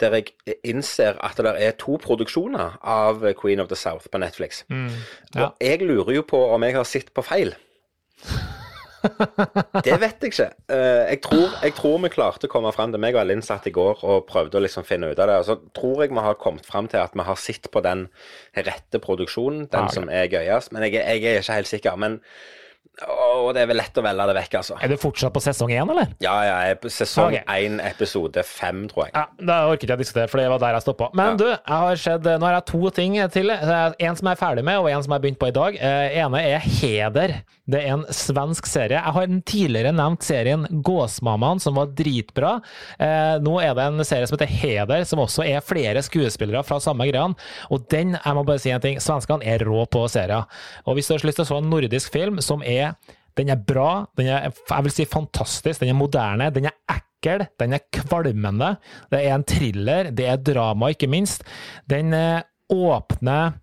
der 0.00 0.14
jeg 0.14 0.28
innser 0.62 1.16
at 1.26 1.36
det 1.42 1.54
er 1.58 1.72
to 1.74 1.96
produksjoner 1.98 2.76
av 2.86 3.24
Queen 3.40 3.58
of 3.60 3.66
the 3.68 3.74
South 3.76 4.06
på 4.12 4.18
Netflix. 4.22 4.60
Mm, 4.70 4.90
ja. 5.34 5.48
Og 5.48 5.56
jeg 5.60 5.80
lurer 5.82 6.14
jo 6.14 6.22
på 6.22 6.38
om 6.54 6.62
jeg 6.62 6.76
har 6.76 6.86
sett 6.86 7.10
på 7.14 7.24
feil. 7.26 7.50
Det 9.84 9.94
vet 10.02 10.22
jeg 10.22 10.32
ikke. 10.32 10.46
Eh, 10.74 11.10
Jeg 11.12 11.20
tror, 11.22 11.52
jeg 11.62 11.74
tror 11.78 11.98
vi 12.02 12.08
klarte 12.10 12.48
å 12.48 12.50
komme 12.50 12.72
fram 12.74 12.90
til 12.94 13.00
meg 13.02 13.14
og 13.16 13.26
Linn 13.28 13.42
satt 13.42 13.66
i 13.70 13.72
går 13.74 14.02
og 14.04 14.26
prøvde 14.30 14.58
å 14.58 14.62
liksom 14.64 14.84
finne 14.86 15.10
ut 15.12 15.18
av 15.22 15.30
det. 15.30 15.36
Og 15.38 15.46
så 15.46 15.56
tror 15.76 16.02
jeg 16.04 16.10
vi 16.14 16.24
har 16.24 16.34
kommet 16.40 16.66
fram 16.66 16.88
til 16.90 16.98
at 17.02 17.14
vi 17.14 17.26
har 17.26 17.38
sett 17.38 17.70
på 17.74 17.82
den 17.84 18.08
rette 18.56 18.98
produksjonen, 19.02 19.66
den 19.70 19.80
Ja, 19.80 19.84
okay. 19.86 19.94
som 19.94 20.08
er 20.10 20.26
gøyest. 20.30 20.72
Men 20.72 20.82
jeg, 20.86 20.94
jeg 20.98 21.22
er 21.24 21.40
ikke 21.42 21.58
helt 21.60 21.70
sikker. 21.70 21.96
Men 21.96 22.20
å, 23.06 23.52
det 23.54 23.62
er 23.62 23.68
vel 23.70 23.78
lett 23.78 23.98
å 24.00 24.02
velge 24.02 24.24
det 24.30 24.34
vekk, 24.40 24.54
altså. 24.60 24.76
Er 24.82 24.90
du 24.90 24.96
fortsatt 24.98 25.32
på 25.34 25.42
sesong 25.44 25.70
én, 25.70 25.86
eller? 25.92 26.08
Ja, 26.24 26.34
ja, 26.42 26.56
jeg 26.66 26.74
er 26.74 26.80
på 26.82 26.90
sesong 26.90 27.36
én, 27.38 27.76
okay. 27.78 27.92
episode 27.92 28.42
fem, 28.48 28.80
tror 28.90 29.06
jeg. 29.06 29.12
Ja, 29.14 29.26
Da 29.50 29.58
orker 29.68 29.86
ikke 29.86 29.94
jeg 29.94 30.02
diskutere, 30.02 30.30
for 30.32 30.42
det 30.42 30.48
var 30.50 30.62
der 30.64 30.78
jeg 30.78 30.86
stoppa. 30.86 31.10
Men 31.14 31.30
Ja. 31.30 31.36
du, 31.38 31.46
jeg 31.52 31.82
har 31.84 31.96
sett, 32.02 32.26
nå 32.26 32.48
har 32.48 32.56
jeg 32.58 32.66
to 32.72 32.90
ting 32.96 33.14
til. 33.30 33.50
En 33.54 34.16
som 34.18 34.26
jeg 34.26 34.34
er 34.34 34.40
ferdig 34.40 34.64
med, 34.66 34.80
og 34.82 34.90
en 34.90 35.02
som 35.04 35.12
jeg 35.14 35.20
har 35.20 35.24
begynt 35.28 35.38
på 35.38 35.48
i 35.52 35.54
dag. 35.60 35.78
Eh, 35.78 36.18
ene 36.24 36.42
er 36.42 36.58
Heder. 36.66 37.36
Det 37.68 37.82
er 37.84 37.92
en 37.98 38.04
svensk 38.10 38.66
serie. 38.66 38.96
Jeg 38.96 39.14
har 39.14 39.26
tidligere 39.46 39.92
nevnt 39.92 40.24
serien 40.24 40.66
Gåsmammaen, 40.82 41.60
som 41.60 41.76
var 41.78 41.90
dritbra. 41.92 42.54
Eh, 42.98 43.36
nå 43.44 43.58
er 43.62 43.74
det 43.76 43.84
en 43.92 44.04
serie 44.08 44.26
som 44.26 44.38
heter 44.38 44.50
Heder, 44.58 45.04
som 45.04 45.20
også 45.22 45.44
er 45.46 45.60
flere 45.64 46.02
skuespillere 46.02 46.64
fra 46.64 46.80
samme 46.80 47.06
greia. 47.10 47.28
Og 47.70 47.86
den, 47.92 48.16
jeg 48.16 48.34
må 48.34 48.44
bare 48.48 48.58
si 48.62 48.70
en 48.72 48.80
ting, 48.82 48.98
svenskene 49.02 49.44
er 49.44 49.62
rå 49.68 49.84
på 49.90 50.06
serier. 50.10 50.46
Og 50.86 50.96
hvis 50.96 51.06
du 51.10 51.14
har 51.14 51.26
lyst 51.28 51.40
til 51.42 51.46
å 51.46 51.50
se 51.52 51.60
en 51.60 51.70
nordisk 51.70 52.12
film 52.14 52.40
som 52.44 52.62
er 52.64 52.87
Den 53.38 53.52
er 53.54 53.60
bra, 53.62 54.02
den 54.18 54.30
er 54.34 54.48
jeg 54.50 54.84
vil 54.86 54.94
si 54.94 55.06
fantastisk, 55.06 55.80
den 55.80 55.92
er 55.92 55.98
moderne, 55.98 56.50
den 56.50 56.66
er 56.70 56.74
ekkel, 56.96 57.46
den 57.60 57.76
er 57.76 57.84
kvalmende. 57.94 58.74
Det 59.12 59.20
er 59.22 59.36
en 59.36 59.46
thriller, 59.46 60.10
det 60.10 60.26
er 60.26 60.42
drama, 60.42 60.90
ikke 60.94 61.10
minst. 61.10 61.46
Den 61.90 62.14
eh, 62.16 62.42
åpner 62.68 63.54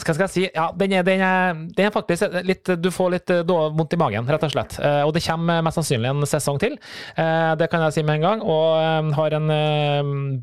skal, 0.00 0.14
skal 0.14 0.24
jeg 0.24 0.32
si, 0.32 0.44
ja, 0.48 0.66
den 0.78 0.94
er, 0.96 1.04
den, 1.04 1.20
er, 1.20 1.58
den 1.76 1.88
er, 1.88 1.92
faktisk 1.94 2.32
litt 2.46 2.68
Du 2.80 2.88
får 2.94 3.12
litt 3.12 3.32
eh, 3.32 3.42
vondt 3.46 3.92
i 3.92 4.00
magen, 4.00 4.28
rett 4.30 4.46
og 4.46 4.52
slett. 4.52 4.78
Eh, 4.80 5.02
og 5.04 5.12
det 5.16 5.22
kommer 5.26 5.64
mest 5.64 5.80
sannsynlig 5.80 6.10
en 6.10 6.28
sesong 6.28 6.60
til. 6.62 6.78
Eh, 7.20 7.52
det 7.60 7.68
kan 7.72 7.84
jeg 7.84 7.96
si 7.96 8.04
med 8.06 8.18
en 8.18 8.26
gang. 8.26 8.44
Og 8.44 9.12
har 9.18 9.36
en 9.36 9.52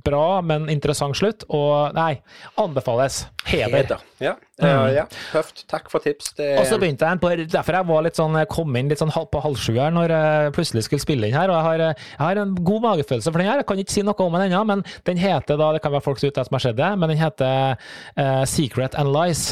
bra, 0.05 0.25
men 0.45 0.69
interessant 0.71 1.17
slutt. 1.17 1.47
Og 1.49 1.95
nei, 1.97 2.15
anbefales. 2.61 3.23
Heder. 3.49 3.73
Heder. 3.73 4.05
Ja. 4.23 4.37
Uh, 4.61 4.85
ja, 4.93 5.07
tøft. 5.31 5.63
Takk 5.71 5.87
for 5.89 6.03
tips. 6.03 6.27
Det... 6.37 6.51
Og 6.61 6.67
så 6.69 6.77
begynte 6.81 7.07
jeg 7.09 7.21
på, 7.23 7.31
Derfor 7.49 7.77
jeg 7.79 7.87
var 7.89 8.03
litt 8.05 8.19
sånn, 8.19 8.37
kom 8.51 8.75
inn 8.77 8.91
litt 8.91 9.01
sånn 9.01 9.09
på 9.09 9.41
halv 9.41 9.57
sju 9.57 9.71
her 9.79 9.93
når 9.95 10.13
jeg 10.13 10.51
plutselig 10.53 10.83
skulle 10.85 11.01
spille 11.01 11.29
inn 11.29 11.37
her. 11.37 11.49
og 11.49 11.57
Jeg 11.57 11.65
har, 11.65 11.85
jeg 11.95 12.21
har 12.21 12.41
en 12.43 12.53
god 12.59 12.85
magefølelse 12.85 13.33
for 13.33 13.41
den 13.41 13.49
her. 13.49 13.63
Jeg 13.63 13.69
kan 13.71 13.81
ikke 13.81 13.95
si 13.95 14.03
noe 14.05 14.27
om 14.27 14.37
den 14.37 14.45
ennå, 14.51 14.61
men 14.69 14.85
den 15.09 15.17
heter 15.17 15.57
da, 15.57 15.71
det 15.73 15.81
kan 15.81 15.95
være 15.95 16.05
folk 16.05 16.21
ute 16.21 16.45
som 16.45 16.59
har 16.59 16.67
sett 16.67 16.77
det, 16.77 16.91
men 17.01 17.09
den 17.09 17.17
heter 17.23 17.81
uh, 18.19 18.43
Secret 18.49 18.93
and 18.99 19.09
Lies. 19.15 19.47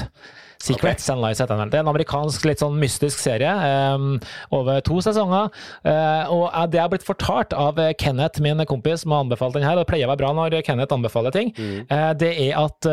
Secrets 0.61 1.07
okay. 1.07 1.15
and 1.15 1.25
Lies 1.25 1.41
heter 1.41 1.57
den. 1.57 1.71
Det 1.73 1.79
er 1.79 1.85
en 1.87 1.89
amerikansk 1.89 2.45
litt 2.45 2.61
sånn 2.61 2.77
mystisk 2.77 3.17
serie 3.17 3.49
um, 3.97 4.19
over 4.53 4.83
to 4.85 4.99
sesonger. 5.01 5.49
Uh, 5.81 6.29
og 6.29 6.51
det 6.69 6.83
har 6.83 6.91
blitt 6.93 7.07
fortalt 7.07 7.55
av 7.57 7.81
Kenneth, 7.97 8.43
min 8.45 8.61
kompis, 8.69 9.01
som 9.01 9.15
har 9.15 9.25
anbefalt 9.25 9.57
den 9.57 9.65
her. 9.65 9.79
Det 9.81 9.89
pleier 9.89 10.05
å 10.05 10.13
være 10.13 10.21
bra 10.21 10.35
når 10.37 10.59
Kenneth 10.67 10.93
anbefaler 10.93 11.33
ting. 11.33 11.49
Mm. 11.57 11.89
Uh, 11.89 12.11
det 12.21 12.35
er 12.45 12.59
at 12.61 12.91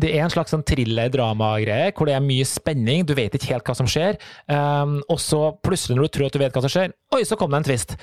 det 0.00 0.10
er 0.12 0.24
en 0.24 0.32
slags 0.32 0.52
sånn 0.54 0.64
thriller-drama-greie 0.66 1.92
hvor 1.96 2.08
det 2.08 2.16
er 2.16 2.24
mye 2.24 2.46
spenning, 2.48 3.04
du 3.06 3.14
vet 3.16 3.34
ikke 3.36 3.54
helt 3.54 3.68
hva 3.68 3.76
som 3.78 3.88
skjer. 3.90 4.18
Um, 4.50 4.98
og 5.12 5.20
så 5.22 5.40
plutselig, 5.64 5.96
når 5.98 6.08
du 6.08 6.14
tror 6.16 6.28
at 6.28 6.36
du 6.36 6.42
vet 6.42 6.56
hva 6.56 6.64
som 6.64 6.72
skjer, 6.72 6.94
oi, 7.16 7.22
så 7.26 7.38
kom 7.38 7.52
det 7.52 7.60
en 7.60 7.68
twist. 7.68 7.94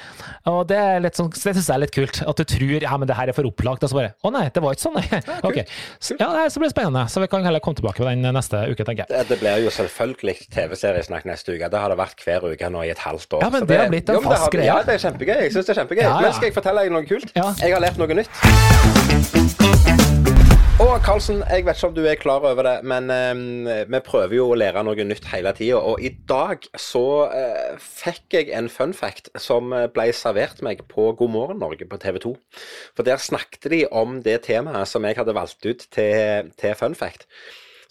Og 0.49 0.61
det, 0.69 0.77
er 0.79 1.07
sånn, 1.15 1.31
det 1.33 1.41
syns 1.43 1.67
jeg 1.67 1.75
er 1.75 1.83
litt 1.83 1.95
kult. 1.95 2.21
At 2.25 2.39
du 2.39 2.45
tror 2.55 2.85
ja, 2.87 2.93
men 2.99 3.09
det 3.09 3.17
her 3.17 3.31
er 3.31 3.37
for 3.37 3.49
opplagt, 3.49 3.83
og 3.85 3.91
så 3.91 3.99
bare 3.99 4.13
å 4.23 4.31
nei, 4.33 4.45
det 4.53 4.63
var 4.63 4.75
ikke 4.75 4.85
sånn, 4.87 4.99
nei. 4.99 5.07
Ja, 5.33 5.39
okay. 5.49 5.65
så, 6.03 6.15
ja, 6.19 6.27
det 6.37 6.61
blir 6.61 6.71
spennende. 6.71 7.03
Så 7.11 7.21
vi 7.23 7.27
kan 7.31 7.45
heller 7.45 7.61
komme 7.63 7.77
tilbake 7.79 8.03
på 8.03 8.07
den 8.07 8.23
neste 8.35 8.63
uke, 8.69 8.85
tenker 8.85 9.03
jeg. 9.03 9.09
Det, 9.11 9.23
det 9.31 9.39
blir 9.41 9.63
jo 9.65 9.73
selvfølgelig 9.73 10.47
TV-seriesnakk 10.53 11.27
neste 11.29 11.55
uke. 11.55 11.69
Det 11.73 11.81
har 11.83 11.93
det 11.93 11.99
vært 11.99 12.23
hver 12.25 12.47
uke 12.53 12.71
nå 12.73 12.85
i 12.87 12.93
et 12.93 13.03
halvt 13.03 13.39
år. 13.39 13.45
Ja, 13.45 13.51
men 13.53 13.65
det, 13.65 13.71
det 13.73 13.81
har 13.81 13.91
blitt 13.93 14.13
en 14.13 14.23
fast 14.27 14.49
greie. 14.53 14.69
Ja, 14.69 14.79
det 14.85 14.97
er 14.97 15.03
kjempegøy. 15.07 15.35
Jeg 15.47 15.55
syns 15.57 15.69
det 15.69 15.75
er 15.75 15.81
kjempegøy. 15.83 16.05
Ja, 16.05 16.13
ja. 16.13 16.21
Men 16.27 16.37
skal 16.37 16.49
jeg 16.49 16.57
fortelle 16.59 16.85
deg 16.85 16.95
noe 16.95 17.05
kult? 17.09 17.29
Jeg 17.35 17.75
har 17.75 17.83
lært 17.83 17.99
noe 18.01 18.21
nytt. 18.21 20.02
Og 20.81 20.95
Karlsen, 21.05 21.43
jeg 21.45 21.67
vet 21.67 21.77
ikke 21.77 21.87
om 21.91 21.93
du 21.93 22.01
er 22.09 22.17
klar 22.17 22.45
over 22.49 22.65
det, 22.65 22.73
men 22.89 23.11
um, 23.13 23.67
vi 23.93 23.99
prøver 24.01 24.33
jo 24.39 24.47
å 24.49 24.57
lære 24.57 24.81
noe 24.81 25.05
nytt 25.05 25.27
hele 25.29 25.51
tida. 25.53 25.77
Og 25.77 26.01
i 26.01 26.09
dag 26.29 26.65
så 26.81 27.03
uh, 27.29 27.75
fikk 27.77 28.33
jeg 28.39 28.49
en 28.57 28.71
fun 28.73 28.95
fact 28.97 29.29
som 29.37 29.69
ble 29.93 30.07
servert 30.17 30.63
meg 30.65 30.81
på 30.89 31.11
God 31.19 31.33
morgen 31.35 31.61
Norge 31.61 31.85
på 31.85 31.99
TV 32.01 32.17
2. 32.25 32.33
For 32.97 33.05
der 33.05 33.21
snakket 33.21 33.69
de 33.69 33.83
om 33.93 34.17
det 34.25 34.39
temaet 34.49 34.89
som 34.89 35.05
jeg 35.05 35.19
hadde 35.19 35.37
valgt 35.37 35.61
ut 35.61 35.85
til, 35.93 36.49
til 36.57 36.79
fun 36.79 36.97
fact 36.97 37.29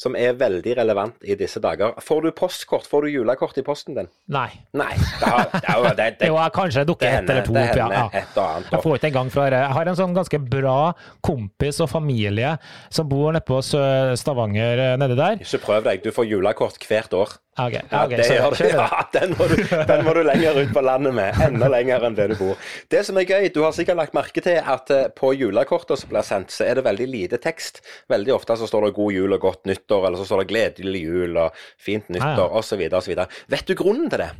som 0.02 0.16
er 0.18 0.34
veldig 0.38 0.74
relevant 0.80 1.22
i 1.22 1.36
disse 1.38 1.62
dager. 1.62 1.94
Får 2.02 2.26
du 2.26 2.30
postkort? 2.36 2.88
Får 2.90 3.06
du 3.06 3.12
julekort 3.14 3.58
i 3.60 3.64
posten 3.66 3.98
din? 3.98 4.10
Nei. 4.34 4.48
Nei. 4.74 4.92
Det, 4.98 5.30
har, 5.30 5.46
det, 5.52 5.62
det, 5.62 5.94
det, 5.96 6.08
det 6.24 6.30
jo, 6.32 6.38
kanskje 6.54 6.84
dukker 6.88 7.08
ett 7.08 7.30
eller 7.30 7.46
to 7.46 7.54
opp, 7.54 7.78
ja. 7.78 8.06
Et 8.10 8.36
og 8.36 8.42
annet, 8.44 8.72
jeg 8.72 8.84
får 8.84 8.98
ikke 8.98 9.10
engang 9.12 9.30
fra 9.32 9.46
Jeg 9.52 9.76
har 9.76 9.90
en 9.92 9.98
sånn 9.98 10.16
ganske 10.16 10.42
bra 10.42 10.78
kompis 11.24 11.80
og 11.84 11.90
familie 11.92 12.56
som 12.92 13.08
bor 13.10 13.30
nede 13.30 13.44
på 13.46 13.60
Stavanger 13.62 14.82
nede 14.82 14.98
nedi 15.00 15.18
der. 15.18 15.40
Ikke 15.44 15.62
prøv 15.66 15.88
deg. 15.88 16.02
Du 16.04 16.12
får 16.14 16.28
julekort 16.28 16.88
hvert 16.88 17.16
år. 17.16 17.38
Okay, 17.52 17.82
ja, 17.90 18.06
okay, 18.06 18.16
det 18.16 18.26
gjør 18.32 18.54
det. 18.56 18.68
Ja, 18.72 19.00
den 19.12 19.34
må, 19.36 19.44
du, 19.50 19.58
den 19.60 20.06
må, 20.06 20.14
du, 20.16 20.22
lenger 20.24 20.56
ut 20.56 20.70
på 20.72 20.80
landet 20.80 21.12
med. 21.12 21.36
Enda 21.44 21.68
lenger 21.68 22.06
enn 22.08 22.14
det 22.16 22.30
du 22.30 22.38
bor. 22.38 22.70
Det 22.88 23.02
som 23.04 23.18
er 23.20 23.26
gøy, 23.28 23.50
du 23.52 23.60
har 23.60 23.74
sikkert 23.76 23.98
lagt 23.98 24.16
merke 24.16 24.40
til 24.40 24.56
at 24.56 24.88
eh, 24.94 25.10
på 25.12 25.34
julekortene 25.36 26.00
som 26.00 26.08
blir 26.08 26.24
sendt, 26.24 26.54
så 26.54 26.64
er 26.64 26.80
det 26.80 26.86
veldig 26.86 27.08
lite 27.12 27.40
tekst. 27.44 27.82
Veldig 28.08 28.32
ofte 28.38 28.56
så 28.56 28.68
står 28.70 28.88
det 28.88 28.94
'God 28.96 29.12
jul 29.18 29.36
og 29.36 29.44
godt 29.44 29.68
nyttår', 29.92 30.07
eller 30.07 30.18
så 30.18 30.24
står 30.24 30.42
det 30.42 30.48
'Gledelig 30.48 31.02
jul' 31.05 31.38
og 31.38 31.55
'Fint 31.78 32.09
nyttår' 32.09 32.38
ja. 32.38 32.59
osv. 32.59 32.81
osv. 32.92 33.14
Vet 33.48 33.68
du 33.68 33.74
grunnen 33.74 34.11
til 34.11 34.18
det? 34.18 34.31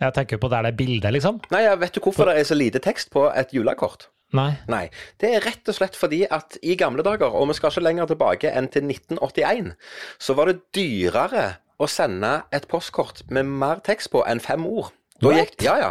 Jeg 0.00 0.14
tenker 0.14 0.38
på 0.38 0.48
der 0.48 0.62
det 0.62 0.72
er 0.72 0.76
bilde, 0.76 1.10
liksom. 1.10 1.40
Nei, 1.50 1.62
jeg 1.62 1.80
Vet 1.80 1.94
du 1.94 2.00
hvorfor 2.00 2.24
det 2.26 2.38
er 2.38 2.44
så 2.44 2.54
lite 2.54 2.78
tekst 2.78 3.10
på 3.10 3.32
et 3.34 3.50
julekort? 3.52 4.08
Nei. 4.32 4.52
Nei. 4.68 4.88
Det 5.18 5.34
er 5.34 5.40
rett 5.40 5.68
og 5.68 5.74
slett 5.74 5.96
fordi 5.96 6.26
at 6.30 6.58
i 6.62 6.76
gamle 6.76 7.02
dager, 7.02 7.32
og 7.32 7.48
vi 7.48 7.54
skal 7.54 7.72
ikke 7.72 7.82
lenger 7.82 8.06
tilbake 8.06 8.52
enn 8.52 8.68
til 8.68 8.84
1981, 8.84 9.72
så 10.20 10.34
var 10.34 10.46
det 10.46 10.60
dyrere 10.76 11.58
å 11.78 11.88
sende 11.88 12.42
et 12.52 12.68
postkort 12.68 13.24
med 13.30 13.46
mer 13.46 13.80
tekst 13.80 14.12
på 14.12 14.22
enn 14.28 14.40
fem 14.40 14.66
ord. 14.66 14.92
Gikk, 15.18 15.62
ja, 15.62 15.74
ja. 15.78 15.90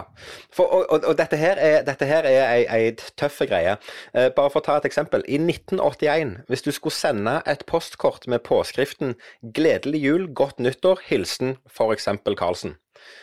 For, 0.55 0.63
og, 0.71 0.85
og, 0.89 1.03
og, 1.03 1.17
dette 1.19 1.35
her 1.35 1.59
er, 1.59 1.81
dette 1.83 2.07
her 2.07 2.23
er 2.29 2.45
ei, 2.47 2.61
ei 2.71 2.93
tøff 3.19 3.41
greie. 3.43 3.75
Eh, 4.15 4.29
bare 4.31 4.51
for 4.53 4.61
å 4.61 4.65
ta 4.65 4.77
et 4.79 4.87
eksempel. 4.87 5.25
I 5.27 5.39
1981, 5.41 6.37
hvis 6.47 6.63
du 6.63 6.71
skulle 6.71 6.95
sende 6.95 7.41
et 7.45 7.65
postkort 7.67 8.27
med 8.31 8.45
påskriften 8.47 9.17
'Gledelig 9.43 10.01
jul, 10.05 10.29
godt 10.31 10.63
nyttår, 10.63 11.03
hilsen 11.09 11.57
f.eks. 11.67 12.07
Karlsen', 12.39 12.77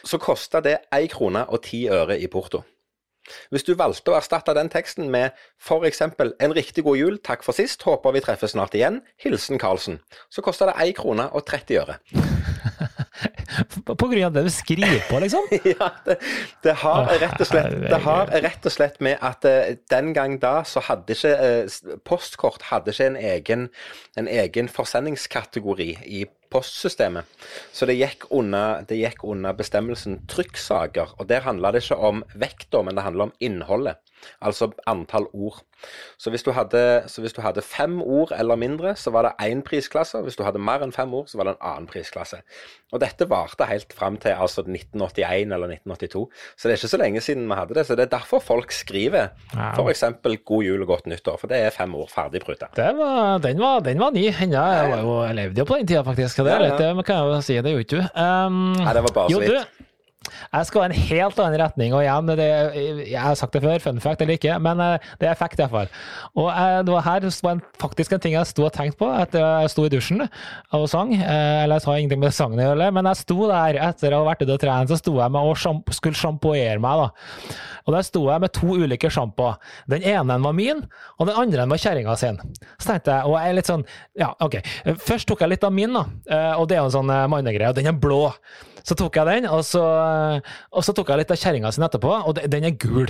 så 0.05 0.21
kosta 0.21 0.61
det 0.61 0.83
én 0.93 1.09
krone 1.09 1.47
og 1.49 1.65
ti 1.65 1.87
øre 1.89 2.21
i 2.21 2.29
porto. 2.29 2.65
Hvis 3.49 3.65
du 3.65 3.73
valgte 3.73 4.13
å 4.13 4.19
erstatte 4.19 4.53
den 4.53 4.69
teksten 4.69 5.09
med 5.09 5.33
f.eks. 5.57 6.03
'En 6.05 6.53
riktig 6.53 6.85
god 6.85 7.01
jul, 7.01 7.17
takk 7.25 7.47
for 7.47 7.57
sist, 7.57 7.81
håper 7.89 8.13
vi 8.13 8.21
treffes 8.21 8.53
snart 8.53 8.77
igjen, 8.77 9.01
hilsen 9.25 9.57
Karlsen', 9.57 10.03
så 10.29 10.45
kosta 10.45 10.69
det 10.69 10.77
1 10.85 10.99
krone 11.01 11.31
og 11.33 11.47
30 11.49 11.81
øre. 11.81 11.97
På 13.87 14.09
grunn 14.09 14.25
av 14.27 14.35
det 14.35 14.45
du 14.47 14.51
skriver 14.53 15.03
på, 15.09 15.19
liksom? 15.23 15.49
ja, 15.75 15.91
det, 16.07 16.19
det, 16.65 16.77
har 16.83 17.11
rett 17.23 17.41
og 17.41 17.49
slett, 17.49 17.77
det 17.87 18.01
har 18.07 18.33
rett 18.47 18.69
og 18.69 18.75
slett 18.75 19.01
med 19.05 19.21
at 19.25 19.47
uh, 19.49 19.75
den 19.93 20.13
gang 20.17 20.39
da 20.43 20.57
så 20.69 20.83
hadde 20.85 21.17
ikke 21.17 21.35
uh, 21.35 21.99
Postkort 22.05 22.69
hadde 22.71 22.95
ikke 22.95 23.11
en 23.13 23.21
egen, 23.21 23.69
en 24.21 24.31
egen 24.31 24.71
forsendingskategori 24.73 25.91
i 26.07 26.25
postsystemet. 26.55 27.27
Så 27.75 27.87
det 27.91 27.99
gikk 27.99 28.29
under, 28.35 28.85
det 28.89 29.01
gikk 29.01 29.25
under 29.27 29.57
bestemmelsen 29.57 30.21
trykksaker. 30.31 31.17
Og 31.19 31.29
der 31.31 31.47
handla 31.47 31.73
det 31.75 31.85
ikke 31.85 31.99
om 31.99 32.23
vekta, 32.39 32.85
men 32.85 32.97
det 32.97 33.07
handla 33.07 33.29
om 33.29 33.35
innholdet. 33.43 34.04
Altså 34.45 34.71
antall 34.91 35.29
ord. 35.33 35.63
Så 36.19 36.31
hvis, 36.33 36.45
hadde, 36.57 37.05
så 37.11 37.21
hvis, 37.21 37.35
du 37.37 37.43
hadde, 37.45 37.63
fem 37.63 37.99
ord 38.03 38.33
eller 38.39 38.57
mindre, 38.57 38.95
så 38.97 39.13
var 39.15 39.27
det 39.27 39.35
én 39.43 39.61
prisklasse. 39.67 40.21
Hvis 40.25 40.39
du 40.39 40.45
hadde 40.47 40.63
mer 40.63 40.85
enn 40.85 40.95
fem 40.95 41.13
ord, 41.15 41.29
så 41.29 41.41
var 41.41 41.49
det 41.49 41.57
en 41.57 41.67
annen 41.73 41.89
prisklasse. 41.91 42.41
Og 42.95 43.03
dette 43.03 43.29
varte 43.31 43.67
helt 43.69 43.93
fram 43.97 44.17
til 44.23 44.37
altså 44.37 44.65
1981 44.65 45.53
eller 45.53 45.75
1982. 45.77 46.25
Så 46.57 46.69
det 46.69 46.75
er 46.75 46.81
ikke 46.81 46.93
så 46.95 47.01
lenge 47.03 47.25
siden 47.25 47.49
vi 47.51 47.59
hadde 47.59 47.79
det. 47.79 47.87
Så 47.87 47.99
det 47.99 48.07
er 48.07 48.15
derfor 48.17 48.43
folk 48.45 48.73
skriver 48.73 49.35
wow. 49.55 49.89
f.eks. 49.89 50.05
'God 50.45 50.65
jul 50.65 50.83
og 50.83 50.87
godt 50.95 51.07
nyttår', 51.11 51.39
for 51.41 51.51
det 51.51 51.61
er 51.61 51.75
fem 51.75 51.95
ord 51.95 52.11
ferdig 52.13 52.43
pruta. 52.45 52.71
Den 52.77 52.99
var, 52.99 53.39
den 53.85 54.01
var, 54.01 54.11
ny. 54.15 54.29
Enda, 54.45 54.61
jeg, 54.61 55.01
jeg 55.05 55.35
levde 55.35 55.61
jo 55.61 55.65
på 55.65 55.81
den 55.81 55.87
tida, 55.87 56.05
faktisk. 56.07 56.45
Det 56.45 56.53
ja, 56.53 56.61
litt, 56.63 56.79
det 56.79 57.07
kan 57.07 57.17
jeg 57.17 57.35
jo 57.35 57.41
si. 57.45 57.59
Det 57.59 57.75
gjorde 57.75 57.87
ikke 57.89 57.97
du. 57.97 58.21
Um, 58.21 58.63
Nei, 58.79 58.95
det 58.95 59.05
var 59.09 59.19
bare 59.21 59.35
så 59.35 59.43
vidt. 59.43 59.91
Jeg 60.25 60.69
skal 60.69 60.85
i 60.85 60.89
en 60.89 60.97
helt 61.09 61.41
annen 61.43 61.61
retning. 61.61 61.95
og 61.95 62.03
igjen, 62.05 62.31
det, 62.39 62.49
Jeg 63.11 63.21
har 63.21 63.35
sagt 63.39 63.55
det 63.57 63.63
før, 63.65 63.79
fun 63.83 64.01
fact 64.03 64.23
eller 64.23 64.39
ikke, 64.39 64.57
men 64.63 64.81
eh, 64.81 65.11
det 65.21 65.29
er 65.29 65.39
fact 65.39 65.61
iallfall. 65.61 65.91
Og 66.39 66.49
eh, 66.51 66.81
det 66.87 66.95
var 66.95 67.07
her 67.07 67.29
var 67.45 67.61
faktisk 67.81 68.15
en 68.15 68.23
ting 68.23 68.37
jeg 68.37 68.51
sto 68.51 68.67
og 68.67 68.73
tenkte 68.75 69.01
på 69.03 69.11
etter 69.19 69.43
jeg 69.43 69.73
sto 69.75 69.85
i 69.87 69.93
dusjen 69.93 70.25
og 70.25 70.89
sang. 70.91 71.15
Eh, 71.17 71.65
eller 71.65 71.79
jeg 71.79 71.87
sa 71.87 71.97
ingenting 71.99 72.23
med 72.25 72.37
sangen 72.37 72.63
å 72.63 72.69
gjøre, 72.71 72.91
men 72.97 73.11
jeg 73.11 73.23
sto 73.23 73.39
der 73.51 73.81
etter 73.89 74.15
å 74.15 74.23
ha 74.23 74.31
vært 74.31 74.45
ute 74.45 74.57
og 74.57 74.63
trent, 74.65 74.93
så 74.93 75.01
sto 75.01 75.17
jeg 75.21 75.35
med 75.35 75.51
og 75.53 75.95
skulle 75.95 76.19
sjampoere 76.19 76.81
meg. 76.83 77.05
da. 77.05 77.57
Og 77.85 77.97
der 77.97 78.07
sto 78.07 78.23
jeg 78.31 78.41
med 78.41 78.55
to 78.57 78.77
ulike 78.81 79.11
sjampoer. 79.13 79.59
Den 79.91 80.07
ene 80.09 80.39
var 80.41 80.57
min, 80.57 80.85
og 81.19 81.29
den 81.29 81.41
andre 81.41 81.67
var 81.69 81.83
kjerringa 81.83 82.15
sin. 82.21 82.41
Så 82.79 82.95
tenkte 82.95 83.19
jeg, 83.19 83.29
og 83.29 83.37
jeg 83.37 83.51
er 83.51 83.59
litt 83.59 83.69
sånn, 83.69 83.85
ja, 84.19 84.31
ok. 84.41 84.61
Først 85.05 85.29
tok 85.29 85.45
jeg 85.45 85.53
litt 85.53 85.67
av 85.67 85.75
min, 85.75 85.93
da, 85.93 86.07
og 86.57 86.65
det 86.71 86.79
er 86.79 86.81
jo 86.81 86.89
en 86.89 86.97
sånn 86.97 87.13
mannegreie, 87.29 87.75
og 87.75 87.77
den 87.77 87.91
er 87.93 87.99
blå. 88.01 88.23
Så 88.85 88.97
tok 89.01 89.17
jeg 89.17 89.31
den, 89.31 89.47
og 89.49 89.63
så, 89.65 89.85
og 90.71 90.85
så 90.85 90.93
tok 90.97 91.13
jeg 91.13 91.23
litt 91.23 91.33
av 91.33 91.41
kjerringa 91.41 91.71
sin 91.73 91.87
etterpå, 91.87 92.11
og 92.29 92.37
den 92.53 92.69
er 92.69 92.77
gul. 92.77 93.09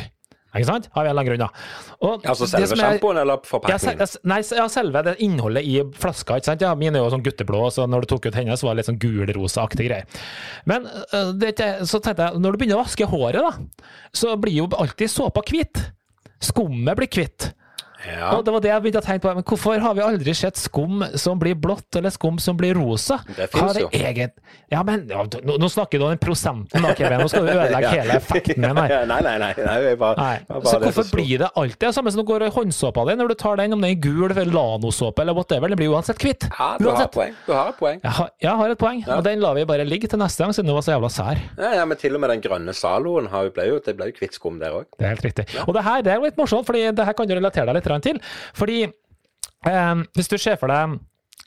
Ikke 0.54 0.68
sant? 0.68 0.84
Av 0.94 1.02
en 1.02 1.08
eller 1.10 1.18
annen 1.18 1.28
grunn, 1.32 1.40
da. 1.42 1.96
Og 2.06 2.26
altså 2.30 2.46
selve 2.46 2.76
sjampoen 2.78 3.18
eller 3.24 3.40
forpakningen? 3.42 4.04
Ja, 4.04 4.06
nei, 4.30 4.36
ja, 4.54 4.66
selve 4.70 5.02
det 5.08 5.16
innholdet 5.26 5.66
i 5.66 5.80
flaska. 5.98 6.36
ikke 6.38 6.52
sant? 6.52 6.62
Ja, 6.62 6.76
Mine 6.78 7.00
er 7.00 7.02
jo 7.02 7.10
sånn 7.10 7.24
gutteblå, 7.26 7.64
så 7.74 7.88
når 7.90 8.04
du 8.04 8.12
tok 8.12 8.28
ut 8.28 8.38
hendene, 8.38 8.54
så 8.60 8.68
var 8.68 8.76
det 8.76 8.84
litt 8.84 8.90
sånn 8.92 9.00
gulrosaaktig 9.02 9.88
greie. 9.88 10.06
Men 10.70 10.86
det, 11.42 11.56
så 11.90 11.98
tenkte 11.98 12.28
jeg, 12.28 12.42
når 12.44 12.54
du 12.54 12.62
begynner 12.62 12.78
å 12.78 12.84
vaske 12.84 13.10
håret, 13.10 13.42
da, 13.42 13.90
så 14.14 14.36
blir 14.38 14.60
jo 14.60 14.68
alltid 14.78 15.10
såpa 15.10 15.42
hvit. 15.50 15.82
Skummet 16.44 17.02
blir 17.02 17.10
hvitt. 17.10 17.50
Ja. 18.08 18.30
Og 18.36 18.44
det 18.44 18.54
var 18.54 18.64
det 18.64 18.70
jeg 18.70 18.84
begynte 18.84 19.02
å 19.02 19.06
tenke 19.06 19.24
på. 19.24 19.32
Men 19.38 19.46
hvorfor 19.48 19.82
har 19.84 19.96
vi 19.96 20.04
aldri 20.04 20.34
sett 20.36 20.60
skum 20.60 21.04
som 21.20 21.40
blir 21.40 21.56
blått, 21.58 21.88
eller 21.98 22.12
skum 22.14 22.38
som 22.42 22.58
blir 22.58 22.76
rosa? 22.78 23.20
Det 23.36 23.48
fins 23.52 23.80
jo. 23.80 23.88
Egen... 23.94 24.32
Ja, 24.72 24.82
men 24.86 25.06
ja, 25.10 25.22
nå, 25.46 25.56
nå 25.60 25.68
snakker 25.70 26.00
du 26.00 26.06
om 26.06 26.12
den 26.12 26.20
prosenten, 26.22 26.82
da, 26.82 26.94
Kevin. 26.98 27.22
Nå 27.22 27.30
skal 27.30 27.46
du 27.46 27.52
ødelegge 27.52 27.92
hele 27.98 28.18
effekten 28.18 28.64
min 28.64 28.80
her. 28.82 28.94
Nei, 29.14 29.20
nei, 29.24 29.34
nei. 29.40 29.52
nei 29.60 29.94
bare, 30.00 30.16
Nei. 30.18 30.60
Så 30.64 30.78
hvorfor 30.82 31.04
det 31.06 31.12
blir 31.14 31.42
det 31.44 31.50
alltid 31.54 31.80
det 31.84 31.92
samme 31.96 32.12
som 32.12 32.22
det 32.22 32.26
går 32.28 32.46
i 32.46 32.50
håndsåpa 32.54 33.04
di? 33.08 33.16
Når 33.20 33.32
du 33.32 33.36
tar 33.38 33.60
den, 33.60 33.76
om 33.76 33.84
den 33.84 33.92
er 33.92 34.00
gul 34.00 34.26
eller 34.30 34.50
lanosåpe 34.50 35.22
eller 35.22 35.36
whatever, 35.36 35.70
den 35.70 35.80
blir 35.80 35.92
uansett 35.94 36.18
kvitt. 36.20 36.48
Ja, 36.50 36.74
du 36.80 36.88
har 36.90 37.04
et 37.06 37.14
poeng. 37.14 37.36
Du 37.46 37.52
har 37.54 37.72
et 37.72 37.78
poeng. 37.78 38.00
Jeg 38.02 38.16
har, 38.18 38.32
jeg 38.42 38.60
har 38.60 38.74
et 38.74 38.80
poeng, 38.80 39.02
og 39.16 39.24
den 39.26 39.42
lar 39.44 39.56
vi 39.58 39.66
bare 39.68 39.86
ligge 39.86 40.10
til 40.10 40.20
neste 40.20 40.44
gang, 40.44 40.54
siden 40.56 40.70
det 40.70 40.76
var 40.76 40.86
så 40.86 40.94
jævla 40.94 41.12
sær. 41.12 41.42
Ja, 41.60 41.72
ja, 41.80 41.86
men 41.88 42.00
til 42.00 42.16
og 42.16 42.24
med 42.24 42.34
den 42.34 42.44
grønne 42.44 42.74
saloen 42.76 43.30
ble 43.54 43.68
jo, 43.68 43.80
det 43.84 43.94
ble 43.98 44.10
jo 44.10 44.16
kvitt 44.16 44.36
skum 44.36 44.58
der 44.62 44.74
òg. 44.80 44.88
Det 44.98 45.06
er 45.06 45.14
helt 45.14 45.26
riktig. 45.26 45.46
Og 45.66 45.74
det 45.76 45.84
her 45.86 46.04
det 46.04 46.14
er 46.14 46.22
litt 46.24 46.38
morsomt, 46.40 46.66
for 46.66 46.76
det 46.76 47.06
her 47.08 47.16
kan 47.16 47.28
du 47.28 47.34
relatere 47.36 47.68
deg 47.70 47.78
litt 47.78 47.90
grann 47.94 48.04
til. 48.04 48.20
Fordi 48.54 48.82
eh, 48.84 50.04
hvis 50.14 50.30
du 50.30 50.38
ser 50.38 50.60
for 50.60 50.72
deg 50.72 50.98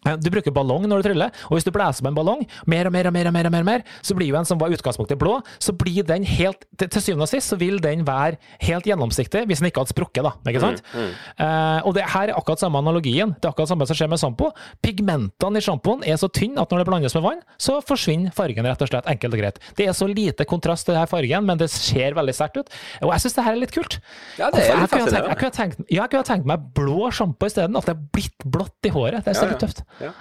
du 0.06 0.30
bruker 0.32 0.54
ballong 0.54 0.86
når 0.88 1.02
du 1.02 1.08
tryller, 1.10 1.32
og 1.50 1.58
hvis 1.58 1.66
du 1.66 1.72
blåser 1.74 2.04
med 2.06 2.12
en 2.14 2.18
ballong, 2.20 2.44
mer 2.70 2.88
og 2.88 2.94
mer 2.94 3.08
og 3.10 3.14
mer, 3.14 3.28
og 3.28 3.34
mer, 3.34 3.48
og 3.50 3.52
mer, 3.52 3.64
og 3.66 3.66
mer, 3.66 3.82
så 4.06 4.16
blir 4.16 4.30
jo 4.30 4.38
en 4.40 4.46
som 4.48 4.60
var 4.62 4.70
utgangspunktet 4.72 5.18
blå, 5.20 5.40
så 5.60 5.74
blir 5.76 6.04
den 6.08 6.24
helt 6.24 6.64
Til 6.78 7.02
syvende 7.02 7.26
og 7.26 7.30
sist 7.32 7.50
så 7.50 7.58
vil 7.58 7.80
den 7.82 8.04
være 8.08 8.38
helt 8.62 8.86
gjennomsiktig, 8.86 9.42
hvis 9.50 9.60
den 9.60 9.68
ikke 9.72 9.82
hadde 9.82 9.92
sprukket, 9.92 10.24
da. 10.24 10.32
Ikke 10.48 10.62
sant? 10.62 10.84
Eh, 10.94 11.80
og 11.88 11.96
det 11.98 12.04
her 12.14 12.30
er 12.30 12.38
akkurat 12.38 12.62
samme 12.62 12.78
analogien. 12.80 13.34
Det 13.42 13.48
er 13.50 13.52
akkurat 13.52 13.72
samme 13.72 13.88
som 13.90 13.98
skjer 13.98 14.10
med 14.12 14.22
sjampo. 14.22 14.52
Pigmentene 14.86 15.58
i 15.60 15.66
sjampoen 15.66 16.04
er 16.08 16.20
så 16.22 16.30
tynne 16.32 16.62
at 16.62 16.72
når 16.72 16.84
det 16.84 16.88
blandes 16.90 17.16
med 17.18 17.26
vann, 17.26 17.42
så 17.62 17.80
forsvinner 17.86 18.32
fargen 18.38 18.68
rett 18.70 18.84
og 18.86 18.92
slett. 18.92 19.10
Enkelt 19.10 19.34
og 19.36 19.42
greit. 19.42 19.60
Det 19.80 19.88
er 19.90 19.98
så 19.98 20.08
lite 20.10 20.46
kontrast 20.50 20.86
til 20.88 20.96
denne 20.96 21.10
fargen, 21.12 21.46
men 21.50 21.60
det 21.60 21.70
ser 21.74 22.16
veldig 22.18 22.36
sterkt 22.38 22.62
ut. 22.62 22.72
Og 23.02 23.12
jeg 23.16 23.26
syns 23.26 23.38
det 23.40 23.46
her 23.48 23.58
er 23.58 23.62
litt 23.64 23.74
kult. 23.76 23.98
Ja, 24.38 24.52
det 24.54 24.62
er 24.64 24.68
litt 24.68 24.68
jeg 24.68 24.78
kunne 24.78 24.88
tenkt- 24.88 25.02
fascinerende. 25.02 25.34
Jeg 25.34 25.42
kunne 25.42 25.58
tenkt, 25.58 25.82
ja, 25.90 26.02
jeg 26.06 26.14
kunne 26.14 26.30
tenkt 26.32 26.50
meg 26.54 26.70
blå 26.78 27.10
sjampo 27.12 27.50
isteden. 27.50 27.78
At 27.82 27.90
det 27.90 27.96
er 27.98 28.06
blitt 28.14 28.46
blått 28.46 28.88
i 28.90 28.94
håret. 28.94 29.24
Det 29.26 29.34
er 29.34 29.40
så 29.42 29.48
Ja, 29.48 29.54
litt 29.56 29.64
tøft. 29.66 29.84
Ja. 30.02 30.14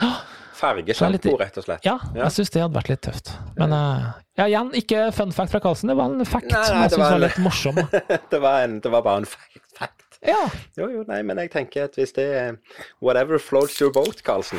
Litt- 1.12 1.26
rett 1.36 1.58
og 1.60 1.64
slett. 1.66 1.84
Ja, 1.84 1.98
jeg 2.16 2.32
syns 2.32 2.50
det 2.54 2.62
hadde 2.62 2.78
vært 2.78 2.88
litt 2.88 3.02
tøft. 3.04 3.34
Men 3.58 3.74
uh, 3.76 4.06
ja, 4.40 4.46
igjen, 4.48 4.70
ikke 4.78 5.10
fun 5.12 5.34
fact 5.36 5.52
fra 5.52 5.60
Karlsen. 5.60 5.90
Det 5.92 5.96
var 5.98 6.08
en 6.08 6.24
fact 6.24 6.48
Nei, 6.48 6.62
som 6.64 6.78
jeg 6.80 6.88
det 6.88 6.94
syns 6.94 7.02
var 7.02 7.12
var 7.12 7.22
litt 7.26 7.40
morsom. 7.44 7.80
det, 8.32 8.40
var 8.40 8.62
en, 8.64 8.78
det 8.80 8.92
var 8.94 9.04
bare 9.04 9.24
en 9.24 9.28
fact. 9.28 9.60
fact. 9.76 10.18
Ja. 10.24 10.46
Jo, 10.80 10.88
jo, 10.94 11.02
nei, 11.10 11.20
men 11.28 11.36
jeg 11.44 11.52
tenker 11.52 11.90
at 11.90 11.98
hvis 12.00 12.16
det 12.16 12.24
er 12.40 12.56
Whatever 13.04 13.36
floats 13.42 13.76
your 13.82 13.92
boat, 13.92 14.22
Karlsen. 14.24 14.56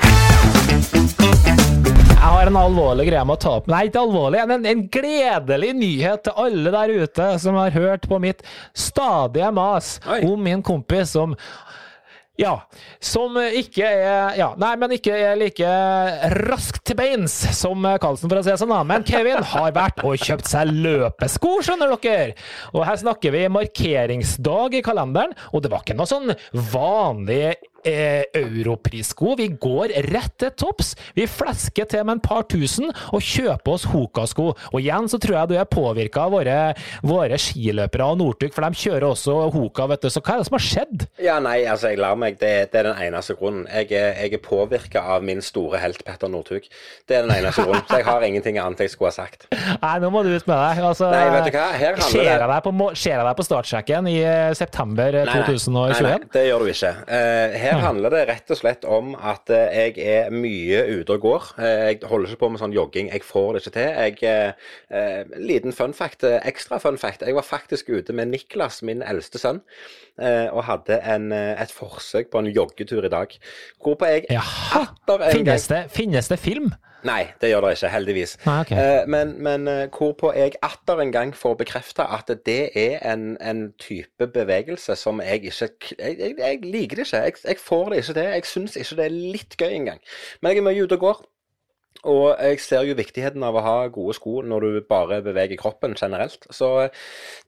Jeg 2.17 2.33
har 2.33 2.49
en 2.49 2.57
alvorlig 2.59 3.07
greie 3.09 3.23
med 3.25 3.37
å 3.37 3.41
ta 3.41 3.51
opp 3.59 3.67
Nei, 3.71 3.83
ikke 3.87 4.01
alvorlig, 4.03 4.41
men 4.49 4.65
en 4.67 4.85
gledelig 4.91 5.69
nyhet 5.77 6.23
til 6.27 6.39
alle 6.45 6.73
der 6.73 6.93
ute 7.05 7.27
som 7.41 7.57
har 7.59 7.73
hørt 7.75 8.07
på 8.09 8.19
mitt 8.21 8.41
stadige 8.77 9.49
mas 9.55 9.95
Oi. 10.09 10.21
om 10.27 10.41
min 10.43 10.63
kompis 10.65 11.13
som 11.15 11.35
ja, 12.38 12.53
som 13.01 13.38
ikke 13.41 13.85
er 13.88 14.35
Ja, 14.38 14.51
nei, 14.59 14.73
men 14.79 14.93
ikke 14.97 15.15
er 15.15 15.38
like 15.39 15.69
raskt 16.45 16.83
til 16.88 16.97
beins 16.99 17.33
som 17.57 17.85
Karlsen, 18.01 18.29
for 18.29 18.39
å 18.39 18.43
si 18.45 18.51
det 18.53 18.59
sånn. 18.61 18.75
Men 18.88 19.05
Kevin 19.07 19.41
har 19.53 19.73
vært 19.75 20.03
og 20.05 20.21
kjøpt 20.21 20.49
seg 20.49 20.69
løpesko, 20.73 21.57
skjønner 21.65 21.95
dere! 22.03 22.35
Og 22.75 22.85
her 22.85 22.99
snakker 23.01 23.33
vi 23.33 23.47
markeringsdag 23.51 24.77
i 24.77 24.83
kalenderen, 24.85 25.33
og 25.51 25.65
det 25.65 25.73
var 25.73 25.85
ikke 25.85 25.97
noe 25.97 26.09
sånn 26.09 26.35
vanlig 26.73 27.55
eh, 27.86 28.23
europrissko. 28.38 29.36
Vi 29.39 29.47
går 29.61 29.93
rett 30.09 30.34
til 30.41 30.51
topps. 30.57 30.93
Vi 31.17 31.25
flesker 31.30 31.88
til 31.89 32.03
med 32.07 32.17
en 32.17 32.23
par 32.23 32.45
tusen 32.49 32.89
og 33.13 33.21
kjøper 33.23 33.73
oss 33.75 33.88
Hoka-sko. 33.91 34.49
Og 34.73 34.80
igjen 34.82 35.09
så 35.11 35.19
tror 35.21 35.39
jeg 35.41 35.51
du 35.51 35.55
er 35.59 35.69
påvirka 35.69 36.25
av 36.28 36.36
våre, 36.38 36.57
våre 37.05 37.39
skiløpere 37.41 38.07
og 38.13 38.19
Northug, 38.21 38.53
for 38.55 38.65
de 38.67 38.82
kjører 38.84 39.07
også 39.11 39.38
Hoka, 39.53 39.88
vet 39.93 40.05
du. 40.05 40.09
Så 40.13 40.21
hva 40.23 40.38
er 40.38 40.43
det 40.43 40.49
som 40.49 40.57
har 40.57 40.65
skjedd? 40.67 41.07
Ja, 41.23 41.38
nei, 41.43 41.57
altså, 41.69 41.91
jeg 41.93 42.01
lar 42.01 42.17
meg. 42.19 42.38
Det, 42.41 42.53
det 42.73 42.82
er 42.82 42.89
den 42.91 43.01
eneste 43.07 43.38
grunnen. 43.39 43.65
Jeg 43.71 43.91
er, 43.97 44.13
jeg 44.23 44.38
er 44.38 44.43
påvirka 44.43 45.03
av 45.15 45.25
min 45.25 45.41
store 45.45 45.82
helt 45.82 46.03
Petter 46.07 46.32
Northug. 46.32 46.67
Det 47.07 47.17
er 47.19 47.28
den 47.28 47.36
eneste 47.38 47.65
grunnen. 47.65 47.86
Så 47.88 48.01
jeg 48.01 48.07
har 48.07 48.25
ingenting 48.28 48.59
annet 48.61 48.86
jeg 48.86 48.93
skulle 48.93 49.11
ha 49.13 49.17
sagt. 49.17 49.47
Nei, 49.51 49.95
nå 50.03 50.11
må 50.13 50.23
du 50.25 50.32
ut 50.36 50.47
med 50.49 50.55
deg. 50.55 50.84
Altså, 50.88 51.09
Nei, 51.13 51.23
vet 51.36 51.49
du 51.49 51.57
hva? 51.57 51.67
Her 51.78 51.97
handler 52.01 52.23
det- 52.23 52.47
deg 52.47 52.63
på, 52.63 52.73
deg 53.28 53.36
på 53.38 53.45
startsjekken 53.47 54.07
i 54.11 54.17
eh, 54.23 54.53
september 54.57 55.17
2021? 55.28 55.28
Nei, 55.28 55.38
nei. 55.38 55.45
2021? 55.47 56.07
Nei, 56.07 56.13
nei, 56.17 56.30
det 56.34 56.43
gjør 56.47 56.63
du 56.63 56.71
ikke. 56.71 56.91
Eh, 57.17 57.57
her 57.68 57.84
handler 57.84 58.13
det 58.13 58.24
rett 58.30 58.53
og 58.53 58.59
slett 58.59 58.86
om 58.88 59.13
at 59.15 59.51
eh, 59.53 59.76
jeg 59.76 59.97
er 60.03 60.34
mye 60.34 60.82
ute 60.99 61.18
og 61.18 61.26
går. 61.26 61.49
Eh, 61.61 61.84
jeg 61.91 61.99
holder 62.09 62.32
ikke 62.32 62.41
på 62.45 62.49
med 62.53 62.61
sånn 62.61 62.76
jogging. 62.76 63.11
Jeg 63.13 63.26
får 63.28 63.49
det 63.53 63.61
ikke 63.63 63.76
til. 63.78 63.91
Jeg, 64.07 64.18
eh, 64.28 64.72
eh, 64.99 65.38
liten 65.51 65.76
fun 65.76 65.95
fact, 65.97 66.26
ekstra 66.38 66.80
fun 66.84 66.99
fact. 67.01 67.26
Jeg 67.28 67.38
var 67.38 67.47
faktisk 67.47 67.91
ute 67.93 68.15
med 68.15 68.32
Niklas, 68.34 68.82
min 68.88 69.03
eldste 69.05 69.41
sønn, 69.41 69.61
eh, 70.20 70.47
og 70.47 70.65
hadde 70.70 70.99
en, 71.03 71.32
et 71.34 71.74
forsøk 71.74 72.32
på 72.34 72.43
en 72.43 72.51
joggetur 72.51 73.05
i 73.05 73.13
dag. 73.13 73.38
Hvorpå 73.84 74.11
jeg 74.11 74.28
ja. 74.34 74.43
atter 74.82 75.30
en 75.32 75.47
gang 75.47 75.65
det, 75.72 75.86
finnes 75.93 76.32
det 76.32 76.39
film? 76.41 76.74
Nei, 77.05 77.27
det 77.41 77.51
gjør 77.51 77.67
det 77.67 77.75
ikke, 77.77 77.89
heldigvis. 77.93 78.33
Nei, 78.45 78.55
okay. 78.65 78.77
Eh, 78.81 79.07
men 79.07 79.35
men 79.43 79.67
eh, 79.69 79.83
hvorpå 79.93 80.31
jeg 80.33 80.57
atter 80.65 81.01
en 81.03 81.11
gang 81.13 81.35
får 81.35 81.57
bekrefta 81.61 82.07
at 82.17 82.31
det 82.45 82.71
er 82.73 82.97
en, 83.13 83.37
en 83.41 83.71
type 83.81 84.27
bevegelse 84.33 84.95
som 84.97 85.21
jeg 85.21 85.43
ikke 85.43 85.69
Jeg, 85.99 86.17
jeg, 86.19 86.35
jeg 86.39 86.59
liker 86.63 86.95
det 86.95 87.05
ikke. 87.05 87.17
Jeg, 87.17 87.33
jeg 87.47 87.57
får 87.61 87.89
det 87.89 87.97
ikke 87.97 88.13
til. 88.13 88.23
Jeg 88.23 88.45
syns 88.45 88.75
ikke 88.75 88.95
det 88.95 89.05
er 89.05 89.17
litt 89.37 89.57
gøy 89.57 89.73
engang. 89.73 89.99
Men 90.41 90.51
jeg 90.51 90.57
er 90.63 90.69
mye 90.69 90.83
ute 90.83 90.97
og 90.97 91.05
går. 91.05 91.25
Og 92.05 92.37
jeg 92.37 92.59
ser 92.61 92.85
jo 92.85 92.95
viktigheten 92.97 93.43
av 93.43 93.55
å 93.57 93.63
ha 93.65 93.75
gode 93.93 94.13
sko 94.17 94.41
når 94.45 94.65
du 94.65 94.81
bare 94.87 95.19
beveger 95.25 95.57
kroppen 95.59 95.95
generelt. 95.97 96.45
Så 96.53 96.89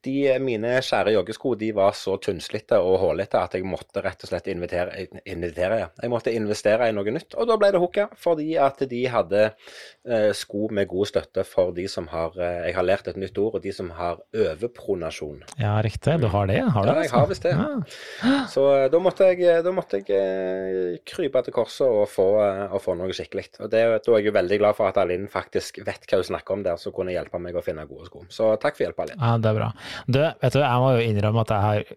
de 0.06 0.16
mine 0.42 0.80
kjære 0.86 1.14
joggesko 1.14 1.54
de 1.60 1.70
var 1.78 1.94
så 1.98 2.16
tynnslitte 2.22 2.80
og 2.82 2.98
hullete 3.04 3.40
at 3.40 3.56
jeg 3.56 3.68
måtte 3.68 4.02
rett 4.04 4.24
og 4.26 4.32
slett 4.32 4.50
invitere, 4.52 5.06
invitere. 5.30 5.80
Jeg 6.02 6.12
måtte 6.12 6.34
investere 6.34 6.90
i 6.90 6.96
noe 6.96 7.14
nytt. 7.14 7.38
Og 7.38 7.50
da 7.50 7.60
ble 7.62 7.72
det 7.76 7.82
hooka. 7.84 8.08
fordi 8.18 8.56
at 8.58 8.82
de 8.90 9.04
hadde 9.08 9.44
eh, 9.46 10.32
sko 10.34 10.68
med 10.74 10.90
god 10.90 11.12
støtte 11.12 11.46
for 11.48 11.72
de 11.76 11.88
som 11.88 12.08
har 12.12 12.34
eh, 12.40 12.68
Jeg 12.70 12.76
har 12.76 12.86
lært 12.88 13.08
et 13.08 13.18
nytt 13.18 13.38
ord, 13.38 13.56
og 13.60 13.64
de 13.64 13.72
som 13.74 13.92
har 13.96 14.20
overpronasjon. 14.36 15.44
Ja, 15.62 15.78
riktig. 15.86 16.18
Du 16.22 16.28
har 16.28 16.50
det? 16.50 16.60
Har 16.74 16.86
du 16.86 16.92
Ja, 16.92 17.04
jeg 17.04 17.14
har 17.14 17.28
visst 17.30 17.46
det. 17.46 17.54
Ja. 17.54 18.46
Så 18.50 18.66
eh, 18.76 18.90
da 18.92 19.00
måtte 19.04 19.30
jeg, 19.30 19.64
da 19.64 19.72
måtte 19.76 20.02
jeg 20.02 21.00
krype 21.08 21.44
til 21.46 21.56
korset 21.56 21.88
og 21.88 22.08
få, 22.12 22.28
og 22.70 22.82
få 22.84 22.96
noe 23.00 23.14
skikkelig. 23.16 23.50
Og 23.60 23.72
det, 23.72 23.86
Da 24.06 24.12
er 24.14 24.20
jeg 24.20 24.30
jo 24.30 24.36
veldig 24.40 24.60
glad 24.64 24.78
for 24.78 24.90
at 24.90 25.00
Alinn 25.02 25.30
faktisk 25.32 25.82
vet 25.86 26.08
hva 26.10 26.20
hun 26.22 26.30
snakker 26.32 26.58
om 26.58 26.66
der, 26.66 26.80
som 26.82 26.96
kunne 26.96 27.14
hjelpe 27.14 27.42
meg 27.42 27.58
å 27.58 27.64
finne 27.66 27.86
gode 27.90 28.10
sko. 28.10 28.26
Så 28.34 28.52
takk 28.62 28.78
for 28.78 28.88
hjelpa, 28.88 29.06
Alinn. 29.06 29.22
Ja, 29.22 29.36
det 29.38 29.52
er 29.52 29.60
bra. 29.60 29.72
Du, 30.08 30.22
vet 30.24 30.56
du, 30.56 30.62
jeg 30.64 30.84
må 30.84 30.94
jo 30.96 31.06
innrømme 31.06 31.46
at 31.46 31.54
jeg 31.56 31.68
har 31.68 31.94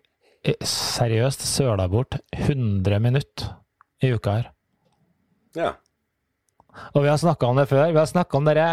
eh, 0.52 0.66
seriøst 0.74 1.46
søla 1.48 1.88
bort 1.92 2.18
100 2.36 3.02
minutter 3.02 3.54
i 4.02 4.12
uka 4.12 4.38
her. 4.40 4.50
Ja. 5.58 5.74
Og 6.92 7.04
vi 7.04 7.10
har 7.10 7.20
snakka 7.20 7.50
om 7.50 7.60
det 7.60 7.68
før. 7.70 7.90
Vi 7.92 8.00
har 8.00 8.08
snakka 8.08 8.38
om 8.38 8.48
dere 8.48 8.72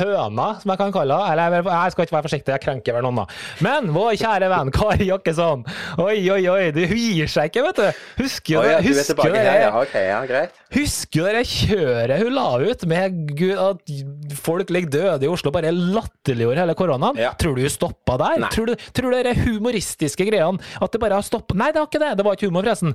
høna, 0.00 0.48
som 0.60 0.72
jeg 0.72 0.80
kan 0.80 0.92
kalle 0.94 1.16
henne. 1.16 1.32
Eller 1.32 1.56
jeg- 1.62 1.92
skal 1.92 2.06
ikke 2.06 2.16
være 2.16 2.26
forsiktig, 2.28 2.54
jeg 2.54 2.62
krenker 2.64 2.96
vel 2.96 3.06
noen, 3.06 3.16
da. 3.22 3.26
Men 3.64 3.90
vår 3.94 4.16
kjære 4.20 4.50
venn 4.52 4.70
Kari 4.74 5.08
Jakkesson, 5.10 5.64
oi, 5.98 6.18
oi, 6.30 6.42
oi, 6.52 6.70
du 6.74 6.82
hun 6.86 6.96
gir 7.00 7.30
seg 7.30 7.50
ikke, 7.50 7.64
vet 7.66 7.80
du. 7.80 8.02
Husker 8.22 8.62
du 8.62 8.68
ja, 8.68 8.78
det? 8.78 8.84
du 8.84 8.92
Husker 8.92 9.14
tilbake 9.14 9.36
her, 9.36 9.50
det? 9.50 9.60
ja. 9.64 9.70
Ok, 9.80 9.94
ja. 9.94 10.46
Husker 10.76 11.32
det 11.38 11.44
kjøret 11.46 12.22
hun 12.22 12.34
la 12.36 12.46
ut 12.60 12.86
med 12.90 13.20
gud, 13.36 13.56
at 13.56 14.36
folk 14.36 14.70
ligger 14.70 14.90
døde 14.96 15.26
i 15.26 15.30
Oslo, 15.30 15.52
bare 15.54 15.72
latterliggjorde 15.72 16.62
hele 16.64 16.76
koronaen? 16.78 17.20
Tror 17.40 17.56
du 17.56 17.62
hun 17.64 17.72
stoppa 17.72 18.18
der? 18.20 18.40
Nei. 18.44 18.50
Tror 18.54 18.70
du, 18.70 18.74
tror 18.96 19.14
du 19.14 19.22
det 19.26 19.36
humoristiske 19.44 20.26
greiene 20.28 20.60
at 20.82 20.92
det 20.92 21.00
bare 21.02 21.18
har 21.18 21.26
stoppa 21.26 21.56
Nei, 21.56 21.70
det 21.72 21.80
var 21.80 21.88
ikke 21.88 22.02
det! 22.02 22.12
Det 22.18 22.24
var 22.26 22.36
ikke 22.36 22.50
humor, 22.50 22.66
forresten. 22.66 22.94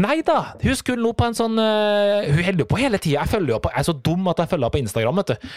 Nei 0.00 0.18
da! 0.26 0.38
Hun 0.62 0.76
skulle 0.78 1.02
nå 1.02 1.12
på 1.16 1.28
en 1.28 1.36
sånn 1.36 1.58
uh, 1.60 2.24
Hun 2.28 2.42
holder 2.44 2.64
jo 2.64 2.68
på 2.70 2.80
hele 2.80 3.00
tida. 3.02 3.24
Jeg 3.24 3.44
jeg 3.44 3.80
er 3.80 3.86
så 3.86 3.94
dum 3.94 4.28
at 4.30 4.42
jeg 4.42 4.50
følger 4.50 4.66
henne 4.66 4.74
på 4.74 4.82
Instagram, 4.82 5.20
vet 5.22 5.32
du. 5.34 5.48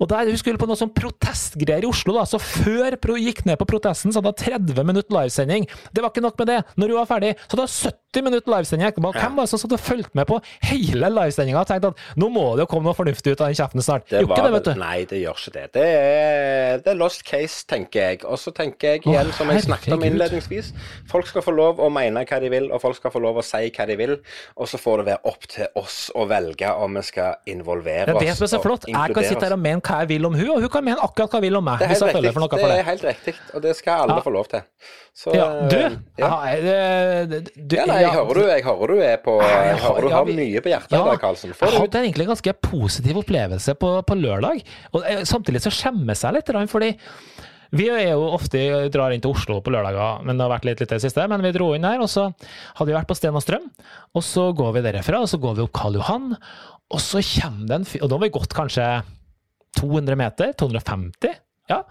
Og 0.00 0.08
der, 0.10 0.29
Hun 0.30 0.40
skulle 0.40 0.60
på 0.60 0.68
noe 0.70 0.78
sånn 0.78 0.92
protestgreier 0.94 1.86
i 1.86 1.90
Oslo, 1.90 2.14
da. 2.16 2.26
Så 2.28 2.40
før 2.42 2.96
hun 3.10 3.22
gikk 3.22 3.42
ned 3.48 3.58
på 3.60 3.68
protesten, 3.68 4.14
så 4.14 4.22
hadde 4.22 4.32
hun 4.34 4.42
30 4.76 4.86
minutter 4.86 5.16
livesending. 5.16 5.66
Det 5.90 6.04
var 6.04 6.14
ikke 6.14 6.24
nok 6.24 6.38
med 6.40 6.52
det. 6.52 6.60
Når 6.78 6.94
hun 6.94 7.00
var 7.00 7.10
ferdig, 7.10 7.34
så 7.46 7.56
hadde 7.56 7.66
hun 7.66 7.74
70 8.10 8.24
minutter 8.26 8.50
livesending 8.50 8.88
etterpå. 8.88 9.12
Hvem 9.14 9.36
var 9.38 9.46
det 9.46 9.50
som 9.52 9.60
satt 9.62 9.74
og 9.76 9.80
fulgte 9.82 10.18
med 10.18 10.26
på 10.26 10.40
hele 10.66 11.10
livesendinga 11.14 11.60
og 11.62 11.68
tenkte 11.68 11.90
at 11.92 12.00
nå 12.18 12.28
må 12.34 12.42
det 12.58 12.64
jo 12.64 12.70
komme 12.72 12.88
noe 12.88 12.98
fornuftig 12.98 13.36
ut 13.36 13.42
av 13.44 13.50
den 13.52 13.58
kjeften 13.58 13.84
snart? 13.86 14.08
Det 14.10 14.24
var, 14.26 14.34
ikke 14.34 14.46
det, 14.46 14.54
vet 14.56 14.66
du. 14.66 14.72
Nei, 14.80 14.96
det 15.10 15.20
gjør 15.20 15.38
ikke 15.38 15.52
det. 15.54 15.64
Det 15.76 15.84
er, 15.86 16.82
det 16.82 16.90
er 16.90 16.98
lost 16.98 17.22
case, 17.28 17.60
tenker 17.70 18.08
jeg. 18.08 18.22
Og 18.26 18.40
så 18.42 18.50
tenker 18.56 18.96
jeg 18.96 19.04
igjen, 19.06 19.30
som 19.36 19.52
jeg 19.54 19.62
snakket 19.68 19.94
om 19.94 20.06
innledningsvis, 20.08 20.72
folk 21.10 21.30
skal 21.30 21.44
få 21.46 21.54
lov 21.54 21.82
å 21.82 21.90
mene 21.94 22.24
hva 22.26 22.40
de 22.42 22.50
vil, 22.52 22.66
og 22.74 22.82
folk 22.82 22.98
skal 22.98 23.14
få 23.14 23.22
lov 23.22 23.38
å 23.38 23.46
si 23.46 23.70
hva 23.70 23.86
de 23.90 23.98
vil. 24.00 24.16
Og 24.58 24.70
så 24.70 24.80
får 24.80 25.02
det 25.02 25.08
være 25.12 25.30
opp 25.30 25.46
til 25.54 25.80
oss 25.80 26.00
å 26.18 26.26
velge 26.30 26.72
om 26.82 26.98
vi 26.98 27.04
skal 27.06 27.38
involvere 27.54 28.16
oss. 28.16 28.18
Det 28.18 28.26
er 28.26 28.32
det 28.32 28.38
som 28.40 28.48
er 28.48 28.54
så 28.56 28.62
flott. 28.64 28.88
Jeg 28.90 29.14
kan 29.14 29.28
sitte 29.28 29.46
her 29.46 29.54
og 29.54 29.62
mene 29.62 29.84
hva 29.86 30.02
jeg 30.02 30.10
vil 30.16 30.26
om 30.26 30.40
hun, 30.40 30.48
og 30.56 30.66
hun 30.66 30.74
kan 30.74 30.86
mene 30.90 31.06
akkurat 31.06 31.30
hva 31.30 31.42
hun 31.42 31.46
vil 31.46 31.60
om 31.62 31.68
meg. 31.70 31.78
Det 31.78 31.86
er 31.86 31.94
helt 31.94 32.10
jeg 32.10 32.18
riktig, 32.18 32.34
det 32.50 32.64
Det 32.66 32.74
er 32.80 32.90
helt 32.90 33.06
riktig, 33.12 33.36
og 33.54 33.62
det 33.68 33.76
skal 33.78 34.04
alle 34.08 34.18
Ja. 34.18 34.26
få 34.26 34.34
lov 34.34 34.50
til. 34.50 34.66
Så, 35.14 35.32
Ja, 35.34 35.46
du, 35.68 35.76
ja. 35.76 35.90
ja. 36.18 36.56
det, 36.56 37.30
det, 37.30 37.52
du 37.54 37.76
Ja, 37.76 37.84
nei, 37.86 37.99
jeg 38.00 38.12
hører 38.14 38.40
du, 38.40 38.42
jeg 38.50 38.64
hører 38.66 38.92
du 38.94 39.02
er 39.04 39.20
på 39.24 39.34
Jeg 39.44 39.76
hører 39.84 40.06
du 40.06 40.14
har 40.14 40.30
mye 40.30 40.62
på 40.64 40.72
hjertet 40.72 40.96
Ja, 40.96 41.04
i 41.14 41.20
Karlsen. 41.22 41.52
jeg 41.52 41.58
Får 41.60 41.74
du 41.74 41.78
hadde 41.78 42.02
egentlig 42.04 42.26
en 42.26 42.32
ganske 42.34 42.54
positiv 42.66 43.20
opplevelse 43.22 43.74
på, 43.80 43.92
på 44.08 44.18
lørdag. 44.18 44.64
Og 44.94 45.06
eh, 45.06 45.22
samtidig 45.28 45.62
så 45.64 45.72
skjemmes 45.74 46.24
jeg 46.26 46.36
litt, 46.36 46.52
fordi 46.72 46.90
Vi 47.70 47.86
er 47.88 48.08
jo 48.16 48.24
ofte 48.34 48.58
drar 48.90 49.12
inn 49.14 49.22
til 49.22 49.30
Oslo 49.30 49.60
på 49.62 49.70
lørdager, 49.70 50.24
men 50.26 50.36
det 50.36 50.42
har 50.42 50.50
vært 50.56 50.64
litt 50.66 50.80
litt 50.82 50.90
det 50.90 51.00
siste. 51.04 51.26
Men 51.30 51.42
vi 51.44 51.52
dro 51.54 51.68
inn 51.76 51.86
her, 51.86 52.00
og 52.02 52.10
så 52.10 52.24
hadde 52.32 52.88
vi 52.90 52.96
vært 52.96 53.06
på 53.10 53.14
Sten 53.14 53.36
og 53.38 53.44
Strøm. 53.44 53.68
Og 54.18 54.24
så 54.26 54.48
går 54.58 54.72
vi 54.74 54.82
derfra, 54.88 55.20
og 55.22 55.30
så 55.30 55.38
går 55.38 55.54
vi 55.54 55.62
opp 55.68 55.72
Karl 55.78 56.00
Johan, 56.00 56.32
og 56.90 56.98
så 57.04 57.22
kommer 57.22 57.68
det 57.70 57.76
en 57.76 57.84
fyr 57.86 58.02
Og 58.02 58.10
da 58.10 58.16
har 58.18 58.24
vi 58.24 58.32
gått 58.34 58.56
kanskje 58.56 58.88
200 59.78 60.18
meter? 60.18 60.50
250? 60.58 61.36
Ja. 61.70 61.84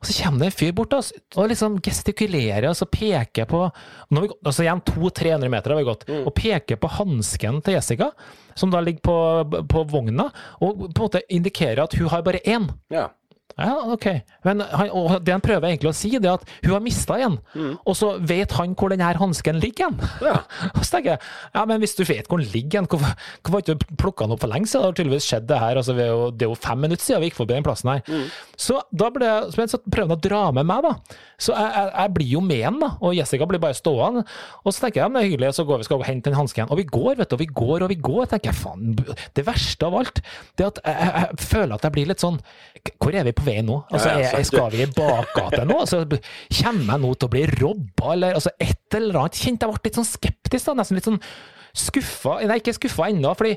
Og 0.00 0.08
så 0.08 0.14
kommer 0.16 0.40
det 0.40 0.48
en 0.48 0.56
fyr 0.56 0.72
bort 0.76 0.94
oss 0.96 1.10
og 1.36 1.50
liksom 1.50 1.76
gestikulerer 1.84 2.70
og 2.70 2.76
så 2.78 2.86
peker 2.88 3.44
på 3.50 3.66
nå 4.10 4.22
vi 4.24 4.30
altså 4.32 4.64
igjen 4.64 4.80
200-300 4.88 5.52
meter 5.52 5.74
har 5.74 5.80
vi 5.80 5.88
gått, 5.90 6.06
og 6.24 6.32
peker 6.38 6.80
på 6.80 6.88
hansken 6.96 7.60
til 7.66 7.76
Jessica, 7.76 8.08
som 8.58 8.72
da 8.72 8.80
ligger 8.80 9.04
på, 9.04 9.64
på 9.68 9.84
vogna, 9.92 10.30
og 10.58 10.86
på 10.86 10.88
en 10.88 11.04
måte 11.04 11.22
indikerer 11.28 11.84
at 11.84 11.96
hun 12.00 12.08
har 12.12 12.24
bare 12.26 12.40
én. 12.48 12.70
Ja. 12.92 13.10
Ja, 13.60 13.74
ok. 13.92 14.06
Men 14.46 14.62
han, 14.64 14.90
det 15.24 15.34
han 15.34 15.42
prøver 15.44 15.68
egentlig 15.68 15.90
å 15.90 15.96
si, 15.96 16.10
det 16.16 16.30
er 16.30 16.38
at 16.38 16.46
hun 16.64 16.72
har 16.72 16.82
mista 16.84 17.18
en, 17.20 17.36
og 17.84 17.96
så 17.98 18.14
vet 18.24 18.54
han 18.56 18.72
hvor 18.78 18.92
denne 18.92 19.10
hansken 19.20 19.60
ligger. 19.60 19.92
Ja. 20.24 20.38
Og 20.76 20.82
så 20.86 20.96
tenker 20.96 21.14
jeg, 21.14 21.20
ja, 21.54 21.64
men 21.68 21.82
hvis 21.82 21.96
du 21.98 22.02
vet 22.08 22.28
hvor 22.30 22.40
den 22.40 22.48
ligger 22.54 22.86
hvorfor, 22.88 23.12
hvorfor 23.42 23.56
har 23.58 23.64
ikke 23.64 23.74
du 23.76 23.96
plukka 24.00 24.26
den 24.26 24.34
opp 24.36 24.42
for 24.44 24.52
lenge 24.52 24.68
siden? 24.70 24.80
Det 24.82 24.88
har 24.90 24.96
tydeligvis 25.00 25.26
skjedd 25.28 25.48
det 25.50 25.58
her. 25.60 25.80
Altså, 25.80 25.96
vi 25.98 26.04
er 26.04 26.12
jo, 26.14 26.28
det 26.32 26.46
er 26.46 26.52
jo 26.52 26.58
fem 26.62 26.80
minutter 26.80 27.04
siden 27.04 27.22
vi 27.24 27.30
gikk 27.30 27.38
forbi 27.40 27.56
den 27.56 27.66
plassen 27.66 27.90
her. 27.92 28.30
Så 28.60 28.78
da 28.92 29.10
ble 29.12 29.28
jeg, 29.28 29.68
så 29.72 29.80
prøver 29.84 30.08
han 30.08 30.16
å 30.16 30.20
dra 30.24 30.42
med 30.56 30.68
meg, 30.70 30.86
da. 30.86 31.18
Så 31.40 31.54
jeg, 31.56 31.72
jeg, 31.76 31.90
jeg 31.96 32.14
blir 32.16 32.30
jo 32.36 32.42
med 32.44 32.62
han, 32.64 32.78
da. 32.82 32.90
Og 33.04 33.16
Jessica 33.16 33.48
blir 33.50 33.62
bare 33.62 33.76
stående. 33.76 34.24
Og 34.64 34.72
så 34.72 34.86
tenker 34.86 35.00
jeg, 35.00 35.04
ja, 35.04 35.10
men 35.10 35.20
det 35.20 35.24
er 35.24 35.30
hyggelig, 35.30 35.52
så 35.58 35.66
går 35.68 35.82
vi 35.82 35.88
skal 35.88 36.00
gå 36.00 36.04
og 36.06 36.10
hente 36.10 36.30
den 36.30 36.38
hansken. 36.38 36.70
Og 36.70 36.80
vi 36.80 36.86
går, 36.88 37.12
vet 37.20 37.32
du, 37.32 37.36
og 37.36 37.42
vi 37.42 37.50
går 37.60 37.86
og 37.86 37.92
vi 37.92 37.98
går. 38.08 38.24
tenker 38.32 38.52
jeg, 38.52 38.58
faen, 38.60 38.96
Det 39.36 39.46
verste 39.48 39.88
av 39.90 39.98
alt, 40.00 40.22
det 40.56 40.66
er 40.66 40.72
at 40.72 40.82
jeg, 40.84 41.12
jeg 41.20 41.48
føler 41.50 41.76
at 41.76 41.86
jeg 41.88 41.96
blir 41.96 42.10
litt 42.10 42.22
sånn 42.22 42.38
Hvor 43.00 43.16
er 43.16 43.26
vi 43.28 43.34
på 43.36 43.44
vei 43.46 43.49
nå? 43.66 43.76
Altså, 43.90 44.08
ja, 44.14 44.32
er, 44.38 44.44
skal 44.46 44.70
vi 44.74 44.82
i 44.84 44.90
bakgata 44.96 45.64
nå? 45.68 45.80
Altså, 45.84 46.02
kommer 46.08 46.92
jeg 46.94 47.04
nå 47.04 47.14
til 47.14 47.28
å 47.28 47.32
bli 47.36 47.46
robba, 47.58 48.12
eller 48.14 48.36
altså, 48.40 48.52
et 48.60 48.98
eller 48.98 49.22
annet? 49.22 49.40
Kjente 49.40 49.66
jeg 49.66 49.74
ble 49.74 49.88
litt 49.90 49.98
sånn 50.00 50.08
skeptisk, 50.08 50.68
da. 50.70 50.76
Nesten 50.80 50.98
litt 51.00 51.08
sånn 51.10 51.20
skuffa. 51.76 52.40
Nei, 52.50 52.56
ikke 52.58 52.74
skuffa 52.74 53.08
ennå, 53.12 53.30
fordi 53.38 53.52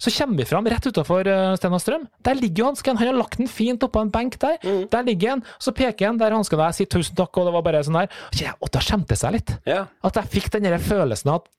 så 0.00 0.12
kommer 0.14 0.40
vi 0.40 0.46
fram 0.48 0.68
rett 0.72 0.86
utafor 0.88 1.28
uh, 1.28 1.52
Sten 1.58 1.74
og 1.76 1.82
Strøm. 1.84 2.06
Der 2.24 2.38
ligger 2.38 2.70
hansken. 2.70 2.96
Han 3.00 3.10
har 3.10 3.18
lagt 3.18 3.36
den 3.40 3.50
fint 3.50 3.84
oppå 3.84 4.00
en 4.04 4.12
benk 4.14 4.38
der. 4.40 4.56
Mm. 4.64 4.86
Der 4.92 5.04
ligger 5.04 5.34
han. 5.36 5.44
Så 5.60 5.74
peker 5.76 6.08
han 6.10 6.20
der 6.20 6.36
hansken 6.36 6.60
er. 6.60 6.72
Jeg 6.72 6.80
sier 6.82 6.92
tusen 6.96 7.18
takk, 7.18 7.36
og 7.36 7.48
det 7.48 7.54
var 7.58 7.66
bare 7.66 7.84
sånn 7.84 7.98
der. 8.00 8.08
Og 8.30 8.40
jeg, 8.40 8.54
Og 8.64 8.72
da 8.72 8.80
skjemtes 8.84 9.24
jeg 9.26 9.36
litt. 9.36 9.54
Ja. 9.68 9.84
At 10.04 10.16
jeg 10.20 10.32
fikk 10.38 10.50
den 10.56 10.68
der 10.68 10.80
følelsen 10.82 11.34
at 11.34 11.44
jeg- 11.44 11.57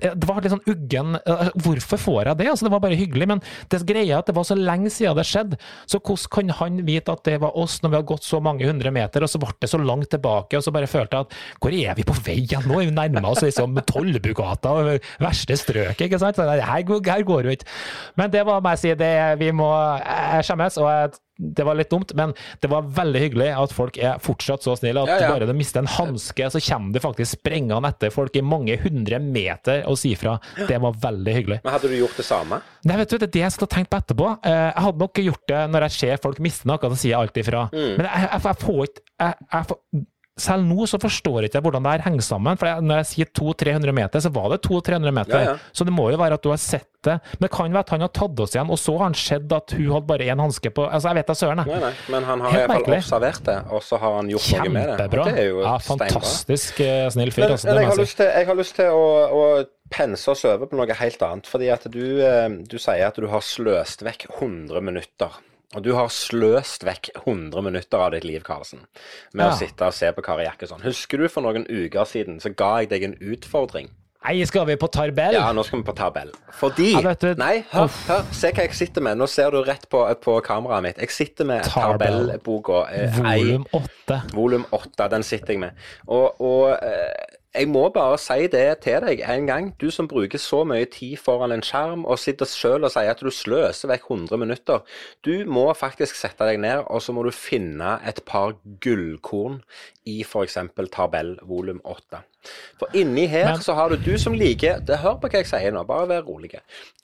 det 0.00 0.26
var 0.26 0.40
litt 0.42 0.52
sånn 0.54 0.64
uggen 0.72 1.18
øh, 1.18 1.50
Hvorfor 1.62 2.00
får 2.00 2.30
jeg 2.30 2.38
det? 2.40 2.48
Altså, 2.50 2.66
det 2.66 2.72
var 2.72 2.82
bare 2.82 2.98
hyggelig, 2.98 3.28
men 3.30 3.42
det 3.70 3.82
greia 3.86 4.16
er 4.16 4.22
at 4.22 4.30
det 4.30 4.34
var 4.36 4.46
så 4.48 4.56
lenge 4.58 4.90
siden 4.92 5.16
det 5.18 5.26
skjedde. 5.28 5.58
Så 5.86 6.00
hvordan 6.00 6.32
kan 6.32 6.54
han 6.60 6.80
vite 6.86 7.12
at 7.12 7.22
det 7.28 7.36
var 7.42 7.56
oss 7.58 7.78
når 7.82 7.92
vi 7.92 7.98
har 8.00 8.06
gått 8.08 8.26
så 8.26 8.40
mange 8.42 8.66
hundre 8.66 8.92
meter, 8.94 9.24
og 9.24 9.30
så 9.30 9.40
ble 9.42 9.52
det 9.62 9.70
så 9.70 9.80
langt 9.80 10.10
tilbake, 10.12 10.58
og 10.58 10.64
så 10.64 10.72
bare 10.74 10.90
følte 10.90 11.20
jeg 11.20 11.28
at 11.28 11.36
hvor 11.62 11.76
er 11.76 11.98
vi 11.98 12.06
på 12.08 12.16
vei 12.26 12.38
igjen? 12.42 12.66
Nå 12.66 12.80
vi 12.82 12.94
nærmer 12.94 13.28
oss 13.30 13.44
liksom 13.44 13.76
Tollbugata, 13.86 14.72
og 14.72 15.06
verste 15.22 15.58
strøk, 15.60 16.02
ikke 16.08 16.20
sant? 16.22 16.38
Så 16.38 16.46
det 16.48 16.58
her, 16.64 16.82
her 17.06 17.26
går 17.28 17.46
jo 17.46 17.54
ikke. 17.56 17.68
Men 18.18 18.32
det 18.32 18.46
var, 18.48 18.64
må 18.64 18.74
jeg 18.74 18.82
si, 18.82 18.96
det, 18.98 19.14
vi 19.40 19.52
må 19.54 19.70
Jeg 19.76 20.46
skjemmes, 20.48 20.80
og 20.80 20.90
jeg 20.90 21.14
det 21.38 21.64
var 21.68 21.76
litt 21.76 21.90
dumt, 21.92 22.12
men 22.16 22.32
det 22.62 22.70
var 22.72 22.86
veldig 22.96 23.20
hyggelig 23.20 23.48
at 23.52 23.72
folk 23.76 23.98
er 24.00 24.18
fortsatt 24.24 24.64
så 24.64 24.76
snille 24.78 25.02
at 25.04 25.10
Ja, 25.10 25.18
ja. 25.26 25.32
bare 25.34 25.46
du 25.48 25.52
mister 25.56 25.82
en 25.82 25.90
hanske, 25.90 26.48
så 26.50 26.60
kommer 26.64 26.92
du 26.96 27.00
faktisk 27.04 27.36
sprengende 27.38 27.90
etter 27.90 28.10
folk 28.14 28.36
i 28.36 28.42
mange 28.42 28.78
hundre 28.80 29.18
meter 29.20 29.82
og 29.90 29.98
sier 30.00 30.16
fra. 30.16 30.38
Det 30.56 30.80
var 30.80 30.96
veldig 31.02 31.34
hyggelig. 31.36 31.60
Men 31.64 31.76
hadde 31.76 31.90
du 31.92 31.96
gjort 31.98 32.16
det 32.16 32.24
samme? 32.28 32.60
Nei, 32.86 32.96
vet 33.02 33.10
du, 33.12 33.18
Det 33.18 33.28
er 33.28 33.34
det 33.36 33.44
jeg 33.46 33.52
skal 33.52 33.68
tenkt 33.68 33.90
på 33.92 34.00
etterpå. 34.00 34.30
Eh, 34.46 34.72
Jeg 34.72 34.82
hadde 34.86 34.98
nok 35.04 35.20
gjort 35.26 35.46
det 35.48 35.62
når 35.74 35.86
jeg 35.88 35.96
ser 36.00 36.16
folk 36.22 36.38
miste 36.40 36.66
noe, 36.70 36.78
så 36.80 36.96
sier 36.96 37.12
jeg 37.12 37.20
alltid 37.20 37.44
ifra. 37.44 37.66
Mm. 37.72 37.96
Men 37.98 38.06
jeg, 38.06 38.28
jeg, 38.30 38.42
jeg 38.46 38.60
får 38.64 38.82
ikke 38.86 39.02
jeg, 39.16 39.34
jeg 39.52 39.66
får, 39.70 39.78
Selv 40.36 40.66
nå 40.68 40.84
så 40.84 40.98
forstår 41.00 41.46
jeg 41.46 41.48
ikke 41.48 41.62
hvordan 41.64 41.86
det 41.86 41.92
her 41.94 42.02
henger 42.10 42.24
sammen. 42.26 42.58
for 42.60 42.82
Når 42.84 42.98
jeg 43.00 43.06
sier 43.08 43.28
200-300 43.38 43.94
meter, 43.96 44.20
så 44.20 44.28
var 44.34 44.50
det 44.52 44.58
200-300 44.66 45.14
meter. 45.16 45.38
Ja, 45.40 45.54
ja. 45.54 45.70
Så 45.72 45.86
det 45.88 45.94
må 45.96 46.10
jo 46.12 46.18
være 46.20 46.36
at 46.36 46.44
du 46.44 46.50
har 46.52 46.60
sett 46.60 46.90
det. 47.06 47.14
Men 47.38 47.46
det 47.46 47.50
kan 47.54 47.72
være 47.72 47.84
at 47.86 47.92
han 47.94 48.04
har 48.04 48.12
tatt 48.12 48.42
oss 48.44 48.52
igjen, 48.52 48.68
og 48.68 48.76
så 48.82 48.96
har 48.98 49.04
han 49.06 49.16
sett 49.16 49.54
at 49.56 49.72
hun 49.78 49.86
hadde 49.94 50.08
bare 50.10 50.26
én 50.28 50.42
hanske 50.42 50.72
på 50.76 50.84
Altså, 50.90 51.08
jeg 51.08 51.20
vet 51.22 51.30
da 51.30 51.36
søren, 51.40 51.62
jeg. 51.64 51.72
Nei, 51.72 51.80
nei. 51.86 52.12
Men 52.12 52.28
han 52.28 52.44
har 52.44 52.58
iallfall 52.58 52.98
observert 52.98 53.42
det, 53.48 53.56
og 53.72 53.82
så 53.86 54.00
har 54.02 54.18
han 54.18 54.30
gjort 54.34 54.50
noe 54.52 54.74
med 54.76 54.76
det. 54.82 54.98
Kjempebra. 54.98 55.24
Det 55.30 55.40
er 55.40 55.48
jo 55.48 55.64
Ja, 55.64 55.74
fantastisk 55.88 56.74
steinbra. 56.74 57.10
snill 57.16 57.32
fyr. 57.32 57.46
Men, 57.46 57.56
altså, 57.56 57.72
jeg, 57.72 57.88
har 57.88 58.12
til, 58.20 58.30
jeg 58.36 58.50
har 58.52 58.60
lyst 58.60 58.76
til 58.82 59.00
å, 59.00 59.08
å 59.40 59.42
pense 59.96 60.28
oss 60.34 60.44
over 60.44 60.68
på 60.68 60.76
noe 60.76 61.00
helt 61.00 61.26
annet. 61.30 61.48
Fordi 61.48 61.72
at 61.72 61.88
du, 61.88 62.04
eh, 62.20 62.48
du 62.68 62.76
sier 62.76 63.08
at 63.08 63.16
du 63.16 63.28
har 63.32 63.40
sløst 63.40 64.04
vekk 64.04 64.28
100 64.36 64.84
minutter. 64.84 65.40
Og 65.74 65.82
du 65.82 65.90
har 65.96 66.06
sløst 66.14 66.84
vekk 66.86 67.10
100 67.26 67.62
minutter 67.66 67.98
av 67.98 68.12
ditt 68.14 68.24
liv, 68.24 68.42
Karlsen, 68.46 68.84
med 69.34 69.46
Ja. 69.46 69.50
å 69.52 69.58
sitte 69.58 69.86
og 69.88 69.92
se 69.92 70.12
på 70.12 70.22
Kari 70.22 70.44
Jakkesson. 70.46 70.80
Husker 70.86 71.18
du 71.18 71.28
for 71.28 71.42
noen 71.42 71.66
uker 71.66 72.04
siden 72.06 72.38
så 72.40 72.54
ga 72.54 72.78
jeg 72.80 72.88
deg 72.90 73.02
en 73.02 73.16
utfordring? 73.34 73.90
Nei, 74.26 74.42
skal 74.44 74.64
vi 74.66 74.74
på 74.74 74.88
Tarbell? 74.90 75.34
Ja, 75.34 75.52
nå 75.52 75.62
skal 75.64 75.82
vi 75.82 75.84
på 75.86 75.94
tabell. 75.94 76.32
Fordi 76.58 76.92
Ja, 77.00 77.12
Nei, 77.38 77.60
hør, 77.70 77.86
hør, 78.08 78.24
se 78.34 78.50
hva 78.50 78.64
jeg 78.64 78.72
sitter 78.74 79.00
med. 79.02 79.18
Nå 79.18 79.26
ser 79.28 79.50
du 79.50 79.60
rett 79.62 79.88
på, 79.88 80.00
på 80.20 80.40
kameraet 80.42 80.82
mitt. 80.82 80.96
Jeg 80.98 81.10
sitter 81.10 81.44
med 81.46 81.62
Tarbell. 81.62 82.26
tabellboka. 82.32 82.80
eh, 82.90 83.20
Volum 83.20 83.66
8. 83.72 84.22
Volum 84.34 84.64
8, 84.72 85.08
den 85.10 85.22
sitter 85.22 85.52
jeg 85.54 85.60
med. 85.60 85.70
Og, 86.08 86.40
og 86.40 86.72
eh, 86.82 87.36
jeg 87.56 87.68
må 87.68 87.88
bare 87.94 88.18
si 88.20 88.46
det 88.52 88.64
til 88.84 89.00
deg 89.06 89.22
en 89.24 89.46
gang. 89.48 89.68
Du 89.80 89.90
som 89.90 90.08
bruker 90.08 90.38
så 90.38 90.62
mye 90.68 90.84
tid 90.92 91.16
foran 91.16 91.52
en 91.54 91.62
skjerm 91.64 92.04
og 92.04 92.18
sitter 92.20 92.46
selv 92.48 92.84
og 92.88 92.92
sier 92.94 93.10
at 93.14 93.22
du 93.24 93.30
sløser 93.32 93.88
vekk 93.90 94.10
100 94.10 94.38
minutter. 94.42 94.82
Du 95.24 95.44
må 95.48 95.66
faktisk 95.74 96.18
sette 96.18 96.44
deg 96.48 96.60
ned, 96.62 96.84
og 96.86 97.02
så 97.02 97.14
må 97.16 97.24
du 97.26 97.30
finne 97.34 97.96
et 98.06 98.20
par 98.26 98.54
gullkorn 98.84 99.60
i 100.06 100.20
f.eks. 100.22 100.58
tabell 100.92 101.36
volum 101.42 101.80
8. 101.84 102.22
For 102.78 102.92
inni 102.94 103.26
her 103.26 103.48
Men- 103.52 103.62
så 103.62 103.74
har 103.74 103.88
du 103.88 103.96
du 103.96 104.18
som 104.18 104.34
liker 104.34 104.78
det, 104.80 104.98
Hør 105.02 105.16
på 105.20 105.28
hva 105.28 105.40
jeg 105.42 105.46
sier 105.50 105.72
nå, 105.72 105.82
bare 105.86 106.08
vær 106.08 106.22
rolig. 106.28 106.52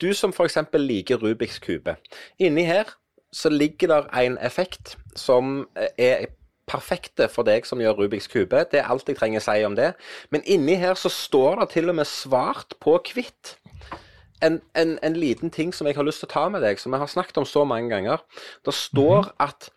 Du 0.01 0.13
som 0.13 0.31
f.eks. 0.31 0.57
liker 0.73 1.17
Rubiks 1.17 1.59
kube. 1.59 1.97
Inni 2.39 2.63
her 2.63 2.93
så 3.33 3.49
ligger 3.49 3.87
der 3.87 4.07
en 4.21 4.37
effekt 4.37 4.95
som 5.15 5.67
er 5.97 6.27
perfekte 6.69 7.27
for 7.31 7.47
deg 7.47 7.67
som 7.67 7.81
gjør 7.81 7.97
Rubiks 8.03 8.29
kube. 8.31 8.63
Det 8.71 8.79
er 8.81 8.89
alt 8.91 9.09
jeg 9.09 9.19
trenger 9.19 9.41
å 9.41 9.45
si 9.45 9.57
om 9.67 9.75
det. 9.77 9.93
Men 10.33 10.45
inni 10.49 10.77
her 10.79 10.97
så 10.99 11.11
står 11.11 11.63
det 11.63 11.69
til 11.75 11.91
og 11.91 11.99
med 11.99 12.09
svart 12.09 12.77
på 12.83 12.95
hvitt. 13.13 13.57
En, 14.43 14.59
en, 14.75 14.97
en 15.03 15.15
liten 15.15 15.51
ting 15.53 15.71
som 15.75 15.87
jeg 15.87 15.95
har 15.95 16.07
lyst 16.07 16.23
til 16.23 16.31
å 16.31 16.33
ta 16.33 16.47
med 16.51 16.63
deg, 16.65 16.79
som 16.79 16.95
jeg 16.95 17.03
har 17.03 17.11
snakket 17.11 17.39
om 17.39 17.47
så 17.47 17.63
mange 17.67 17.91
ganger. 17.93 18.23
Det 18.65 18.75
står 18.75 19.31
at 19.43 19.69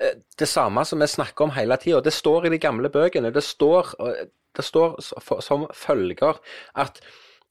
eh, 0.00 0.20
det 0.40 0.48
samme 0.48 0.84
som 0.88 1.00
vi 1.00 1.08
snakker 1.08 1.46
om 1.46 1.54
hele 1.56 1.78
tida, 1.80 2.02
det 2.04 2.12
står 2.16 2.48
i 2.48 2.52
de 2.52 2.60
gamle 2.60 2.92
bøkene. 2.92 3.32
Det 3.32 3.44
står, 3.44 3.94
eh, 4.04 4.28
det 4.56 4.66
står 4.66 5.00
som 5.44 5.66
følger 5.76 6.40
at 6.84 7.00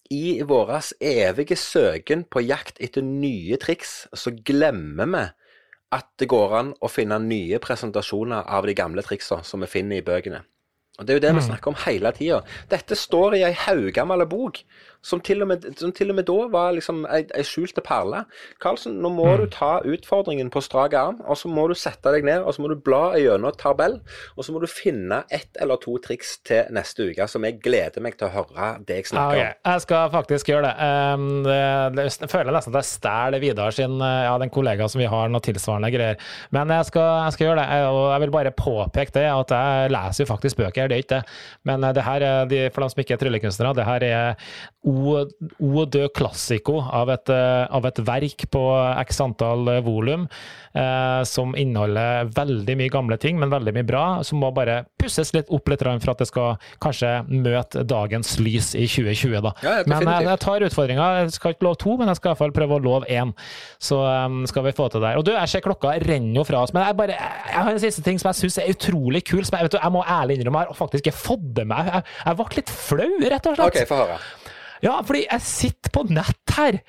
i 0.09 0.41
vår 0.41 0.71
evige 1.05 1.57
søken 1.57 2.23
på 2.25 2.41
jakt 2.41 2.79
etter 2.81 3.05
nye 3.05 3.57
triks, 3.61 4.07
så 4.17 4.33
glemmer 4.33 5.09
vi 5.13 5.25
at 5.95 6.07
det 6.21 6.29
går 6.29 6.55
an 6.59 6.71
å 6.85 6.89
finne 6.91 7.17
nye 7.23 7.59
presentasjoner 7.63 8.45
av 8.45 8.67
de 8.69 8.75
gamle 8.77 9.03
triksene 9.05 9.45
som 9.47 9.63
vi 9.63 9.71
finner 9.71 9.99
i 9.99 10.05
bøkene. 10.05 10.43
Og 10.99 11.05
Det 11.07 11.13
er 11.13 11.17
jo 11.17 11.23
det 11.23 11.35
vi 11.37 11.41
snakker 11.45 11.71
om 11.71 11.79
hele 11.85 12.11
tida. 12.11 12.41
Dette 12.67 12.95
står 12.99 13.37
i 13.37 13.43
ei 13.47 13.53
haugammel 13.55 14.25
bok, 14.27 14.59
som 15.01 15.21
til, 15.23 15.43
og 15.43 15.51
med, 15.51 15.65
som 15.79 15.93
til 15.95 16.11
og 16.11 16.19
med 16.19 16.27
da 16.27 16.37
var 16.51 16.73
liksom 16.75 17.05
ei, 17.07 17.23
skjulte 17.47 17.83
perle. 17.85 18.25
Karlsen, 18.61 18.97
nå 19.03 19.11
må 19.13 19.27
du 19.39 19.45
ta 19.51 19.77
utfordringen 19.87 20.51
på 20.51 20.63
strak 20.65 20.95
arm, 20.97 21.21
og 21.25 21.39
så 21.39 21.51
må 21.51 21.67
du 21.69 21.75
sette 21.77 22.11
deg 22.13 22.25
ned 22.27 22.43
og 22.43 22.55
så 22.55 22.63
må 22.63 22.71
du 22.71 22.77
bla 22.83 23.13
gjennom 23.19 23.55
tabell, 23.59 23.99
og 24.35 24.45
så 24.45 24.53
må 24.53 24.61
du 24.63 24.67
finne 24.69 25.21
ett 25.33 25.57
eller 25.61 25.79
to 25.81 25.95
triks 26.03 26.37
til 26.47 26.67
neste 26.75 27.09
uke 27.09 27.27
som 27.29 27.45
jeg 27.47 27.59
gleder 27.63 28.03
meg 28.03 28.17
til 28.19 28.27
å 28.27 28.33
høre 28.33 28.69
deg 28.87 29.07
snakke 29.07 29.37
okay. 29.37 29.47
om. 29.47 29.59
Jeg 29.71 29.85
skal 29.85 30.11
faktisk 30.13 30.51
gjøre 30.51 30.69
det. 30.69 30.89
Um, 31.13 31.27
det, 31.45 31.59
det 31.95 32.07
jeg 32.09 32.31
føler 32.31 32.55
nesten 32.55 32.75
at 32.75 32.81
jeg 32.81 32.89
stjeler 32.89 33.43
Vidar 33.43 33.75
sin 33.75 33.97
uh, 34.01 34.25
ja, 34.25 34.35
den 34.41 34.53
kollega 34.53 34.87
som 34.91 35.01
vi 35.01 35.09
har, 35.09 35.31
noe 35.31 35.43
tilsvarende 35.45 35.91
greier. 35.93 36.19
Men 36.55 36.73
jeg 36.75 36.89
skal, 36.89 37.09
jeg 37.25 37.37
skal 37.37 37.47
gjøre 37.47 37.63
det. 37.63 37.79
Og 37.89 38.01
jeg 38.13 38.23
vil 38.25 38.33
bare 38.35 38.55
påpeke 38.55 39.15
det, 39.15 39.25
at 39.31 39.55
jeg 39.55 39.93
leser 39.95 40.25
jo 40.25 40.29
faktisk 40.33 40.59
bøker, 40.59 40.89
det 40.89 40.97
er 40.97 41.05
ikke 41.05 41.19
det. 41.19 41.37
Men 41.69 41.85
uh, 41.85 41.93
det 41.95 42.05
her, 42.07 42.27
er 42.29 42.51
de, 42.51 42.61
for 42.75 42.85
de 42.85 42.93
som 42.93 43.03
ikke 43.03 43.17
er 43.17 43.23
tryllekunstnere, 43.23 43.75
det 43.79 43.87
her 43.89 44.07
er 44.09 44.49
O 44.89 45.85
dø 45.85 46.07
classico 46.15 46.79
av 46.81 47.11
et, 47.13 47.31
uh, 47.33 47.65
av 47.69 47.85
et 47.89 48.01
verk 48.05 48.47
på 48.51 48.63
x 49.05 49.21
antall 49.23 49.67
uh, 49.69 49.81
volum, 49.85 50.27
eh, 50.73 51.21
som 51.27 51.55
inneholder 51.57 52.29
veldig 52.35 52.75
mye 52.79 52.91
gamle 52.93 53.17
ting, 53.21 53.39
men 53.39 53.51
veldig 53.51 53.73
mye 53.75 53.87
bra, 53.87 54.03
som 54.25 54.41
må 54.41 54.51
bare 54.55 54.83
pusses 54.99 55.31
litt 55.35 55.49
opp 55.53 55.69
litt 55.71 55.83
for 55.83 56.11
at 56.11 56.21
det 56.21 56.27
skal 56.29 56.57
kanskje 56.83 57.11
møte 57.29 57.83
dagens 57.87 58.35
lys 58.41 58.73
i 58.75 58.85
2020. 58.89 59.39
Da. 59.45 59.53
Ja, 59.63 59.75
ja, 59.79 59.85
men 59.87 60.05
jeg, 60.05 60.27
jeg 60.27 60.41
tar 60.43 60.65
utfordringa. 60.67 61.07
Jeg 61.21 61.35
skal 61.37 61.55
ikke 61.55 61.67
love 61.67 61.79
to, 61.81 61.95
men 61.99 62.11
jeg 62.11 62.19
skal 62.19 62.29
i 62.29 62.31
hvert 62.33 62.43
fall 62.43 62.55
prøve 62.55 62.77
å 62.79 62.83
love 62.83 63.09
én. 63.09 63.33
Så 63.81 63.99
um, 64.03 64.41
skal 64.49 64.67
vi 64.67 64.75
få 64.75 64.89
til 64.91 65.03
det. 65.03 65.13
her. 65.13 65.21
Og 65.21 65.27
du, 65.27 65.33
jeg 65.35 65.53
ser 65.53 65.63
klokka 65.65 65.95
renner 66.03 66.41
jo 66.41 66.45
fra 66.47 66.63
oss, 66.65 66.75
men 66.75 66.85
jeg, 66.85 66.97
bare, 66.99 67.15
jeg 67.15 67.57
har 67.57 67.71
en 67.71 67.81
siste 67.85 68.05
ting 68.05 68.19
som 68.21 68.31
jeg 68.31 68.41
syns 68.43 68.59
er 68.61 68.73
utrolig 68.73 69.23
kul. 69.29 69.41
Som 69.47 69.59
jeg, 69.59 69.69
vet 69.69 69.77
du, 69.77 69.81
jeg 69.81 69.95
må 69.95 70.03
ærlig 70.05 70.39
innrømme 70.39 70.65
jeg 70.65 70.73
har 70.73 70.79
faktisk 70.79 71.07
ikke 71.07 71.17
fått 71.17 71.47
det 71.57 71.65
med. 71.69 71.89
Jeg, 71.93 72.05
jeg 72.25 72.39
ble 72.41 72.59
litt 72.59 72.75
flau, 72.75 73.09
rett 73.35 73.49
og 73.51 73.59
slett. 73.59 73.79
OK, 73.79 73.89
få 73.89 74.03
høre. 74.03 74.19
Ja, 74.85 74.99
fordi 75.05 75.25
jeg 75.27 75.47
sitter 75.47 75.95
på 75.95 76.05
nett 76.11 76.57
her, 76.57 76.83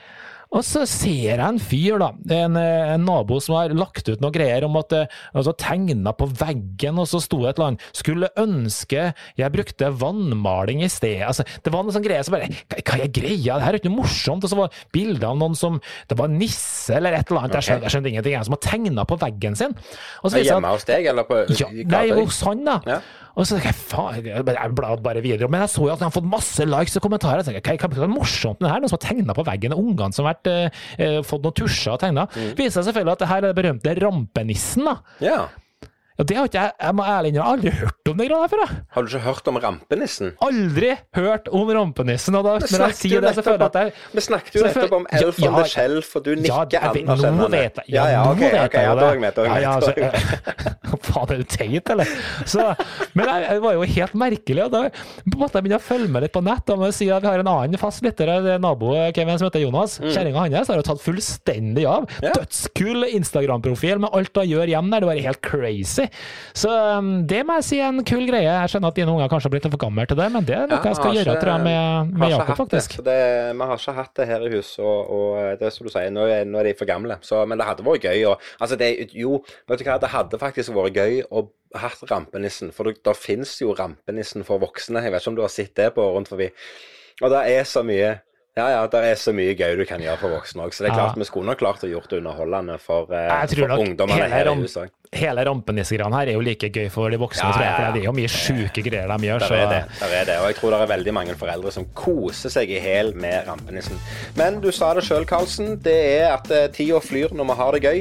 Og 0.50 0.64
så 0.66 0.80
ser 0.88 1.38
jeg 1.38 1.38
en 1.38 1.60
fyr, 1.62 2.00
da, 2.02 2.08
en, 2.34 2.56
en, 2.58 3.04
nabo 3.06 3.36
som 3.38 3.54
har 3.54 3.70
lagt 3.70 4.08
ut 4.08 4.18
noe 4.18 4.34
greier 4.34 4.64
om 4.66 4.74
at 4.80 4.96
altså, 4.98 5.52
tegna 5.54 6.10
på 6.10 6.26
veggen, 6.26 6.98
og 6.98 7.06
så 7.06 7.20
sto 7.22 7.38
det 7.44 7.52
et 7.52 7.60
eller 7.60 7.68
annet 7.68 7.84
'Skulle 7.94 8.32
ønske 8.34 9.04
jeg 9.38 9.54
brukte 9.54 9.92
vannmaling 10.00 10.82
i 10.82 10.90
sted'. 10.90 11.22
Altså, 11.28 11.46
det 11.62 11.70
var 11.70 11.86
noe 11.86 11.94
sånn 11.94 12.02
greier 12.02 12.26
som 12.26 12.34
bare 12.34 12.50
Hva 12.50 12.98
er 12.98 13.14
greia? 13.14 13.60
Det 13.60 13.62
her 13.62 13.70
er 13.70 13.78
ikke 13.78 13.92
noe 13.92 14.02
morsomt. 14.02 14.42
Og 14.42 14.50
så 14.50 14.58
var 14.58 14.74
bilder 14.90 15.30
av 15.30 15.38
noen 15.38 15.54
som 15.54 15.78
Det 16.10 16.18
var 16.18 16.26
nisse 16.34 16.98
eller 16.98 17.14
et 17.14 17.30
eller 17.30 17.46
annet. 17.46 17.54
Jeg 17.60 17.68
skjønte, 17.68 17.86
jeg 17.86 17.94
skjønte 17.94 18.10
ingenting. 18.10 18.34
Jeg, 18.34 18.44
som 18.50 18.58
har 18.58 18.64
tegna 18.66 19.06
på 19.06 19.20
veggen 19.22 19.54
sin. 19.54 19.78
Og 20.24 20.34
så 20.34 20.42
Hjemme 20.42 20.74
hos 20.74 20.84
deg, 20.88 21.06
eller 21.06 21.30
på 21.30 21.44
ja, 21.54 21.70
Nei, 21.70 22.06
hos 22.10 22.42
han, 22.42 22.66
da. 22.66 22.80
Ja. 22.90 23.00
Og 23.40 23.48
så 23.48 23.56
jeg, 23.56 23.72
faen, 23.72 24.26
jeg 24.28 24.44
bladde 24.76 25.00
bare 25.04 25.22
videre. 25.24 25.48
Men 25.48 25.64
jeg 25.64 25.72
så 25.72 25.86
jo 25.86 25.94
at 25.94 26.02
han 26.02 26.10
har 26.10 26.16
fått 26.16 26.28
masse 26.28 26.66
likes 26.68 26.98
og 27.00 27.04
kommentarer. 27.06 27.46
Jeg 27.48 27.64
tenkte, 27.64 27.88
hva, 27.88 28.02
hva 28.02 28.08
er 28.08 28.12
morsomt 28.12 28.60
med 28.60 28.68
det 28.68 28.74
her? 28.74 28.82
Noen 28.84 28.92
som 28.92 28.98
har 28.98 29.06
tegna 29.06 29.36
på 29.36 29.46
veggen. 29.48 29.76
Ungene 29.76 30.16
som 30.16 30.28
har 30.28 30.36
vært, 30.36 30.50
eh, 31.00 31.20
fått 31.24 31.46
noen 31.46 31.56
tusjer 31.56 31.94
og 31.94 32.02
tegna. 32.02 32.26
Mm. 32.34 32.50
Viser 32.58 32.76
seg 32.76 32.90
selvfølgelig 32.90 33.16
at 33.16 33.24
det 33.24 33.30
her 33.30 33.40
er 33.40 33.48
den 33.48 33.58
berømte 33.62 33.96
rampenissen. 34.04 34.84
da. 34.90 34.96
Ja. 35.24 35.40
Ja, 36.20 36.24
det 36.28 36.36
har 36.36 36.48
ikke 36.50 36.62
jeg 36.66 36.72
jeg 36.84 36.96
må 36.98 37.04
ærlig 37.08 37.30
innrømme, 37.30 37.52
aldri 37.54 37.70
hørt 37.78 38.08
om 38.10 38.18
det 38.20 38.24
greia 38.28 38.48
før. 38.52 38.60
Jeg. 38.60 38.80
Har 38.92 39.04
du 39.04 39.08
ikke 39.08 39.20
hørt 39.24 39.46
om 39.48 39.58
rampenissen? 39.62 40.32
Aldri 40.44 40.90
hørt 41.16 41.46
om 41.56 41.70
rampenissen. 41.72 42.36
Og 42.36 42.44
da, 42.44 42.56
når 42.60 42.84
jeg 42.84 42.96
sier 42.98 43.24
det, 43.24 43.30
så 43.38 43.44
føler 43.46 43.62
jeg 43.64 43.70
at 43.70 43.78
jeg 43.80 44.18
Vi 44.18 44.24
snakket 44.26 44.58
jo 44.58 44.64
nettopp 44.66 44.96
om 44.98 45.06
Elf 45.16 45.40
ja, 45.40 45.48
on 45.48 45.56
the 45.56 45.70
Shelf, 45.70 46.10
og 46.18 46.26
du 46.26 46.30
nikker 46.34 46.76
ja, 46.76 46.82
anerkjennende. 46.90 47.38
Nå 47.40 47.48
vet 47.54 47.80
jeg 47.80 47.94
ja, 47.96 48.04
ja, 48.12 48.24
ok, 48.28 48.42
vet 48.42 48.58
okay, 48.66 48.84
ja, 48.84 48.92
er 48.92 49.22
jeg. 49.22 49.32
Da 49.38 49.46
er 49.46 49.48
jeg. 49.48 49.64
Ja, 49.64 49.72
altså, 49.78 51.00
faen, 51.08 51.32
er 51.32 51.40
du 51.40 51.48
teit, 51.54 51.94
eller? 51.94 52.12
Så, 52.52 52.66
men 53.16 53.32
det 53.32 53.56
var 53.64 53.78
jo 53.78 53.88
helt 53.94 54.18
merkelig. 54.26 54.66
og 54.66 54.76
da 54.76 54.82
måte 55.40 55.56
jeg 55.56 55.64
begynne 55.64 55.80
å 55.80 55.86
følge 55.86 56.12
med 56.12 56.26
litt 56.26 56.36
på 56.36 56.44
nett. 56.44 56.74
og 56.74 56.84
må 56.84 56.92
si 56.92 57.08
at 57.08 57.24
Vi 57.24 57.30
har 57.30 57.40
en 57.40 57.52
annen 57.54 57.80
fast 57.80 58.04
lytter, 58.04 58.34
nabo 58.60 58.92
Kevin, 59.16 59.40
som 59.40 59.48
heter 59.48 59.64
Jonas. 59.64 59.96
Mm. 60.04 60.12
Kjerringa 60.12 60.44
hans 60.44 60.68
har 60.68 60.82
jo 60.82 60.86
tatt 60.90 61.00
fullstendig 61.00 61.88
av. 61.88 62.04
Dødskul 62.20 63.08
Instagram-profil 63.08 64.04
med 64.04 64.12
alt 64.12 64.36
hun 64.36 64.52
gjør 64.52 64.74
hjemme 64.74 64.92
der. 64.92 65.06
Det 65.06 65.12
var 65.14 65.24
helt 65.30 65.44
crazy. 65.46 66.09
Så 66.56 66.70
um, 66.70 67.10
det 67.28 67.42
må 67.46 67.56
jeg 67.60 67.66
si 67.66 67.80
er 67.80 67.90
en 67.92 68.04
kul 68.06 68.24
greie. 68.28 68.48
Jeg 68.48 68.72
skjønner 68.72 68.92
at 68.92 68.98
dine 68.98 69.14
unger 69.14 69.30
kanskje 69.32 69.48
har 69.48 69.54
blitt 69.54 69.68
for 69.70 69.82
gamle 69.84 70.06
til 70.10 70.18
det, 70.18 70.28
men 70.34 70.48
det 70.48 70.56
er 70.56 70.66
noe 70.70 70.80
ja, 70.80 70.90
jeg 70.90 70.98
skal 70.98 71.16
gjøre 71.18 71.36
tror 71.40 71.52
jeg, 71.54 71.64
med, 71.66 72.12
med 72.20 72.34
Jakob, 72.34 72.58
faktisk. 72.64 72.98
Det, 73.06 73.20
vi 73.56 73.70
har 73.70 73.82
ikke 73.82 73.96
hatt 74.00 74.12
det 74.20 74.28
her 74.30 74.46
i 74.46 74.52
huset, 74.56 74.82
og, 74.84 75.14
og, 75.16 75.38
det 75.60 75.68
er 75.68 75.74
som 75.74 75.86
du 75.86 75.92
sier, 75.92 76.12
nå 76.14 76.26
er, 76.26 76.44
nå 76.48 76.60
er 76.60 76.70
de 76.70 76.76
for 76.78 76.90
gamle. 76.90 77.20
Så, 77.26 77.42
men 77.48 77.60
det 77.60 77.68
hadde 77.68 77.86
vært 77.86 78.08
gøy. 78.10 78.26
Og, 78.32 78.50
altså 78.58 78.78
det, 78.80 78.90
jo, 79.16 79.40
vet 79.70 79.82
du 79.82 79.88
hva, 79.88 79.98
det 80.02 80.14
hadde 80.14 80.42
faktisk 80.42 80.76
vært 80.76 81.00
gøy 81.00 81.22
å 81.30 81.46
hatt 81.78 82.02
rampenissen. 82.10 82.72
For 82.74 82.90
da 83.04 83.14
finnes 83.16 83.52
jo 83.62 83.74
rampenissen 83.78 84.46
for 84.46 84.62
voksne. 84.62 85.04
Jeg 85.04 85.14
vet 85.14 85.22
ikke 85.22 85.34
om 85.34 85.38
du 85.38 85.44
har 85.46 85.54
sett 85.54 85.76
det 85.78 85.92
på 85.96 86.08
rundt 86.16 86.30
forbi. 86.32 86.50
Og 87.20 87.32
det 87.32 87.44
er 87.52 87.68
så 87.68 87.84
mye 87.86 88.18
ja, 88.58 88.64
ja, 88.74 88.80
det 88.90 89.00
er 89.06 89.18
så 89.18 89.32
mye 89.32 89.54
gøy 89.54 89.76
du 89.78 89.84
kan 89.88 90.02
gjøre 90.02 90.18
for 90.20 90.34
voksne 90.34 90.64
òg. 90.66 90.74
Så 90.74 90.82
det 90.84 90.90
er 90.90 90.98
klart 90.98 91.14
ja. 91.14 91.22
vi 91.22 91.28
skulle 91.28 91.48
nok 91.52 91.60
klart 91.62 91.84
å 91.86 91.90
gjort 91.90 92.10
det 92.10 92.18
underholdende 92.18 92.76
for, 92.82 93.12
eh, 93.14 93.44
for 93.54 93.76
ungdommene 93.78 94.26
her 94.32 94.50
i 94.50 94.56
huset 94.58 94.90
hele 95.10 95.42
rampenissegreiene 95.42 96.14
her 96.20 96.30
er 96.30 96.36
jo 96.36 96.42
like 96.44 96.68
gøy 96.70 96.86
for 96.92 97.10
de 97.10 97.18
voksne, 97.18 97.48
ja, 97.48 97.54
tror 97.54 97.64
jeg. 97.64 97.74
For 97.74 97.94
det 97.96 98.00
er 98.00 98.06
jo 98.06 98.12
mye 98.14 98.30
sjuke 98.30 98.82
greier 98.86 99.10
de 99.10 99.26
gjør. 99.26 99.42
Der 99.42 99.54
er, 99.56 99.72
det, 99.72 99.80
der 99.98 100.12
er 100.20 100.28
det. 100.28 100.36
Og 100.38 100.46
jeg 100.46 100.56
tror 100.60 100.70
det 100.70 100.78
er 100.84 100.90
veldig 100.92 101.14
mange 101.16 101.34
foreldre 101.40 101.72
som 101.74 101.86
koser 101.98 102.52
seg 102.54 102.70
i 102.70 102.78
hæl 102.78 103.10
med 103.18 103.48
rampenissen. 103.48 103.98
Men 104.38 104.60
du 104.62 104.70
sa 104.74 104.92
det 104.94 105.02
sjøl, 105.08 105.26
Karlsen. 105.26 105.74
Det 105.82 105.96
er 106.12 106.28
at 106.36 106.46
uh, 106.54 106.68
tida 106.74 107.00
flyr 107.02 107.34
når 107.34 107.48
vi 107.50 107.56
har 107.58 107.74
det 107.74 107.82
gøy. 107.82 107.98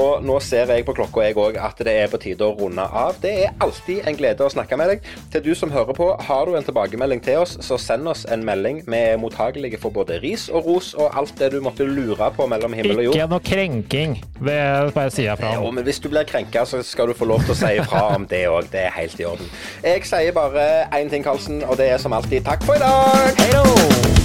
Og 0.00 0.26
nå 0.26 0.40
ser 0.42 0.72
jeg 0.74 0.86
på 0.88 0.96
klokka 0.98 1.28
jeg 1.28 1.38
òg 1.38 1.60
at 1.62 1.84
det 1.86 1.94
er 2.02 2.10
på 2.10 2.20
tide 2.26 2.48
å 2.48 2.56
runde 2.58 2.82
av. 2.82 3.14
Det 3.22 3.32
er 3.44 3.54
alltid 3.62 4.10
en 4.10 4.18
glede 4.18 4.48
å 4.48 4.50
snakke 4.50 4.80
med 4.80 4.92
deg. 4.96 5.08
Til 5.30 5.46
du 5.46 5.52
som 5.58 5.70
hører 5.70 5.94
på, 5.94 6.10
har 6.26 6.50
du 6.50 6.58
en 6.58 6.66
tilbakemelding 6.66 7.22
til 7.22 7.44
oss, 7.44 7.54
så 7.62 7.78
send 7.78 8.10
oss 8.10 8.26
en 8.26 8.42
melding. 8.42 8.82
Vi 8.88 9.02
er 9.12 9.22
mottagelige 9.22 9.78
for 9.78 9.94
både 9.94 10.18
ris 10.24 10.48
og 10.50 10.66
ros 10.66 10.90
og 10.98 11.14
alt 11.14 11.38
det 11.38 11.52
du 11.54 11.60
måtte 11.62 11.86
lure 11.86 12.32
på 12.34 12.50
mellom 12.50 12.74
himmel 12.74 13.04
og 13.04 13.10
jord. 13.10 13.20
Ikke 13.20 13.30
noe 13.30 13.46
krenking, 13.46 14.18
vil 14.42 14.54
jeg 14.58 14.92
fra 14.98 15.06
herfra. 15.06 15.54
Jo, 15.54 15.70
men 15.74 15.86
hvis 15.86 16.02
du 16.02 16.10
blir 16.10 16.26
krenka 16.26 16.47
krenka, 16.48 16.66
så 16.66 16.82
skal 16.82 17.08
du 17.08 17.14
få 17.14 17.24
lov 17.24 17.40
til 17.44 17.52
å 17.52 17.58
si 17.58 17.74
ifra 17.78 18.16
om 18.16 18.26
det 18.26 18.46
òg. 18.48 18.70
Det 18.72 18.80
er 18.86 18.90
helt 18.96 19.20
i 19.20 19.24
orden. 19.24 19.50
Jeg 19.82 20.04
sier 20.04 20.32
bare 20.32 20.88
én 20.92 21.10
ting, 21.10 21.24
Karlsen, 21.24 21.62
og 21.64 21.76
det 21.76 21.90
er 21.90 21.98
som 21.98 22.12
alltid 22.12 22.44
takk 22.44 22.64
for 22.64 22.74
i 22.74 22.78
dag. 22.78 23.34
Hei 23.38 23.52
då! 23.52 24.17